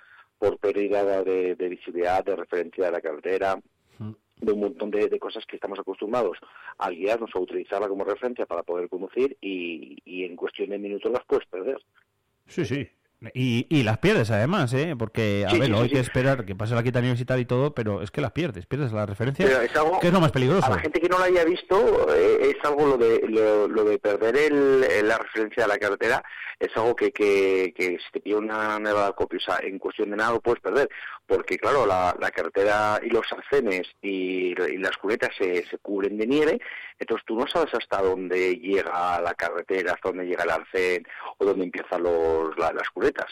por 0.44 0.58
pérdida 0.58 1.24
de, 1.24 1.56
de 1.56 1.70
visibilidad, 1.70 2.22
de 2.26 2.36
referencia 2.36 2.84
de 2.84 2.92
la 2.92 3.00
carretera, 3.00 3.62
de 4.42 4.52
un 4.52 4.60
montón 4.60 4.92
de, 4.92 5.08
de 5.08 5.18
cosas 5.18 5.46
que 5.46 5.56
estamos 5.56 5.80
acostumbrados 5.80 6.38
a 6.78 6.90
guiarnos 6.90 7.34
o 7.34 7.40
a 7.40 7.42
utilizarla 7.44 7.88
como 7.88 8.04
referencia 8.04 8.46
para 8.46 8.62
poder 8.62 8.90
conducir 8.90 9.38
y, 9.40 10.00
y 10.04 10.26
en 10.26 10.36
cuestión 10.36 10.72
de 10.72 10.80
minutos 10.80 11.14
las 11.14 11.24
puedes 11.24 11.48
perder. 11.48 11.78
Sí, 12.48 12.66
sí. 12.66 12.90
Y, 13.34 13.66
y 13.70 13.84
las 13.84 14.00
pierdes 14.00 14.32
además, 14.32 14.74
¿eh? 14.74 14.96
Porque, 14.98 15.46
a 15.48 15.52
Sí, 15.52 15.58
ver, 15.60 15.66
sí, 15.68 15.72
no 15.72 15.78
sí, 15.78 15.84
hay 15.84 15.90
que 15.92 16.00
esperar 16.00 16.46
que 16.46 16.56
pase 16.56 16.76
la 16.76 16.84
quita 16.84 17.02
tal 17.26 17.40
y 17.40 17.46
todo, 17.46 17.74
pero 17.74 18.02
es 18.02 18.12
que 18.12 18.22
las 18.22 18.32
pierdes, 18.32 18.66
pierdes 18.66 18.92
la 18.92 19.06
referencia, 19.06 19.46
es 19.64 19.76
algo- 19.76 20.00
que 20.00 20.08
es 20.08 20.14
lo 20.14 20.20
más 20.20 20.32
peligroso. 20.32 20.66
A 20.66 20.72
la 20.76 20.80
gente 20.80 21.00
que 21.00 21.08
no 21.10 21.18
lo 21.18 21.24
haya 21.24 21.46
visto, 21.46 22.08
eh, 22.16 22.54
es 22.58 22.66
algo 22.66 22.88
lo 22.88 22.98
de 22.98 23.22
lo, 23.30 23.68
lo 23.68 23.84
de 23.86 24.00
perder 24.00 24.36
el, 24.36 25.08
la 25.08 25.18
referencia 25.18 25.64
de 25.64 25.70
la 25.70 25.78
carretera, 25.78 26.24
es 26.60 26.70
algo 26.76 26.96
que, 26.96 27.12
que, 27.12 27.74
que 27.76 27.98
si 27.98 28.12
te 28.12 28.20
pilla 28.20 28.38
una 28.38 28.80
nevada 28.80 29.12
copiosa 29.14 29.60
en 29.62 29.80
cuestión 29.80 30.10
de 30.12 30.18
nada 30.18 30.32
lo 30.34 30.42
puedes 30.42 30.62
perder, 30.62 30.90
porque 31.28 31.58
claro, 31.58 31.86
la, 31.86 32.16
la 32.20 32.32
carretera 32.32 33.00
y 33.02 33.10
los 33.10 33.26
arcenes 33.32 33.88
y, 34.02 34.50
y 34.52 34.78
las 34.78 34.98
cunetas 34.98 35.30
se, 35.38 35.66
se 35.66 35.78
cubren 35.80 36.18
de 36.18 36.28
nieve, 36.28 36.60
entonces 37.00 37.26
tú 37.26 37.36
no 37.38 37.48
sabes 37.48 37.74
hasta 37.74 38.02
dónde 38.02 38.56
llega 38.58 39.20
la 39.22 39.34
carretera, 39.34 39.94
hasta 39.94 40.10
dónde 40.10 40.26
llega 40.26 40.44
el 40.44 40.50
arcén 40.52 41.08
o 41.38 41.46
dónde 41.46 41.64
empiezan 41.66 42.04
los, 42.04 42.58
la- 42.58 42.74
las 42.74 42.90
cunetas. 42.90 43.32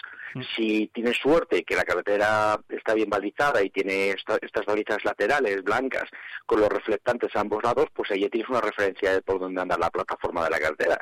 Si 0.55 0.87
tienes 0.93 1.17
suerte 1.17 1.63
que 1.63 1.75
la 1.75 1.83
carretera 1.83 2.57
está 2.69 2.93
bien 2.93 3.09
balizada 3.09 3.61
y 3.61 3.69
tiene 3.69 4.11
esta- 4.11 4.39
estas 4.41 4.65
balizas 4.65 5.03
laterales 5.03 5.61
blancas 5.63 6.05
con 6.45 6.61
los 6.61 6.69
reflectantes 6.69 7.35
a 7.35 7.41
ambos 7.41 7.61
lados, 7.63 7.87
pues 7.93 8.09
ahí 8.11 8.21
ya 8.21 8.29
tienes 8.29 8.49
una 8.49 8.61
referencia 8.61 9.13
de 9.13 9.21
por 9.21 9.39
dónde 9.39 9.61
anda 9.61 9.77
la 9.77 9.89
plataforma 9.89 10.43
de 10.45 10.49
la 10.51 10.59
carretera. 10.59 11.01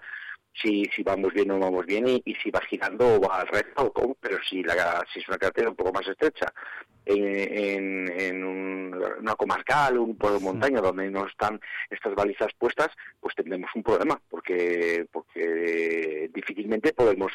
Si, 0.62 0.86
si 0.96 1.04
vamos 1.04 1.34
bien 1.34 1.50
o 1.52 1.56
no 1.56 1.60
vamos 1.62 1.86
bien 1.86 2.08
y, 2.08 2.22
y 2.26 2.36
si 2.36 2.52
va 2.52 2.62
girando 2.62 3.16
o 3.16 3.20
va 3.22 3.42
al 3.42 3.48
recto 3.48 3.84
o 3.86 3.94
cómo, 3.94 4.16
pero 4.20 4.38
si, 4.48 4.64
la, 4.64 5.06
si 5.14 5.20
es 5.20 5.28
una 5.28 5.38
carretera 5.38 5.70
un 5.70 5.76
poco 5.76 5.92
más 5.94 6.08
estrecha. 6.08 6.54
En, 7.06 7.26
en, 7.26 8.12
en 8.22 8.44
un- 8.44 9.04
una 9.20 9.34
comarcal, 9.36 9.98
un 9.98 10.16
pueblo 10.16 10.38
de 10.38 10.46
montaña 10.46 10.80
donde 10.82 11.10
no 11.10 11.26
están 11.26 11.60
estas 11.90 12.14
balizas 12.14 12.50
puestas, 12.58 12.90
pues 13.20 13.34
tendremos 13.36 13.72
un 13.74 13.82
problema 13.82 14.22
porque, 14.30 15.08
porque 15.12 16.30
difícilmente 16.34 16.94
podemos 16.94 17.32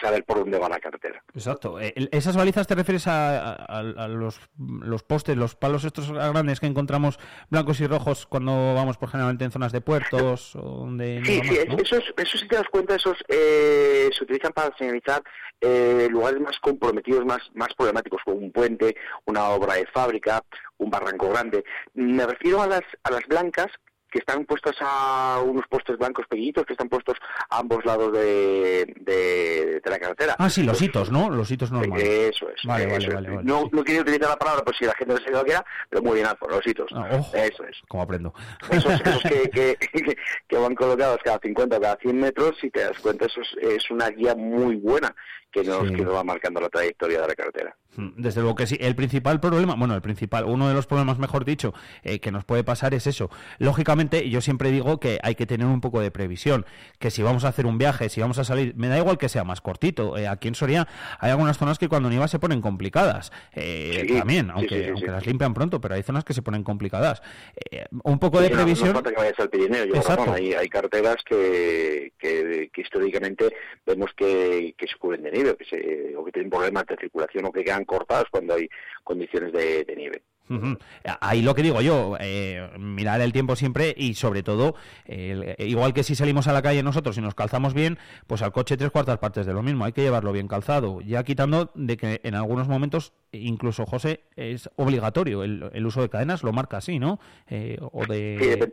saber 0.00 0.24
por 0.24 0.38
dónde 0.38 0.58
va 0.58 0.68
la 0.68 0.78
carretera. 0.80 1.22
Exacto. 1.34 1.80
Eh, 1.80 1.92
¿Esas 2.12 2.36
balizas 2.36 2.66
te 2.66 2.74
refieres 2.74 3.06
a, 3.06 3.52
a- 3.54 3.78
a 3.78 4.08
los, 4.08 4.40
los 4.58 5.02
postes, 5.02 5.36
los 5.36 5.54
palos 5.54 5.84
estos 5.84 6.10
grandes 6.12 6.60
que 6.60 6.66
encontramos 6.66 7.18
blancos 7.50 7.80
y 7.80 7.86
rojos 7.86 8.26
cuando 8.26 8.74
vamos 8.74 8.96
por 8.98 9.08
generalmente 9.10 9.44
en 9.44 9.50
zonas 9.50 9.72
de 9.72 9.80
puertos 9.80 10.54
o 10.56 10.60
donde 10.60 11.22
Sí, 11.24 11.40
sí, 11.44 11.50
más, 11.58 11.66
¿no? 11.68 11.76
esos, 11.82 12.04
esos 12.16 12.40
si 12.40 12.48
te 12.48 12.56
das 12.56 12.68
cuenta, 12.70 12.94
esos 12.96 13.16
eh, 13.28 14.08
se 14.16 14.24
utilizan 14.24 14.52
para 14.52 14.74
señalizar 14.76 15.22
eh, 15.60 16.08
lugares 16.10 16.40
más 16.40 16.58
comprometidos, 16.60 17.24
más, 17.24 17.40
más 17.54 17.68
problemáticos, 17.74 18.20
como 18.24 18.38
un 18.38 18.50
puente, 18.52 18.96
una 19.26 19.48
obra 19.50 19.74
de 19.74 19.86
fábrica, 19.86 20.42
un 20.78 20.90
barranco 20.90 21.28
grande. 21.30 21.64
Me 21.94 22.26
refiero 22.26 22.60
a 22.62 22.66
las, 22.66 22.82
a 23.04 23.10
las 23.10 23.24
blancas 23.28 23.68
que 24.12 24.18
están 24.18 24.44
puestas 24.44 24.76
a 24.80 25.40
unos 25.44 25.64
postes 25.68 25.96
blancos 25.96 26.26
pequeñitos 26.28 26.66
que 26.66 26.74
están 26.74 26.88
puestos 26.88 27.16
a 27.48 27.58
ambos 27.58 27.84
lados 27.84 28.12
de, 28.12 28.84
de, 29.00 29.80
de 29.82 29.90
la 29.90 29.98
carretera. 29.98 30.36
Ah, 30.38 30.50
sí, 30.50 30.62
los 30.62 30.80
hitos, 30.82 31.10
¿no? 31.10 31.30
Los 31.30 31.50
hitos 31.50 31.72
normales. 31.72 32.06
Eso 32.36 32.48
es. 32.50 32.60
Vale, 32.64 32.84
eso 32.84 32.92
vale, 32.92 33.06
es. 33.08 33.14
vale, 33.14 33.30
vale, 33.30 33.44
no, 33.44 33.68
no 33.72 33.82
quería 33.82 34.02
utilizar 34.02 34.28
la 34.28 34.36
palabra 34.36 34.62
por 34.62 34.76
si 34.76 34.84
la 34.84 34.94
gente 34.94 35.14
no 35.14 35.18
sabe 35.20 35.32
lo 35.32 35.44
que 35.44 35.52
era, 35.52 35.64
pero 35.88 36.02
muy 36.02 36.14
bien, 36.16 36.26
los 36.48 36.66
hitos. 36.66 36.90
Ah. 36.94 37.08
Eso 37.32 37.64
es. 37.64 37.78
Como 37.88 38.02
aprendo. 38.02 38.34
Esos, 38.70 38.92
esos 39.00 39.22
que, 39.50 39.50
que, 39.50 39.76
que- 39.76 40.16
que 40.46 40.56
van 40.58 40.74
colocados 40.74 41.18
cada 41.24 41.38
50 41.38 41.76
o 41.76 41.80
cada 41.80 41.96
100 41.96 42.18
metros, 42.20 42.56
si 42.60 42.70
te 42.70 42.80
das 42.82 42.98
cuenta, 42.98 43.24
eso 43.26 43.40
es, 43.40 43.48
es 43.62 43.90
una 43.90 44.10
guía 44.10 44.34
muy 44.34 44.76
buena 44.76 45.14
que 45.52 45.62
nos, 45.62 45.86
Sí. 45.88 45.94
que 45.94 46.02
nos 46.02 46.14
va 46.14 46.24
marcando 46.24 46.60
la 46.60 46.68
trayectoria 46.68 47.20
de 47.20 47.28
la 47.28 47.34
carretera. 47.34 47.76
Mm, 47.96 48.08
Desde 48.22 48.40
luego 48.40 48.56
que 48.56 48.66
sí. 48.66 48.76
El 48.80 48.96
principal 48.96 49.38
problema, 49.38 49.74
bueno, 49.76 49.94
el 49.94 50.00
principal, 50.02 50.44
uno 50.46 50.66
de 50.68 50.74
los 50.74 50.86
problemas, 50.86 51.18
mejor 51.18 51.44
dicho, 51.44 51.74
eh, 52.02 52.18
que 52.20 52.32
nos 52.32 52.44
puede 52.44 52.64
pasar 52.64 52.94
es 52.94 53.06
eso. 53.06 53.28
Lógicamente, 53.58 54.28
yo 54.30 54.40
siempre 54.40 54.70
digo 54.70 54.98
que 54.98 55.18
hay 55.22 55.34
que 55.34 55.46
tener 55.46 55.66
un 55.66 55.80
poco 55.80 56.00
de 56.00 56.10
previsión. 56.10 56.64
Que 56.98 57.10
si 57.10 57.22
vamos 57.22 57.44
a 57.44 57.48
hacer 57.48 57.66
un 57.66 57.76
viaje, 57.78 58.08
si 58.08 58.20
vamos 58.20 58.38
a 58.38 58.44
salir, 58.44 58.74
me 58.76 58.88
da 58.88 58.96
igual 58.98 59.18
que 59.18 59.28
sea 59.28 59.44
más 59.44 59.60
cortito. 59.60 60.16
eh, 60.16 60.26
aquí 60.26 60.48
en 60.48 60.54
Soria 60.54 60.88
hay 61.20 61.30
algunas 61.30 61.58
zonas 61.58 61.78
que 61.78 61.88
cuando 61.88 62.08
nieva 62.08 62.28
se 62.28 62.38
ponen 62.38 62.60
complicadas. 62.60 63.30
eh, 63.52 64.04
Sí, 64.08 64.18
también, 64.18 64.46
sí, 64.46 64.52
aunque, 64.54 64.68
sí, 64.78 64.82
sí, 64.84 64.88
aunque 64.90 65.06
sí. 65.06 65.10
las 65.12 65.26
limpian 65.26 65.52
pronto, 65.54 65.80
pero 65.80 65.94
hay 65.94 66.02
zonas 66.02 66.24
que 66.24 66.32
se 66.32 66.40
ponen 66.42 66.62
complicadas. 66.64 67.22
Eh, 67.70 67.84
un 68.04 68.18
poco 68.18 68.40
de 68.40 68.46
Sí, 68.46 68.52
no- 68.52 68.58
No, 68.58 68.64
previsión. 68.64 68.92
falta 68.94 69.10
que 69.10 69.16
vayas 69.16 69.38
al 69.38 69.50
Pirineo, 69.50 69.84
yo 69.84 69.94
Exacto. 69.96 70.32
hay, 70.32 70.54
hay 70.54 70.68
carreteras 70.68 71.16
que, 71.24 72.12
que, 72.18 72.70
que 72.72 72.80
históricamente 72.80 73.52
vemos 73.86 74.10
que, 74.16 74.74
que 74.78 74.86
se 74.86 74.96
cubren 74.96 75.22
de 75.22 75.30
nieve, 75.32 75.41
que 75.56 75.64
se, 75.64 76.16
o 76.16 76.24
que 76.24 76.32
tienen 76.32 76.50
problemas 76.50 76.86
de 76.86 76.96
circulación 76.96 77.44
o 77.46 77.52
que 77.52 77.64
quedan 77.64 77.84
cortadas 77.84 78.24
cuando 78.30 78.54
hay 78.54 78.68
condiciones 79.04 79.52
de, 79.52 79.84
de 79.84 79.96
nieve. 79.96 80.22
Ujú. 80.50 80.76
Ahí 81.20 81.40
lo 81.40 81.54
que 81.54 81.62
digo 81.62 81.80
yo, 81.80 82.16
eh, 82.20 82.68
mirar 82.78 83.20
el 83.20 83.32
tiempo 83.32 83.56
siempre 83.56 83.94
y 83.96 84.14
sobre 84.14 84.42
todo, 84.42 84.74
eh, 85.06 85.54
igual 85.60 85.94
que 85.94 86.02
si 86.02 86.14
salimos 86.14 86.46
a 86.46 86.52
la 86.52 86.62
calle 86.62 86.82
nosotros 86.82 87.16
y 87.16 87.20
nos 87.20 87.34
calzamos 87.34 87.74
bien, 87.74 87.98
pues 88.26 88.42
al 88.42 88.52
coche 88.52 88.76
tres 88.76 88.90
cuartas 88.90 89.18
partes 89.18 89.46
de 89.46 89.54
lo 89.54 89.62
mismo, 89.62 89.84
hay 89.84 89.92
que 89.92 90.02
llevarlo 90.02 90.32
bien 90.32 90.48
calzado, 90.48 91.00
ya 91.00 91.22
quitando 91.22 91.70
de 91.74 91.96
que 91.96 92.20
en 92.24 92.34
algunos 92.34 92.68
momentos, 92.68 93.12
incluso 93.30 93.86
José, 93.86 94.24
es 94.36 94.68
obligatorio 94.76 95.42
el, 95.44 95.70
el 95.72 95.86
uso 95.86 96.02
de 96.02 96.10
cadenas, 96.10 96.42
lo 96.42 96.52
marca 96.52 96.78
así, 96.78 96.98
¿no? 96.98 97.18
Eh, 97.48 97.78
o 97.80 98.04
de 98.04 98.38
Sí, 98.40 98.72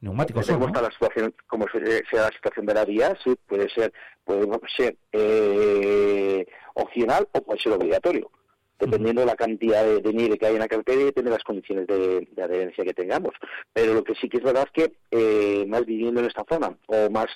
neumáticos. 0.00 0.46
Son, 0.46 0.60
¿no? 0.60 0.66
está 0.66 0.82
la 0.82 0.90
situación, 0.90 1.34
cómo 1.46 1.66
se- 1.72 2.04
sea 2.10 2.22
la 2.22 2.28
situación 2.32 2.66
de 2.66 2.74
la 2.74 2.84
vía, 2.84 3.16
sí, 3.24 3.34
puede 3.46 3.68
ser, 3.70 3.92
puede 4.24 4.46
ser 4.76 4.96
eh, 5.12 6.46
opcional 6.74 7.28
o 7.32 7.42
puede 7.42 7.60
ser 7.60 7.72
obligatorio, 7.72 8.30
dependiendo 8.78 9.22
de 9.22 9.26
la 9.26 9.34
cantidad 9.36 9.84
de, 9.84 10.00
de 10.00 10.12
nieve 10.12 10.38
que 10.38 10.46
hay 10.46 10.54
en 10.54 10.60
la 10.60 10.68
carretera 10.68 11.00
y 11.00 11.04
depende 11.04 11.30
de 11.30 11.36
las 11.36 11.44
condiciones 11.44 11.86
de, 11.86 12.28
de 12.30 12.42
adherencia 12.42 12.84
que 12.84 12.94
tengamos. 12.94 13.32
Pero 13.72 13.94
lo 13.94 14.04
que 14.04 14.14
sí 14.14 14.28
que 14.28 14.36
es 14.38 14.42
verdad 14.44 14.68
es 14.72 14.84
que 14.84 14.96
eh, 15.10 15.64
más 15.66 15.84
viviendo 15.84 16.20
en 16.20 16.26
esta 16.26 16.44
zona, 16.48 16.76
o 16.86 17.10
más 17.10 17.26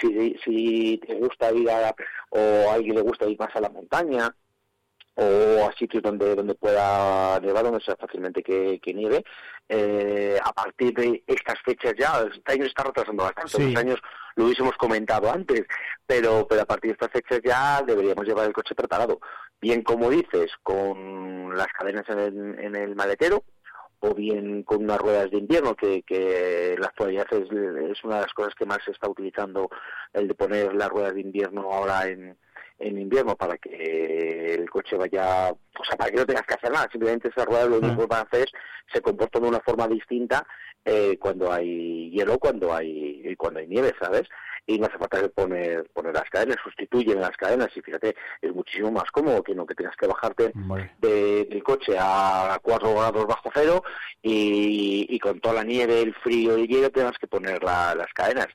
si, 0.00 0.36
si 0.44 0.98
te 1.06 1.14
gusta 1.14 1.52
ir 1.52 1.70
a, 1.70 1.94
o 2.30 2.38
a 2.70 2.74
alguien 2.74 2.96
le 2.96 3.02
gusta 3.02 3.26
ir 3.28 3.38
más 3.38 3.54
a 3.56 3.60
la 3.60 3.70
montaña, 3.70 4.34
o 5.14 5.68
a 5.68 5.72
sitios 5.76 6.02
donde 6.02 6.34
donde 6.34 6.54
pueda 6.54 7.38
nevar, 7.40 7.64
donde 7.64 7.80
sea 7.84 7.96
fácilmente 7.96 8.42
que, 8.42 8.78
que 8.80 8.94
nieve. 8.94 9.24
Eh, 9.68 10.38
a 10.42 10.52
partir 10.52 10.92
de 10.94 11.22
estas 11.26 11.60
fechas 11.64 11.94
ya, 11.98 12.24
este 12.32 12.52
año 12.52 12.64
está 12.64 12.84
retrasando 12.84 13.22
bastante, 13.24 13.50
Sí. 13.50 13.72
los 13.72 13.76
años 13.76 14.00
lo 14.36 14.44
hubiésemos 14.46 14.76
comentado 14.76 15.30
antes, 15.30 15.62
pero, 16.06 16.46
pero 16.48 16.62
a 16.62 16.66
partir 16.66 16.90
de 16.90 16.92
estas 16.94 17.10
fechas 17.12 17.40
ya 17.44 17.82
deberíamos 17.82 18.26
llevar 18.26 18.46
el 18.46 18.52
coche 18.52 18.74
preparado. 18.74 19.20
Bien, 19.60 19.82
como 19.82 20.08
dices, 20.10 20.50
con 20.62 21.54
las 21.56 21.68
cadenas 21.68 22.08
en 22.08 22.18
el, 22.18 22.58
en 22.58 22.76
el 22.76 22.96
maletero, 22.96 23.44
o 24.02 24.14
bien 24.14 24.62
con 24.62 24.82
unas 24.84 24.98
ruedas 24.98 25.30
de 25.30 25.36
invierno, 25.38 25.74
que, 25.74 26.02
que 26.02 26.72
en 26.72 26.80
la 26.80 26.86
actualidad 26.86 27.26
es, 27.32 27.50
es 27.52 28.02
una 28.04 28.16
de 28.16 28.22
las 28.22 28.32
cosas 28.32 28.54
que 28.54 28.64
más 28.64 28.78
se 28.84 28.92
está 28.92 29.08
utilizando, 29.10 29.68
el 30.14 30.26
de 30.26 30.34
poner 30.34 30.74
las 30.74 30.88
ruedas 30.88 31.14
de 31.14 31.20
invierno 31.20 31.70
ahora 31.70 32.08
en, 32.08 32.38
en 32.80 32.98
invierno 32.98 33.36
para 33.36 33.56
que 33.58 34.54
el 34.54 34.68
coche 34.70 34.96
vaya, 34.96 35.50
o 35.50 35.84
sea, 35.84 35.96
para 35.96 36.10
que 36.10 36.16
no 36.16 36.26
tengas 36.26 36.46
que 36.46 36.54
hacer 36.54 36.72
nada, 36.72 36.88
simplemente 36.90 37.28
esas 37.28 37.44
ruedas 37.46 37.68
lo 37.68 37.78
único 37.78 37.94
que 38.02 38.06
van 38.06 38.20
a 38.20 38.22
hacer 38.22 38.42
es 38.48 38.52
se 38.92 39.00
comportan 39.02 39.42
de 39.42 39.48
una 39.48 39.60
forma 39.60 39.86
distinta 39.86 40.44
eh, 40.84 41.16
cuando 41.20 41.52
hay 41.52 42.10
hielo, 42.10 42.38
cuando 42.38 42.74
hay 42.74 43.36
cuando 43.36 43.60
hay 43.60 43.66
nieve, 43.68 43.94
¿sabes? 44.00 44.22
Y 44.66 44.78
no 44.78 44.86
hace 44.86 44.98
falta 44.98 45.28
poner 45.28 45.88
poner 45.92 46.14
las 46.14 46.28
cadenas, 46.30 46.56
sustituyen 46.64 47.20
las 47.20 47.36
cadenas 47.36 47.68
y 47.76 47.80
fíjate, 47.82 48.14
es 48.40 48.54
muchísimo 48.54 48.90
más 48.90 49.10
cómodo 49.10 49.42
que 49.42 49.54
no 49.54 49.66
que 49.66 49.74
tengas 49.74 49.96
que 49.96 50.06
bajarte 50.06 50.52
de- 50.98 51.44
del 51.50 51.62
coche 51.62 51.96
a 51.98 52.58
4 52.62 52.94
grados 52.94 53.26
bajo 53.26 53.50
cero 53.54 53.82
y, 54.22 55.06
y 55.08 55.18
con 55.18 55.40
toda 55.40 55.56
la 55.56 55.64
nieve, 55.64 56.00
el 56.02 56.14
frío 56.14 56.56
y 56.56 56.62
el 56.62 56.68
hielo 56.68 56.90
tengas 56.90 57.18
que 57.18 57.26
poner 57.26 57.62
la- 57.62 57.94
las 57.94 58.12
cadenas. 58.14 58.48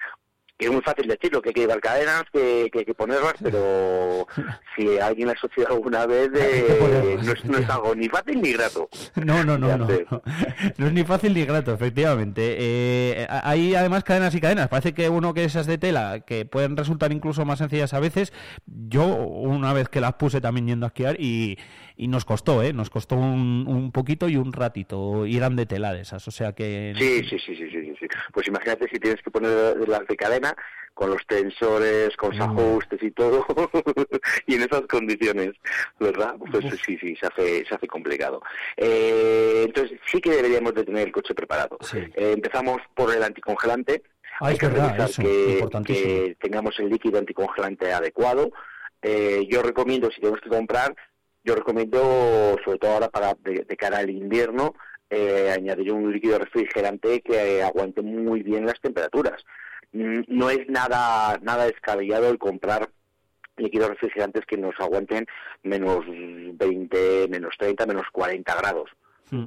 Que 0.57 0.67
es 0.67 0.71
muy 0.71 0.81
fácil 0.81 1.07
decirlo, 1.07 1.41
que 1.41 1.49
hay 1.49 1.53
que 1.53 1.61
llevar 1.61 1.81
cadenas, 1.81 2.23
que, 2.31 2.69
que 2.71 2.79
hay 2.79 2.85
que 2.85 2.93
ponerlas, 2.93 3.33
pero 3.41 4.25
si 4.75 4.97
alguien 4.99 5.27
la 5.27 5.33
ha 5.33 5.35
asociado 5.35 5.75
alguna 5.75 6.05
vez, 6.05 6.29
eh, 6.33 7.17
no, 7.21 7.31
es, 7.33 7.45
no 7.45 7.57
es 7.57 7.69
algo 7.69 7.93
ni 7.93 8.07
fácil 8.07 8.41
ni 8.41 8.53
grato. 8.53 8.87
No, 9.15 9.43
no, 9.43 9.57
no, 9.57 9.77
no. 9.77 9.87
No, 9.87 9.87
No 10.77 10.87
es 10.87 10.93
ni 10.93 11.03
fácil 11.03 11.33
ni 11.33 11.43
grato, 11.43 11.73
efectivamente. 11.73 12.55
Eh, 12.57 13.27
hay 13.29 13.75
además 13.75 14.03
cadenas 14.03 14.33
y 14.35 14.41
cadenas. 14.41 14.69
Parece 14.69 14.93
que 14.93 15.09
uno 15.09 15.33
que 15.33 15.43
esas 15.43 15.67
de 15.67 15.77
tela, 15.77 16.21
que 16.21 16.45
pueden 16.45 16.77
resultar 16.77 17.11
incluso 17.11 17.43
más 17.45 17.59
sencillas 17.59 17.93
a 17.93 17.99
veces, 17.99 18.31
yo 18.65 19.05
una 19.05 19.73
vez 19.73 19.89
que 19.89 20.01
las 20.01 20.13
puse 20.13 20.41
también 20.41 20.67
yendo 20.67 20.85
a 20.85 20.87
esquiar 20.87 21.19
y, 21.19 21.57
y 21.97 22.07
nos 22.07 22.25
costó, 22.25 22.61
¿eh? 22.63 22.73
Nos 22.73 22.89
costó 22.89 23.15
un, 23.15 23.65
un 23.67 23.91
poquito 23.91 24.27
y 24.29 24.35
un 24.37 24.51
ratito. 24.53 25.25
Y 25.25 25.37
eran 25.37 25.55
de 25.55 25.65
tela 25.65 25.93
de 25.93 26.01
esas, 26.01 26.27
o 26.27 26.31
sea 26.31 26.53
que... 26.53 26.93
Sí, 26.97 27.23
sí, 27.29 27.37
sí, 27.39 27.55
sí, 27.55 27.69
sí, 27.71 27.81
sí, 27.81 27.95
sí. 27.99 28.07
Pues 28.33 28.47
imagínate 28.47 28.87
si 28.89 28.99
tienes 28.99 29.21
que 29.21 29.31
poner 29.31 29.87
las 29.87 30.05
de 30.07 30.15
cadena 30.15 30.55
con 30.93 31.09
los 31.09 31.25
tensores, 31.27 32.15
con 32.15 32.31
los 32.31 32.39
ajustes 32.47 33.03
y 33.03 33.11
todo, 33.11 33.45
y 34.47 34.55
en 34.55 34.61
esas 34.61 34.81
condiciones, 34.83 35.51
¿verdad? 35.99 36.35
Pues 36.37 36.65
sí, 36.85 36.97
sí, 36.97 37.15
se 37.17 37.27
hace, 37.27 37.65
se 37.65 37.75
hace 37.75 37.87
complicado. 37.87 38.41
Eh, 38.77 39.63
entonces 39.65 39.99
sí 40.09 40.21
que 40.21 40.31
deberíamos 40.31 40.73
de 40.73 40.83
tener 40.85 41.07
el 41.07 41.11
coche 41.13 41.33
preparado. 41.35 41.77
Eh, 41.93 42.31
empezamos 42.33 42.77
por 42.95 43.13
el 43.13 43.21
anticongelante. 43.23 44.03
Ah, 44.39 44.47
Hay 44.47 44.57
que 44.57 44.67
verdad, 44.67 44.87
revisar 44.97 45.09
eso, 45.09 45.21
que, 45.21 45.53
importantísimo. 45.53 46.07
que 46.07 46.37
tengamos 46.41 46.79
el 46.79 46.89
líquido 46.89 47.19
anticongelante 47.19 47.91
adecuado. 47.91 48.51
Eh, 49.01 49.45
yo 49.49 49.61
recomiendo, 49.61 50.09
si 50.11 50.19
tenemos 50.19 50.41
que 50.41 50.49
comprar, 50.49 50.95
yo 51.45 51.55
recomiendo, 51.55 52.57
sobre 52.65 52.79
todo 52.79 52.91
ahora 52.91 53.09
para 53.09 53.35
de, 53.35 53.63
de 53.67 53.77
cara 53.77 53.99
al 53.99 54.09
invierno, 54.09 54.73
eh, 55.09 55.51
añadir 55.55 55.91
un 55.93 56.11
líquido 56.11 56.39
refrigerante 56.39 57.21
que 57.21 57.61
aguante 57.61 58.01
muy 58.01 58.41
bien 58.41 58.65
las 58.65 58.81
temperaturas. 58.81 59.45
Mm, 59.93 60.21
No 60.27 60.49
es 60.49 60.67
nada 60.67 61.39
nada 61.43 61.65
descabellado 61.67 62.29
el 62.29 62.39
comprar 62.39 62.89
líquidos 63.57 63.89
refrigerantes 63.89 64.45
que 64.45 64.57
nos 64.57 64.77
aguanten 64.79 65.25
menos 65.63 66.03
20, 66.07 67.27
menos 67.29 67.55
30, 67.57 67.85
menos 67.85 68.07
40 68.11 68.55
grados. 68.55 68.89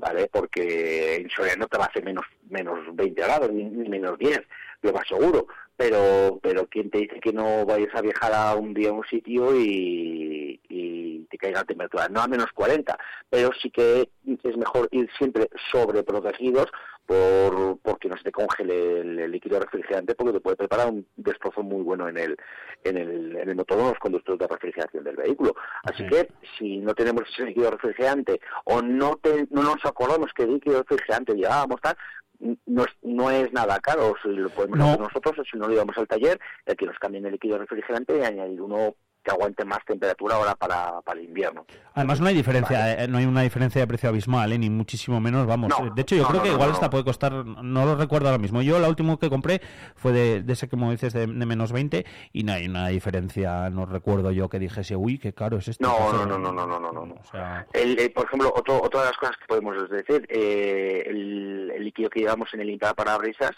¿vale? 0.01 0.29
Porque 0.33 1.17
en 1.17 1.31
Soria 1.31 1.55
no 1.57 1.67
te 1.69 1.79
va 1.79 1.85
a 1.85 1.89
hacer 1.89 2.05
menos 2.05 2.25
menos 2.51 2.79
20 2.95 3.23
grados 3.23 3.53
ni, 3.53 3.65
ni 3.65 3.89
menos 3.89 4.19
10, 4.19 4.41
lo 4.83 4.93
más 4.93 5.07
seguro. 5.07 5.47
Pero 5.79 6.41
pero 6.43 6.67
quién 6.67 6.91
te 6.91 6.99
dice 6.99 7.21
que 7.21 7.33
no 7.33 7.65
vayas 7.65 7.95
a 7.95 8.03
viajar 8.03 8.33
a 8.35 8.55
un 8.57 8.75
día 8.75 8.91
a 8.91 8.93
un 8.95 9.05
sitio 9.05 9.55
y, 9.57 10.61
y 10.69 11.25
te 11.31 11.39
caiga 11.39 11.61
la 11.61 11.65
temperatura, 11.67 12.09
no 12.09 12.21
a 12.21 12.27
menos 12.27 12.51
40, 12.53 12.99
pero 13.31 13.51
sí 13.63 13.71
que 13.71 14.11
es 14.43 14.57
mejor 14.57 14.89
ir 14.91 15.09
siempre 15.17 15.49
sobreprotegidos 15.71 16.67
por 17.07 17.79
porque 17.79 18.09
no 18.09 18.17
se 18.17 18.25
te 18.25 18.33
congele 18.33 19.01
el, 19.01 19.19
el 19.21 19.31
líquido 19.31 19.59
refrigerante 19.61 20.15
porque 20.15 20.33
te 20.35 20.41
puede 20.41 20.57
preparar 20.57 20.89
un 20.91 21.07
destrozo 21.17 21.63
muy 21.63 21.83
bueno 21.83 22.09
en 22.09 22.19
el 22.19 22.37
en 22.85 22.97
el, 22.99 23.37
en 23.37 23.49
el 23.49 23.57
motor 23.57 23.79
o 23.79 23.83
en 23.83 23.89
los 23.89 23.99
conductores 23.99 24.39
de 24.41 24.47
refrigeración 24.49 25.05
del 25.05 25.17
vehículo. 25.17 25.55
Así 25.85 26.03
que 26.09 26.29
si 26.59 26.79
no 26.79 26.95
tenemos 26.95 27.23
ese 27.31 27.45
líquido 27.45 27.71
refrigerante 27.71 28.41
o 28.65 28.83
no 28.83 29.17
te- 29.23 29.47
no 29.51 29.63
nos 29.63 29.85
acordamos 29.85 30.33
que 30.35 30.43
el 30.43 30.55
líquido 30.55 30.83
refrigerante 30.83 31.35
llevábamos 31.35 31.81
tal, 31.81 31.97
no 32.41 32.85
es, 32.85 32.91
no 33.03 33.31
es 33.31 33.53
nada 33.53 33.81
caro, 33.81 34.15
si 34.23 34.29
lo 34.29 34.49
podemos 34.51 34.79
No. 34.79 34.85
hacer 34.87 35.01
nosotros, 35.01 35.47
si 35.51 35.59
no 35.59 35.67
lo 35.67 35.73
llevamos 35.73 35.97
al 35.99 36.07
taller, 36.07 36.39
el 36.67 36.77
que 36.77 36.87
nos 36.87 36.99
cambien 36.99 37.27
el 37.27 37.33
líquido 37.33 37.59
refrigerante 37.59 38.17
y 38.19 38.23
añadir 38.23 38.61
uno 38.63 38.95
que 39.23 39.31
aguante 39.31 39.65
más 39.65 39.81
temperatura 39.85 40.37
ahora 40.37 40.55
para, 40.55 41.01
para 41.03 41.19
el 41.21 41.27
invierno. 41.27 41.67
Además 41.95 42.21
no 42.21 42.29
hay 42.29 42.35
diferencia, 42.35 43.05
eh, 43.05 43.09
no 43.09 43.19
hay 43.19 43.27
una 43.27 43.43
diferencia 43.43 43.81
de 43.81 43.87
precio 43.87 44.09
abismal, 44.09 44.53
eh, 44.53 44.59
ni 44.59 44.71
muchísimo 44.71 45.21
menos, 45.21 45.47
vamos. 45.47 45.71
No, 45.71 45.87
Eh, 45.87 45.91
de 45.95 46.03
hecho, 46.03 46.15
yo 46.17 46.23
no, 46.23 46.29
creo 46.29 46.41
no, 46.41 46.45
que 46.45 46.53
igual 46.53 46.71
esta 46.71 46.91
puede 46.91 47.05
costar, 47.05 47.33
no 47.33 47.85
lo 47.85 47.97
recuerdo 47.97 48.29
ahora 48.29 48.39
mismo. 48.39 48.63
Yo 48.63 48.79
la 48.79 48.89
última 48.89 49.17
que 49.19 49.29
compré 49.29 49.61
fue 49.97 50.13
de, 50.13 50.43
de 50.43 50.53
ese, 50.53 50.69
como 50.69 50.91
dices, 50.91 51.13
de, 51.13 51.27
de 51.27 51.47
menos 51.47 51.73
20 51.73 52.05
y 52.33 52.43
no 52.45 52.53
hay 52.53 52.67
una 52.67 52.89
diferencia, 52.89 53.71
no 53.71 53.87
recuerdo 53.87 54.31
yo 54.31 54.49
que 54.49 54.59
dijese, 54.59 54.97
uy, 54.97 55.19
qué 55.19 55.33
caro 55.33 55.59
es 55.59 55.69
esto. 55.69 55.87
No, 55.87 56.13
no, 56.13 56.27
no, 56.27 56.39
no, 56.39 56.53
no, 56.53 56.67
no, 56.67 56.79
no, 56.81 57.07
no. 57.07 57.15
O 57.15 57.25
sea, 57.31 57.67
El, 57.73 58.11
por 58.13 58.27
ejemplo, 58.27 58.53
otro, 58.55 58.81
otra 58.83 59.01
de 59.01 59.07
las 59.07 59.17
cosas 59.17 59.37
que 59.37 59.47
podemos 59.47 59.89
decir, 59.91 60.27
eh, 60.29 61.03
el, 61.07 61.73
el 61.75 61.85
líquido 61.85 62.11
que 62.11 62.21
llevamos 62.21 62.53
en 62.55 62.61
el 62.61 62.69
limpiaparabrisas, 62.69 63.53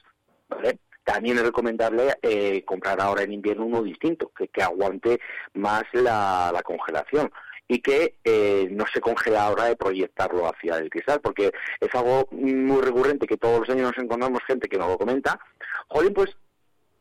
¿vale? 0.48 0.78
También 1.12 1.38
es 1.38 1.42
recomendable 1.42 2.14
eh, 2.22 2.64
comprar 2.64 3.00
ahora 3.00 3.22
en 3.22 3.32
invierno 3.32 3.66
uno 3.66 3.82
distinto, 3.82 4.30
que, 4.36 4.46
que 4.46 4.62
aguante 4.62 5.18
más 5.54 5.82
la, 5.92 6.52
la 6.52 6.62
congelación 6.62 7.32
y 7.66 7.80
que 7.80 8.14
eh, 8.22 8.68
no 8.70 8.84
se 8.92 9.00
congela 9.00 9.42
ahora 9.42 9.64
de 9.64 9.74
proyectarlo 9.74 10.46
hacia 10.46 10.78
el 10.78 10.88
cristal, 10.88 11.20
porque 11.20 11.50
es 11.80 11.94
algo 11.94 12.28
muy 12.30 12.80
recurrente 12.80 13.26
que 13.26 13.36
todos 13.36 13.58
los 13.58 13.70
años 13.70 13.90
nos 13.90 14.04
encontramos 14.04 14.40
gente 14.46 14.68
que 14.68 14.78
nos 14.78 14.88
lo 14.88 14.98
comenta. 14.98 15.40
Jolín, 15.88 16.14
pues 16.14 16.30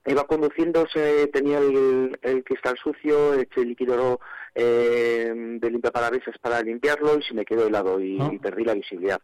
iba 0.08 0.24
conduciendo, 0.26 0.88
se 0.92 1.28
tenía 1.28 1.60
el, 1.60 2.18
el 2.24 2.44
cristal 2.44 2.78
sucio, 2.82 3.36
eché 3.36 3.64
líquido 3.64 4.20
eh, 4.56 5.32
de 5.36 5.70
limpiaparabrisas 5.70 6.36
para 6.40 6.64
limpiarlo 6.64 7.20
y 7.20 7.22
se 7.22 7.36
me 7.36 7.46
quedó 7.46 7.68
helado 7.68 8.02
y, 8.02 8.20
y 8.20 8.40
perdí 8.40 8.64
la 8.64 8.74
visibilidad. 8.74 9.22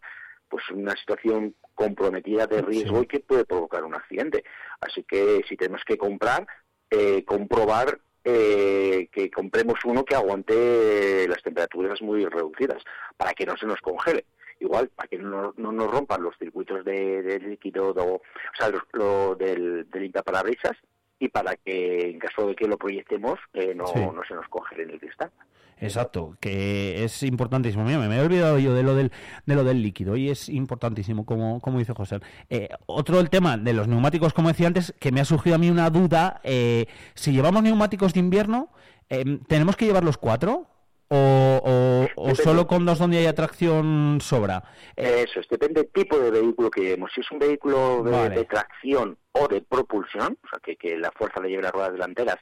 Pues 0.56 0.70
una 0.70 0.96
situación 0.96 1.54
comprometida 1.74 2.48
de 2.48 2.62
riesgo 2.62 3.00
Sí. 3.00 3.04
y 3.04 3.08
que 3.08 3.20
puede 3.20 3.44
provocar 3.44 3.84
un 3.84 3.94
accidente. 3.94 4.46
Así 4.80 5.04
que 5.04 5.42
si 5.50 5.58
tenemos 5.58 5.82
que 5.86 5.98
comprar, 5.98 6.48
eh, 6.90 7.26
comprobar 7.26 8.00
eh, 8.24 9.10
que 9.12 9.30
compremos 9.30 9.78
uno 9.84 10.06
que 10.06 10.16
aguante 10.16 11.28
las 11.28 11.44
temperaturas 11.44 12.02
muy 12.02 12.26
reducidas 12.26 12.82
para 13.18 13.34
que 13.34 13.46
no 13.46 13.58
se 13.58 13.66
nos 13.66 13.82
congele. 13.82 14.24
Igual, 14.62 14.88
para 14.96 15.10
que 15.10 15.18
no, 15.18 15.54
no 15.58 15.74
nos 15.74 15.92
rompan 15.92 16.24
los 16.24 16.38
circuitos 16.40 16.86
de, 16.86 17.22
de 17.22 17.40
líquido, 17.40 17.92
do- 17.94 18.14
o 18.16 18.22
sea, 18.58 18.70
los- 18.70 18.88
lo 18.94 19.36
del, 19.36 19.90
del 19.90 20.04
limpiaparabrisas 20.04 20.78
y 21.20 21.30
para 21.30 21.56
que 21.56 22.10
en 22.12 22.20
caso 22.20 22.48
de 22.48 22.56
que 22.56 22.68
lo 22.68 22.78
proyectemos 22.78 23.40
eh, 23.54 23.74
no, 23.76 23.88
Sí. 23.88 24.00
no 24.00 24.22
se 24.28 24.34
nos 24.36 24.48
congele 24.50 24.84
en 24.84 24.90
el 24.92 25.00
cristal. 25.00 25.32
Exacto, 25.78 26.38
que 26.40 27.04
es 27.04 27.22
importantísimo. 27.24 27.84
Mira, 27.84 28.00
me, 28.00 28.08
me 28.08 28.16
he 28.18 28.22
olvidado 28.22 28.58
yo 28.60 28.74
de 28.74 28.82
lo 28.84 28.96
del, 28.96 29.12
de 29.46 29.56
lo 29.56 29.66
del 29.66 29.82
líquido 29.82 30.16
y 30.16 30.30
es 30.30 30.48
importantísimo, 30.48 31.26
como, 31.26 31.60
como 31.60 31.80
dice 31.80 31.94
José. 31.94 32.20
Eh, 32.50 32.70
otro 32.86 33.20
el 33.20 33.30
tema 33.30 33.58
de 33.58 33.74
los 33.74 33.88
neumáticos, 33.88 34.34
como 34.34 34.48
decía 34.48 34.68
antes, 34.68 34.94
que 35.00 35.12
me 35.12 35.20
ha 35.20 35.26
surgido 35.26 35.56
a 35.56 35.60
mí 35.60 35.70
una 35.70 35.90
duda. 35.90 36.40
eh, 36.44 36.86
si 37.14 37.34
llevamos 37.34 37.62
neumáticos 37.64 38.14
de 38.14 38.22
invierno, 38.22 38.70
eh, 39.10 39.40
¿tenemos 39.48 39.76
que 39.76 39.86
llevar 39.86 40.04
los 40.06 40.18
cuatro? 40.18 40.68
¿O, 41.08 41.62
o- 41.64 42.08
o 42.32 42.36
solo 42.36 42.66
con 42.66 42.86
dos 42.86 42.98
donde 43.00 43.20
hay 43.20 43.28
atracción 43.28 44.20
sobra? 44.22 44.64
Eh, 44.96 45.26
Eso 45.28 45.40
es, 45.40 45.48
depende 45.48 45.82
del 45.84 45.92
tipo 45.92 46.18
de 46.18 46.32
vehículo 46.32 46.72
que 46.72 46.82
llevemos. 46.82 47.12
Si 47.14 47.22
es 47.22 47.32
un 47.32 47.40
vehículo 47.40 48.02
de, 48.04 48.12
Vale. 48.12 48.36
de 48.36 48.46
tracción 48.46 49.18
o 49.34 49.48
de 49.48 49.62
propulsión, 49.62 50.38
o 50.44 50.48
sea, 50.50 50.60
que, 50.64 50.76
que 50.76 50.98
la 50.98 51.12
fuerza 51.12 51.40
la 51.42 51.48
lleve 51.48 51.62
las 51.64 51.72
ruedas 51.74 51.92
delanteras 51.94 52.38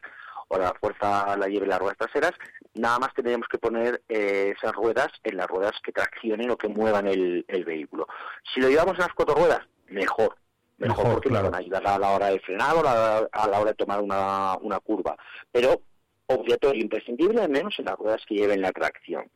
o 0.48 0.58
la 0.58 0.74
fuerza 0.80 1.36
la 1.36 1.48
lleve 1.48 1.68
las 1.68 1.80
ruedas 1.80 1.98
traseras, 1.98 2.32
nada 2.76 3.00
más 3.00 3.14
tendríamos 3.14 3.48
que 3.50 3.58
poner 3.58 4.02
eh, 4.08 4.54
esas 4.56 4.72
ruedas 4.74 5.08
en 5.24 5.38
las 5.38 5.48
ruedas 5.48 5.74
que 5.84 5.92
traccionen 5.92 6.50
o 6.52 6.58
que 6.58 6.68
muevan 6.70 7.08
el, 7.08 7.44
el 7.48 7.66
vehículo. 7.66 8.08
Si 8.54 8.62
lo 8.62 8.70
llevamos 8.70 8.94
en 8.94 9.00
las 9.02 9.14
cuatro 9.14 9.36
ruedas, 9.36 9.62
mejor. 9.88 10.38
Mejor, 10.78 10.98
Mejor, 10.98 11.14
porque 11.14 11.30
claro. 11.30 11.44
nos 11.46 11.52
van 11.52 11.62
a 11.62 11.64
ayudar 11.64 11.88
a 11.88 12.00
la 12.00 12.10
hora 12.12 12.28
de 12.28 12.40
frenar 12.40 12.76
o 12.76 12.80
a 12.80 12.84
la, 12.84 13.18
a 13.32 13.48
la 13.48 13.60
hora 13.60 13.72
de 13.72 13.76
tomar 13.78 14.02
una, 14.02 14.58
una 14.62 14.80
curva. 14.80 15.16
Pero 15.52 15.82
obligatorio, 16.28 16.82
imprescindible, 16.82 17.42
al 17.42 17.50
menos 17.50 17.78
en 17.80 17.86
las 17.86 17.98
ruedas 17.98 18.24
que 18.28 18.36
lleven 18.36 18.62
la 18.62 18.72
tracción. 18.72 19.30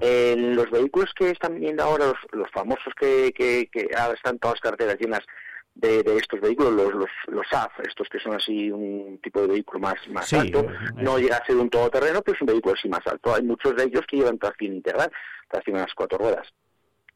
En 0.00 0.54
los 0.54 0.70
vehículos 0.70 1.12
que 1.14 1.30
están 1.30 1.58
viendo 1.58 1.82
ahora, 1.82 2.06
los, 2.06 2.18
los 2.32 2.50
famosos 2.50 2.92
que, 2.98 3.32
que, 3.32 3.68
que 3.72 3.88
ahora 3.96 4.14
están 4.14 4.38
todas 4.38 4.56
las 4.56 4.60
carreteras 4.60 4.98
llenas 5.00 5.24
de, 5.74 6.02
de 6.02 6.16
estos 6.16 6.40
vehículos, 6.40 6.72
los, 6.72 6.94
los, 6.94 7.10
los 7.26 7.46
SAF, 7.48 7.72
estos 7.80 8.08
que 8.08 8.20
son 8.20 8.34
así 8.34 8.70
un 8.70 9.18
tipo 9.22 9.40
de 9.40 9.48
vehículo 9.48 9.80
más, 9.80 9.96
más 10.10 10.28
Sí, 10.28 10.36
alto, 10.36 10.60
eh, 10.60 10.74
no 10.96 11.18
llega 11.18 11.38
a 11.38 11.44
ser 11.44 11.56
un 11.56 11.68
todoterreno, 11.68 12.22
pero 12.22 12.36
es 12.36 12.40
un 12.42 12.46
vehículo 12.46 12.74
así 12.78 12.88
más 12.88 13.04
alto. 13.06 13.34
Hay 13.34 13.42
muchos 13.42 13.74
de 13.74 13.84
ellos 13.84 14.02
que 14.08 14.18
llevan 14.18 14.38
tracción 14.38 14.74
integral, 14.74 15.10
tracción 15.48 15.76
a 15.76 15.80
las 15.80 15.94
cuatro 15.94 16.18
ruedas. 16.18 16.52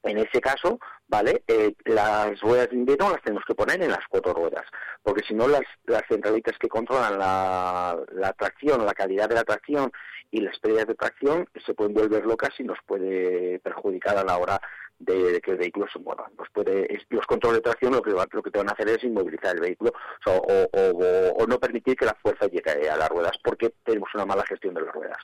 En 0.04 0.16
ese 0.18 0.40
caso, 0.40 0.78
¿vale? 1.08 1.42
Eh, 1.48 1.74
las 1.84 2.40
ruedas 2.40 2.70
de 2.70 2.76
invierno 2.76 3.10
las 3.10 3.20
tenemos 3.22 3.44
que 3.46 3.54
poner 3.54 3.82
en 3.82 3.90
las 3.90 4.06
cuatro 4.08 4.32
ruedas, 4.32 4.64
porque 5.02 5.24
si 5.26 5.34
no 5.34 5.48
las, 5.48 5.62
las 5.86 6.02
centralitas 6.08 6.56
que 6.58 6.68
controlan 6.68 7.18
la, 7.18 7.98
la 8.12 8.32
tracción, 8.34 8.86
la 8.86 8.94
calidad 8.94 9.28
de 9.28 9.34
la 9.34 9.44
tracción 9.44 9.90
y 10.30 10.40
las 10.40 10.58
pérdidas 10.60 10.86
de 10.86 10.94
tracción 10.94 11.48
se 11.66 11.74
pueden 11.74 11.94
volver 11.94 12.24
locas 12.26 12.50
y 12.58 12.62
nos 12.62 12.78
puede 12.86 13.58
perjudicar 13.60 14.16
a 14.18 14.24
la 14.24 14.38
hora 14.38 14.60
de, 14.98 15.40
que 15.40 15.52
el 15.52 15.56
vehículo 15.58 15.86
se 15.92 15.98
mueva. 15.98 16.30
Nos 16.38 16.48
puede, 16.50 16.86
los 17.10 17.26
controles 17.26 17.58
de 17.58 17.62
tracción 17.62 17.92
lo 17.92 18.02
que, 18.02 18.10
lo 18.10 18.42
que 18.42 18.50
te 18.50 18.58
van 18.58 18.68
a 18.68 18.72
hacer 18.72 18.88
es 18.90 19.02
inmovilizar 19.04 19.54
el 19.56 19.60
vehículo 19.62 19.92
o, 20.26 20.32
o- 20.72 21.46
no 21.46 21.58
permitir 21.58 21.96
que 21.96 22.04
la 22.06 22.14
fuerza 22.22 22.46
llegue 22.46 22.88
a 22.90 22.96
las 22.96 23.08
ruedas 23.08 23.36
porque 23.42 23.72
tenemos 23.84 24.10
una 24.14 24.26
mala 24.26 24.44
gestión 24.46 24.74
de 24.74 24.82
las 24.82 24.94
ruedas. 24.94 25.18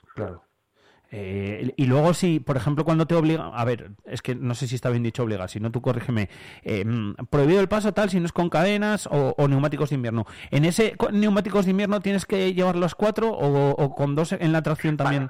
Eh, 1.11 1.73
y 1.77 1.85
luego 1.85 2.13
si, 2.13 2.39
por 2.39 2.57
ejemplo, 2.57 2.83
cuando 2.83 3.05
te 3.07 3.15
obliga, 3.15 3.47
a 3.53 3.63
ver, 3.63 3.91
es 4.05 4.21
que 4.21 4.35
no 4.35 4.53
sé 4.55 4.67
si 4.67 4.75
está 4.75 4.89
bien 4.89 5.03
dicho 5.03 5.23
obliga, 5.23 5.47
si 5.47 5.59
no 5.59 5.71
tú 5.71 5.81
corrígeme, 5.81 6.29
eh, 6.63 6.83
mm, 6.83 7.25
prohibido 7.29 7.61
el 7.61 7.67
paso 7.69 7.93
tal 7.93 8.09
si 8.09 8.19
no 8.19 8.25
es 8.25 8.31
con 8.33 8.49
cadenas 8.49 9.07
o, 9.07 9.33
o 9.37 9.47
neumáticos 9.47 9.89
de 9.91 9.95
invierno. 9.95 10.25
¿En 10.51 10.65
ese 10.65 10.95
co- 10.97 11.11
neumáticos 11.11 11.65
de 11.65 11.71
invierno 11.71 11.99
tienes 12.01 12.25
que 12.25 12.53
llevar 12.53 12.75
los 12.75 12.95
cuatro 12.95 13.29
o, 13.31 13.71
o 13.71 13.95
con 13.95 14.15
dos 14.15 14.33
en 14.33 14.51
la 14.51 14.61
tracción 14.61 14.97
también? 14.97 15.29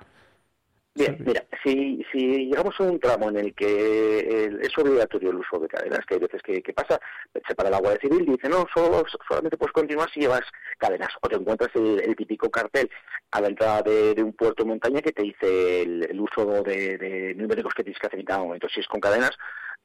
Bien, 0.97 1.17
mira, 1.25 1.43
si, 1.61 2.01
si 2.09 2.45
llegamos 2.47 2.73
a 2.79 2.83
un 2.83 2.97
tramo 3.01 3.27
en 3.29 3.35
el 3.37 3.53
que 3.53 4.19
el- 4.45 4.61
es 4.61 4.77
obligatorio 4.77 5.29
el 5.31 5.35
uso 5.35 5.59
de 5.59 5.67
cadenas, 5.67 5.99
que 6.07 6.13
hay 6.13 6.21
veces 6.21 6.41
que, 6.41 6.61
que 6.63 6.71
pasa, 6.71 6.97
se 7.45 7.53
para 7.53 7.69
la 7.69 7.79
Guardia 7.79 7.99
Civil 7.99 8.23
y 8.25 8.31
dice, 8.31 8.47
no, 8.47 8.65
solo, 8.73 9.03
solamente 9.27 9.57
puedes 9.57 9.73
continuar 9.73 10.09
si 10.09 10.21
llevas 10.21 10.43
cadenas, 10.77 11.09
o 11.21 11.27
te 11.27 11.35
encuentras 11.35 11.69
el, 11.75 11.99
el 11.99 12.15
típico 12.15 12.49
cartel 12.49 12.89
a 13.31 13.41
la 13.41 13.47
entrada 13.49 13.81
de, 13.81 14.15
de 14.15 14.23
un 14.23 14.31
puerto 14.31 14.63
de 14.63 14.69
montaña 14.69 15.01
que 15.01 15.11
te 15.11 15.23
dice 15.23 15.81
el, 15.81 16.07
el 16.09 16.21
uso 16.21 16.63
de, 16.63 16.97
de 16.97 17.33
neumáticos 17.35 17.73
que 17.73 17.83
tienes 17.83 17.99
que 17.99 18.07
hacer 18.07 18.19
en 18.21 18.25
cada 18.25 18.39
momento, 18.43 18.69
si 18.69 18.79
es 18.79 18.87
con 18.87 19.01
cadenas, 19.01 19.31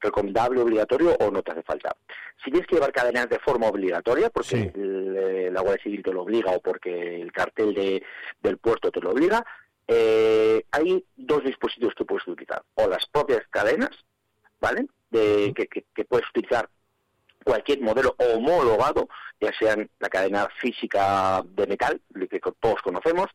recomendable, 0.00 0.61
obligatorio 0.61 1.16
o 1.18 1.30
no 1.32 1.42
te 1.42 1.50
hace 1.50 1.62
falta. 1.64 1.94
Si 2.44 2.52
tienes 2.52 2.66
que 2.68 2.76
llevar 2.76 2.92
cadenas 2.92 3.28
de 3.28 3.38
forma 3.40 3.66
obligatoria, 3.66 4.30
porque 4.30 4.48
Sí. 4.48 4.70
el, 4.76 5.16
eh, 5.18 5.50
la 5.52 5.61
Guardia 5.61 5.82
Civil 5.82 6.02
te 6.04 6.12
lo 6.12 6.22
obliga 6.22 6.52
o 6.52 6.61
porque 6.61 7.20
el 7.20 7.32
cartel 7.32 7.74
de, 7.74 8.02
del 8.42 8.58
puerto 8.58 8.90
te 8.92 9.00
lo 9.00 9.11
obliga, 9.11 9.44
eh, 9.93 10.64
hay 10.70 11.05
dos 11.16 11.43
dispositivos 11.45 11.95
que 11.95 12.05
puedes 12.05 12.26
utilizar. 12.28 12.62
O 12.74 12.86
las 12.88 13.05
propias 13.07 13.43
cadenas, 13.51 13.91
¿vale? 14.61 14.86
De, 15.11 15.53
que, 15.55 15.66
que- 15.66 15.84
que 15.95 16.05
puedes 16.05 16.28
utilizar 16.30 16.68
cualquier 17.45 17.80
modelo 17.80 18.14
homologado, 18.18 19.09
ya 19.41 19.51
sean 19.59 19.91
la 19.99 20.09
cadena 20.09 20.49
física 20.61 21.43
de 21.45 21.66
metal, 21.66 22.01
que 22.30 22.41
todos 22.61 22.80
conocemos, 22.82 23.26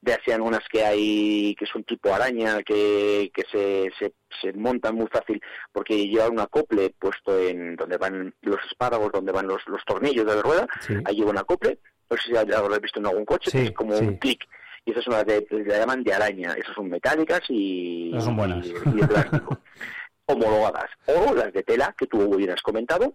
ya 0.00 0.16
sean 0.24 0.40
unas 0.42 0.66
que 0.70 0.84
hay 0.84 1.54
que 1.56 1.66
son 1.66 1.82
tipo 1.84 2.14
araña, 2.14 2.62
que, 2.62 3.30
que 3.34 3.42
se, 3.50 3.90
se, 3.98 4.14
se 4.40 4.52
montan 4.52 4.94
muy 4.94 5.08
fácil 5.08 5.42
porque 5.72 6.06
llevan 6.06 6.32
un 6.34 6.40
acople 6.40 6.94
puesto 6.98 7.36
en 7.38 7.74
donde 7.76 7.96
van 7.98 8.32
los 8.42 8.60
espárragos, 8.70 9.10
donde 9.12 9.32
van 9.32 9.48
los, 9.48 9.60
los 9.66 9.84
tornillos 9.84 10.24
de 10.24 10.36
la 10.36 10.42
rueda, 10.42 10.66
Sí. 10.80 10.94
ahí 11.04 11.16
lleva 11.16 11.30
un 11.32 11.38
acople, 11.38 11.80
no 12.08 12.16
sé 12.16 12.22
si 12.28 12.32
lo 12.32 12.38
habéis 12.38 12.80
visto 12.80 13.00
en 13.00 13.06
algún 13.06 13.24
coche, 13.24 13.50
Sí, 13.50 13.58
que 13.58 13.64
es 13.64 13.72
como 13.72 13.92
sí. 13.96 14.04
un 14.06 14.16
clic. 14.18 14.48
Y 14.88 14.92
esas 14.92 15.04
son 15.04 15.12
las 15.12 15.26
de, 15.26 15.46
le 15.50 15.64
llaman 15.78 16.02
de 16.02 16.14
araña, 16.14 16.54
esas 16.54 16.74
son 16.74 16.88
metálicas 16.88 17.42
y, 17.50 18.10
son 18.20 18.36
buenas. 18.36 18.64
y- 18.66 18.70
y 18.70 19.00
de 19.02 19.06
plástico. 19.06 19.58
homologadas. 20.26 20.90
O 21.06 21.34
las 21.34 21.52
de 21.52 21.62
tela, 21.62 21.94
que 21.98 22.06
tú 22.06 22.34
bien 22.36 22.50
has 22.50 22.62
comentado, 22.62 23.12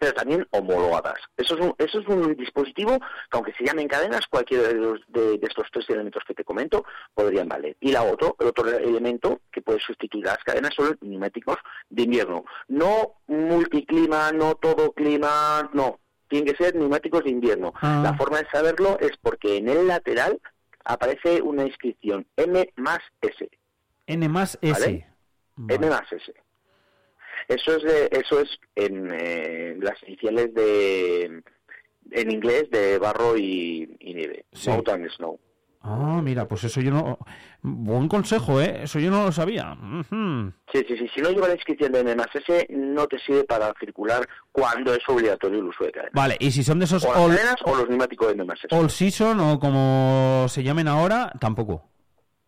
pero 0.00 0.12
también 0.12 0.44
homologadas. 0.50 1.20
Eso 1.36 1.54
es 1.54 1.60
un, 1.60 1.74
eso 1.78 2.00
es 2.00 2.06
un 2.08 2.34
dispositivo 2.34 2.98
que, 2.98 3.06
aunque 3.30 3.52
se 3.54 3.64
llamen 3.64 3.86
cadenas, 3.86 4.26
cualquiera 4.28 4.66
de, 4.66 4.74
los- 4.74 5.00
de- 5.06 5.38
de 5.38 5.46
estos 5.46 5.68
tres 5.72 5.88
elementos 5.90 6.24
que 6.26 6.34
te 6.34 6.42
comento 6.42 6.84
podrían 7.14 7.48
valer. 7.48 7.76
Y 7.80 7.92
la 7.92 8.02
otro, 8.02 8.34
el 8.40 8.48
otro 8.48 8.68
elemento 8.68 9.40
que 9.52 9.62
puede 9.62 9.78
sustituir 9.78 10.24
las 10.26 10.38
cadenas 10.38 10.74
son 10.74 10.86
los 10.88 10.96
neumáticos 11.02 11.58
de 11.90 12.02
invierno. 12.02 12.44
No 12.66 13.14
multiclima, 13.28 14.32
no 14.32 14.56
todo 14.56 14.92
clima, 14.92 15.70
no. 15.72 16.00
Tienen 16.28 16.52
que 16.52 16.62
ser 16.62 16.74
neumáticos 16.74 17.22
de 17.24 17.30
invierno. 17.30 17.72
Ah. 17.80 18.00
La 18.02 18.14
forma 18.14 18.38
de 18.38 18.48
saberlo 18.50 18.98
es 19.00 19.12
porque 19.22 19.56
en 19.58 19.68
el 19.68 19.86
lateral 19.86 20.40
aparece 20.84 21.42
una 21.42 21.64
inscripción 21.64 22.26
M 22.36 22.72
más 22.76 23.00
S. 23.20 23.48
N 24.06 24.28
más 24.28 24.58
S. 24.62 24.72
¿Vale? 24.80 25.06
M 25.68 25.90
más 25.90 26.12
S. 26.12 26.32
Eso 27.48 27.76
es, 27.76 27.82
de- 27.82 28.08
eso 28.12 28.40
es 28.40 28.58
en 28.74 29.08
eh, 29.12 29.76
las 29.80 30.02
iniciales 30.06 30.52
de, 30.54 31.42
en 32.10 32.30
inglés 32.30 32.68
de 32.70 32.98
barro 32.98 33.36
y, 33.36 33.96
y 34.00 34.14
nieve. 34.14 34.44
Sí. 34.52 34.68
Mountain 34.70 35.08
Snow. 35.10 35.38
Ah, 35.80 36.20
mira, 36.22 36.46
pues 36.46 36.64
eso 36.64 36.80
yo 36.80 36.90
no... 36.90 37.18
Buen 37.62 38.08
consejo, 38.08 38.60
¿eh? 38.60 38.80
Eso 38.82 38.98
yo 38.98 39.10
no 39.10 39.24
lo 39.24 39.32
sabía. 39.32 39.72
Ujú. 39.72 40.52
Sí, 40.72 40.84
sí, 40.86 40.96
sí. 40.96 41.08
Si 41.14 41.20
no 41.20 41.30
lleva 41.30 41.48
la 41.48 41.54
inscripción 41.54 41.92
de 41.92 42.00
M+S, 42.00 42.66
no 42.70 43.06
te 43.06 43.18
sirve 43.18 43.44
para 43.44 43.72
circular 43.80 44.28
cuando 44.52 44.92
es 44.92 45.00
obligatorio 45.08 45.60
el 45.60 45.66
uso 45.66 45.84
de 45.84 45.92
cadenas. 45.92 46.12
Vale, 46.14 46.36
y 46.40 46.50
si 46.50 46.62
son 46.62 46.78
de 46.78 46.84
esos 46.84 47.04
O 47.04 47.08
all, 47.10 47.30
cadenas 47.34 47.56
o 47.64 47.74
los 47.76 47.88
neumáticos 47.88 48.28
de 48.28 48.42
M+S. 48.42 48.68
all 48.70 48.90
season 48.90 49.40
o 49.40 49.58
como 49.58 50.46
se 50.48 50.62
llamen 50.62 50.88
ahora, 50.88 51.32
tampoco. 51.40 51.88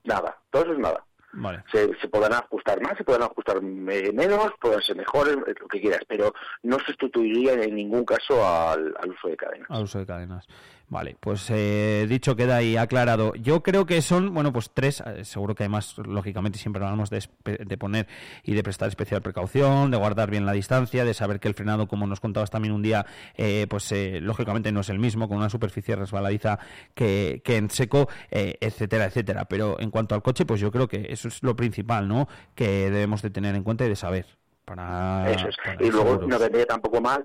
Nada, 0.05 0.39
todo 0.51 0.63
eso 0.63 0.73
es 0.73 0.79
nada. 0.79 1.05
Vale. 1.33 1.63
Se, 1.71 1.89
se 2.01 2.09
podrán 2.09 2.33
ajustar 2.33 2.81
más, 2.81 2.97
se 2.99 3.05
podrán 3.05 3.29
ajustar 3.31 3.59
eh, 3.59 4.13
menos, 4.13 4.51
podrán 4.61 4.83
ser 4.83 4.97
mejores, 4.97 5.37
eh, 5.47 5.55
lo 5.61 5.69
que 5.69 5.81
quieras, 5.81 6.01
pero 6.09 6.33
no 6.65 6.77
sustituiría 6.81 7.53
en 7.53 7.77
ningún 7.77 8.05
caso 8.05 8.45
al, 8.45 8.93
al 9.01 9.11
uso 9.11 9.29
de 9.29 9.37
cadenas. 9.37 9.69
Al 9.71 9.85
uso 9.85 10.01
de 10.01 10.07
cadenas. 10.07 10.47
Vale, 10.91 11.17
pues 11.21 11.49
eh, 11.51 12.05
dicho 12.09 12.35
queda 12.35 12.63
y 12.65 12.77
aclarado. 12.77 13.33
Yo 13.37 13.63
creo 13.63 13.87
que 13.87 14.03
son, 14.03 14.35
bueno, 14.35 14.53
pues 14.53 14.73
tres, 14.75 15.01
eh, 15.07 15.25
seguro 15.25 15.55
que 15.55 15.63
hay 15.63 15.69
más, 15.69 15.97
lógicamente 15.99 16.59
siempre 16.59 16.83
hablamos 16.83 17.11
de, 17.11 17.23
de 17.45 17.79
poner 17.79 18.09
y 18.43 18.55
de 18.55 18.63
prestar 18.65 18.89
especial 18.89 19.23
precaución, 19.23 19.93
de 19.93 19.97
guardar 19.97 20.31
bien 20.33 20.47
la 20.47 20.51
distancia, 20.53 21.05
de 21.05 21.15
saber 21.15 21.39
que 21.39 21.47
el 21.47 21.55
frenado, 21.55 21.87
como 21.87 22.09
nos 22.09 22.19
contabas 22.19 22.51
también 22.51 22.75
un 22.75 22.83
día, 22.83 23.07
eh, 23.37 23.69
pues 23.71 23.93
eh, 23.93 24.19
lógicamente 24.21 24.73
no 24.73 24.81
es 24.81 24.89
el 24.89 24.99
mismo, 24.99 25.29
con 25.29 25.37
una 25.37 25.49
superficie 25.49 25.95
resbaladiza 25.95 26.59
que, 26.93 27.41
que 27.45 27.57
en 27.57 27.71
seco, 27.71 28.09
eh, 28.29 28.57
etcétera, 28.61 29.05
etcétera. 29.05 29.45
Pero 29.45 29.79
en 29.79 29.93
cuanto 29.93 30.17
al 30.17 30.23
coche, 30.23 30.45
pues 30.45 30.61
yo 30.61 30.73
creo 30.73 30.89
que 30.89 31.07
eso 31.11 31.29
es 31.29 31.41
lo 31.45 31.55
principal, 31.55 32.09
¿no? 32.09 32.27
Que 32.57 32.91
debemos 32.91 33.23
de 33.23 33.31
tener 33.31 33.55
en 33.55 33.63
cuenta 33.63 33.85
y 33.87 33.89
de 33.91 33.95
saber. 33.97 34.27
Para, 34.65 35.31
Eso 35.31 35.47
es. 35.49 35.57
para 35.65 35.77
Y 35.85 35.89
luego 35.89 36.09
seguros. 36.11 36.29
no 36.29 36.39
vendría 36.39 36.67
tampoco 36.67 37.01
mal, 37.01 37.25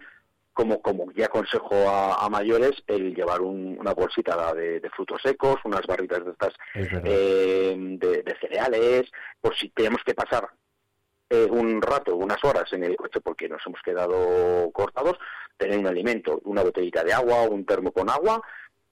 como, 0.56 0.82
como 0.82 1.12
ya 1.12 1.26
aconsejo 1.26 1.76
a, 1.90 2.26
a 2.26 2.30
mayores, 2.30 2.72
el 2.88 3.14
llevar 3.14 3.42
un- 3.42 3.78
una 3.80 3.94
bolsita 3.94 4.54
de, 4.56 4.80
de 4.80 4.90
frutos 4.90 5.22
secos, 5.22 5.58
unas 5.66 5.86
barritas 5.86 6.24
de 6.26 6.32
estas 6.32 6.54
Es 6.74 6.88
eh, 7.04 7.76
de, 7.78 8.24
de 8.24 8.36
cereales, 8.40 9.12
por 9.42 9.54
si 9.56 9.70
tenemos 9.70 10.02
que 10.04 10.16
pasar 10.16 10.48
eh, 11.30 11.48
un 11.52 11.82
rato, 11.82 12.16
unas 12.16 12.42
horas 12.44 12.72
en 12.74 12.84
el 12.86 12.96
coche 12.96 13.20
porque 13.20 13.50
nos 13.50 13.62
hemos 13.68 13.82
quedado 13.82 14.72
cortados, 14.72 15.18
tener 15.58 15.78
un 15.78 15.88
alimento, 15.88 16.40
una 16.46 16.64
botellita 16.64 17.04
de 17.04 17.14
agua, 17.14 17.42
un 17.44 17.66
termo 17.66 17.92
con 17.92 18.10
agua 18.10 18.42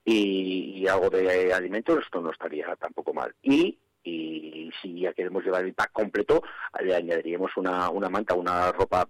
y, 0.04 0.80
y 0.82 0.88
algo 0.88 1.10
de 1.10 1.54
alimento, 1.54 1.98
esto 1.98 2.20
no 2.22 2.32
estaría 2.32 2.76
tampoco 2.76 3.14
mal. 3.14 3.34
Y, 3.42 3.80
y 4.04 4.70
si 4.82 5.00
ya 5.00 5.14
queremos 5.14 5.46
llevar 5.46 5.64
el 5.64 5.74
pack 5.74 5.94
completo, 5.94 6.44
le 6.82 6.94
añadiríamos 6.94 7.56
una, 7.56 7.90
una 7.90 8.10
manta, 8.10 8.34
una 8.34 8.72
ropa 8.74 9.08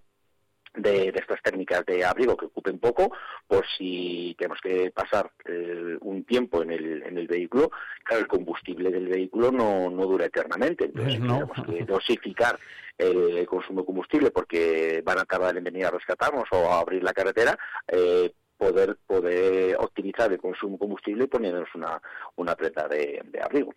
de, 0.75 1.11
de 1.11 1.19
estas 1.19 1.41
técnicas 1.41 1.85
de 1.85 2.03
abrigo 2.03 2.35
que 2.35 2.45
ocupen 2.45 2.79
poco, 2.79 3.11
por 3.47 3.65
si 3.77 4.35
tenemos 4.37 4.59
que 4.61 4.91
pasar 4.91 5.31
eh, 5.45 5.97
un 6.01 6.23
tiempo 6.25 6.63
en 6.63 6.71
el, 6.71 7.03
en 7.03 7.17
el 7.17 7.27
vehículo, 7.27 7.69
claro, 8.03 8.21
el 8.23 8.27
combustible 8.27 8.89
del 8.89 9.07
vehículo 9.07 9.51
no, 9.51 9.89
no 9.89 10.05
dura 10.05 10.25
eternamente, 10.25 10.85
entonces 10.85 11.15
Eh, 11.15 11.19
no. 11.19 11.47
tenemos 11.47 11.67
que 11.67 11.85
dosificar 11.85 12.59
el 12.97 13.45
consumo 13.47 13.81
de 13.81 13.85
combustible 13.87 14.31
porque 14.31 15.01
van 15.03 15.19
a 15.19 15.25
tardar 15.25 15.57
en 15.57 15.63
venir 15.63 15.85
a 15.85 15.91
rescatarnos 15.91 16.45
o 16.51 16.71
a 16.71 16.79
abrir 16.79 17.03
la 17.03 17.13
carretera, 17.13 17.57
eh, 17.87 18.31
poder 18.57 18.97
poder 19.07 19.75
optimizar 19.79 20.31
el 20.31 20.39
consumo 20.39 20.73
de 20.73 20.79
combustible 20.79 21.27
poniéndonos 21.27 21.73
una, 21.75 21.99
una 22.35 22.55
prenda 22.55 22.87
de, 22.87 23.21
de 23.25 23.41
abrigo. 23.41 23.73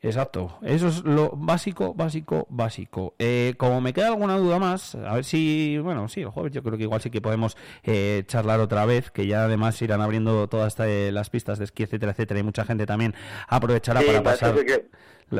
Exacto, 0.00 0.58
eso 0.62 0.86
es 0.88 1.02
lo 1.02 1.30
básico, 1.34 1.92
básico, 1.92 2.46
básico. 2.50 3.14
Eh, 3.18 3.54
como 3.56 3.80
me 3.80 3.92
queda 3.92 4.06
alguna 4.08 4.36
duda 4.38 4.60
más, 4.60 4.94
a 4.94 5.14
ver 5.14 5.24
si, 5.24 5.76
bueno, 5.78 6.08
sí, 6.08 6.20
el 6.20 6.28
jueves 6.28 6.52
yo 6.52 6.62
creo 6.62 6.76
que 6.76 6.84
igual 6.84 7.00
sí 7.00 7.10
que 7.10 7.20
podemos 7.20 7.56
eh, 7.82 8.22
charlar 8.28 8.60
otra 8.60 8.86
vez, 8.86 9.10
que 9.10 9.26
ya 9.26 9.42
además 9.44 9.82
irán 9.82 10.00
abriendo 10.00 10.46
todas 10.48 10.76
eh, 10.78 11.10
las 11.12 11.30
pistas 11.30 11.58
de 11.58 11.64
esquí, 11.64 11.82
etcétera, 11.82 12.12
etcétera, 12.12 12.38
y 12.38 12.42
mucha 12.44 12.64
gente 12.64 12.86
también 12.86 13.12
aprovechará 13.48 14.00
Sí, 14.00 14.06
para 14.06 14.22
pasar. 14.22 14.54
que, 14.64 14.86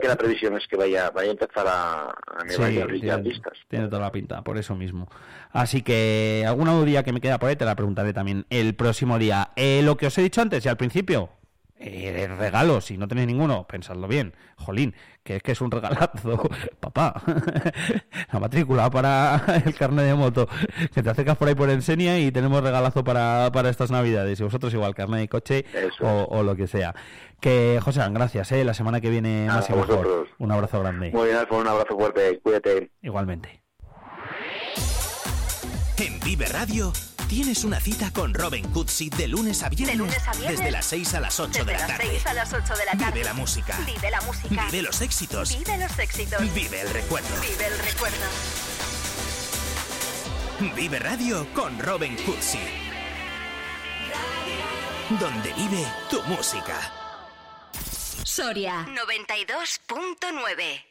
que 0.01 0.09
la 0.09 0.17
previsión 0.17 0.57
es 0.57 0.67
que 0.67 0.77
vaya, 0.77 1.09
vaya 1.11 1.29
a 1.29 1.33
empezar 1.33 1.67
a, 1.69 2.03
a 2.09 2.45
nevar 2.45 2.69
tiene, 2.69 3.19
pistas. 3.23 3.53
tiene 3.69 3.87
toda 3.87 4.03
la 4.03 4.11
pinta, 4.11 4.43
por 4.43 4.59
eso 4.59 4.75
mismo. 4.75 5.09
Así 5.53 5.83
que 5.83 6.45
alguna 6.49 6.73
duda 6.73 7.05
que 7.05 7.13
me 7.13 7.21
queda 7.21 7.39
por 7.39 7.49
ahí 7.49 7.55
te 7.57 7.65
la 7.65 7.77
preguntaré 7.77 8.13
también 8.13 8.45
el 8.51 8.75
próximo 8.75 9.21
día. 9.21 9.51
Eh, 9.55 9.83
lo 9.85 9.97
que 9.97 10.09
os 10.09 10.19
he 10.19 10.23
dicho 10.23 10.43
antes 10.43 10.67
y 10.67 10.69
al 10.69 10.77
principio, 10.77 11.31
eh, 11.81 12.29
regalos, 12.39 12.87
si 12.87 12.99
no 12.99 13.07
tenéis 13.07 13.29
ninguno, 13.29 13.67
pensadlo 13.67 14.09
bien. 14.09 14.35
Jolín, 14.57 14.95
que 15.23 15.37
es 15.37 15.43
que 15.43 15.53
es 15.53 15.61
un 15.61 15.71
regalazo, 15.71 16.49
papá. 16.81 17.23
la 18.33 18.41
matrícula 18.41 18.91
para 18.91 19.43
el 19.65 19.75
carnet 19.75 20.07
de 20.07 20.15
moto. 20.15 20.49
Que 20.93 21.03
te 21.03 21.11
acercas 21.11 21.37
por 21.37 21.49
ahí 21.49 21.55
por 21.55 21.71
Ensenia 21.71 22.19
y 22.19 22.33
tenemos 22.33 22.63
regalazo 22.63 23.05
para, 23.05 23.51
para 23.53 23.71
estas 23.71 23.91
navidades. 23.91 24.41
Y 24.41 24.43
vosotros 24.43 24.73
igual, 24.75 24.95
carnet 24.95 25.21
de 25.21 25.29
coche 25.29 25.65
o, 26.01 26.27
o 26.31 26.43
lo 26.43 26.57
que 26.57 26.67
sea. 26.67 26.95
Que, 27.41 27.79
José, 27.83 28.03
gracias, 28.11 28.51
¿eh? 28.53 28.65
La 28.65 28.75
semana 28.75 29.01
que 29.01 29.11
viene 29.11 29.47
más 29.47 29.69
y 29.69 29.73
mejor. 29.73 29.87
vosotros. 29.87 30.29
Un 30.39 30.51
abrazo 30.51 30.81
grande. 30.81 31.13
Muy 31.13 31.27
bien, 31.27 31.37
Alfonso, 31.39 31.63
un 31.63 31.69
abrazo 31.69 31.97
fuerte, 31.97 32.41
cuídate. 32.43 32.91
Igualmente. 33.03 33.63
En 35.99 36.21
Vive 36.21 36.47
Radio 36.47 36.93
tienes 37.29 37.63
una 37.65 37.79
cita 37.79 38.11
con 38.11 38.33
Robin 38.33 38.67
Cutsi 38.71 39.11
de 39.11 39.29
lunes 39.29 39.63
a 39.63 39.69
viernes. 39.69 39.97
De 39.97 39.99
lunes 39.99 40.27
a 40.27 40.33
viernes. 40.33 40.59
Desde 40.59 40.73
las 40.73 40.87
6 40.87 41.15
a 41.15 41.21
las 41.21 41.39
8 41.39 41.51
Desde 41.51 41.65
de 41.65 41.73
la 41.73 41.79
las 41.79 41.89
tarde. 41.89 42.09
6 42.11 42.27
a 42.27 42.35
las 42.35 42.53
8 42.53 42.75
de 42.75 42.85
la 42.87 42.93
tarde. 42.93 43.13
Vive 43.13 43.25
la 43.25 43.35
música. 43.35 43.79
Vive 43.87 44.11
la 44.11 44.21
música. 44.23 44.65
Vive 44.67 44.83
los 44.83 45.01
éxitos. 45.03 45.57
Vive 45.57 45.79
los 45.79 45.97
éxitos. 45.99 46.55
Vive 46.55 46.81
el 46.81 46.91
recuerdo. 46.91 47.29
Vive 47.41 47.67
el 47.67 47.79
recuerdo. 47.79 48.17
Vive 50.75 50.99
Radio 50.99 51.47
con 51.55 51.79
Robin 51.79 52.17
Cutsi. 52.25 52.59
Donde 55.21 55.53
vive 55.53 55.87
tu 56.11 56.21
música. 56.25 56.93
Soria 58.25 58.85
92.9. 58.87 60.88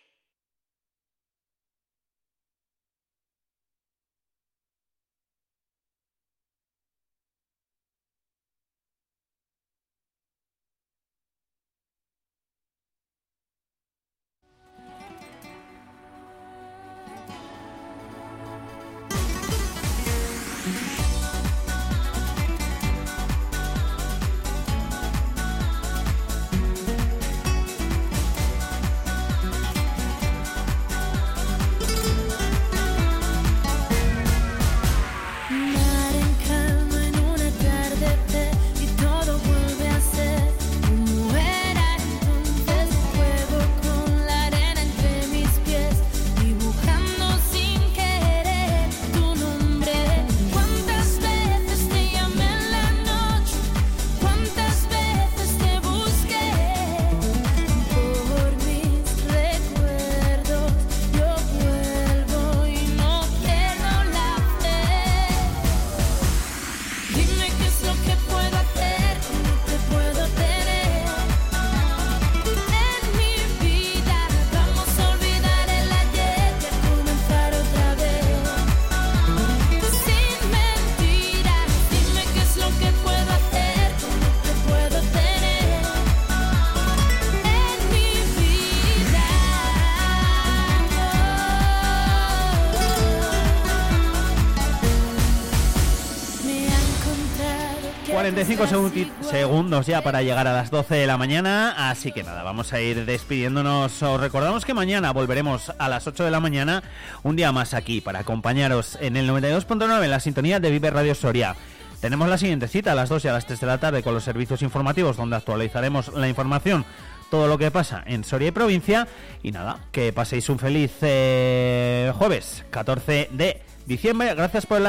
45 98.38 98.68
segun- 98.68 99.12
segundos 99.32 99.88
ya 99.88 100.04
para 100.04 100.22
llegar 100.22 100.46
a 100.46 100.54
las 100.54 100.70
12 100.70 100.94
de 100.94 101.08
la 101.08 101.18
mañana, 101.18 101.90
así 101.90 102.12
que 102.12 102.22
nada, 102.22 102.44
vamos 102.44 102.72
a 102.72 102.80
ir 102.80 103.04
despidiéndonos. 103.06 104.04
Os 104.04 104.22
recordamos 104.22 104.64
que 104.64 104.76
mañana 104.76 105.12
volveremos 105.12 105.74
a 105.80 105.90
las 105.90 106.06
8 106.06 106.24
de 106.24 106.30
la 106.30 106.40
mañana, 106.40 106.84
un 107.24 107.36
día 107.36 107.52
más 107.52 107.74
aquí, 107.74 108.00
para 108.00 108.20
acompañaros 108.20 108.96
en 109.02 109.18
el 109.18 109.28
92.9 109.28 110.04
en 110.04 110.12
la 110.12 110.20
sintonía 110.20 110.60
de 110.60 110.70
Vive 110.70 110.92
Radio 110.92 111.16
Soria. 111.16 111.56
Tenemos 112.00 112.30
la 112.30 112.38
siguiente 112.38 112.68
cita 112.68 112.92
a 112.92 112.96
las 112.96 113.10
2 113.10 113.26
y 113.26 113.28
a 113.28 113.34
las 113.34 113.48
3 113.48 113.60
de 113.60 113.66
la 113.66 113.80
tarde 113.80 114.04
con 114.04 114.14
los 114.14 114.24
servicios 114.24 114.62
informativos, 114.62 115.18
donde 115.18 115.36
actualizaremos 115.36 116.14
la 116.14 116.28
información 116.30 116.86
todo 117.32 117.48
lo 117.48 117.58
que 117.58 117.72
pasa 117.72 118.04
en 118.06 118.24
Soria 118.24 118.50
y 118.50 118.52
provincia. 118.52 119.08
Y 119.42 119.52
nada, 119.52 119.80
que 119.92 120.14
paséis 120.14 120.48
un 120.50 120.60
feliz 120.60 120.92
eh, 121.02 122.14
jueves 122.16 122.66
14 122.70 123.30
de 123.32 123.64
diciembre. 123.88 124.36
Gracias 124.36 124.68
por 124.68 124.80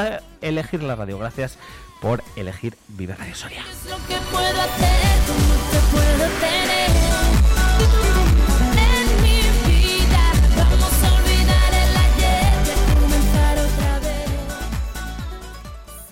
elegir 0.41 0.83
la 0.83 0.95
radio, 0.95 1.17
gracias 1.17 1.57
por 2.01 2.23
elegir 2.35 2.77
Vive 2.87 3.15
Radio 3.15 3.35
Soria. 3.35 3.63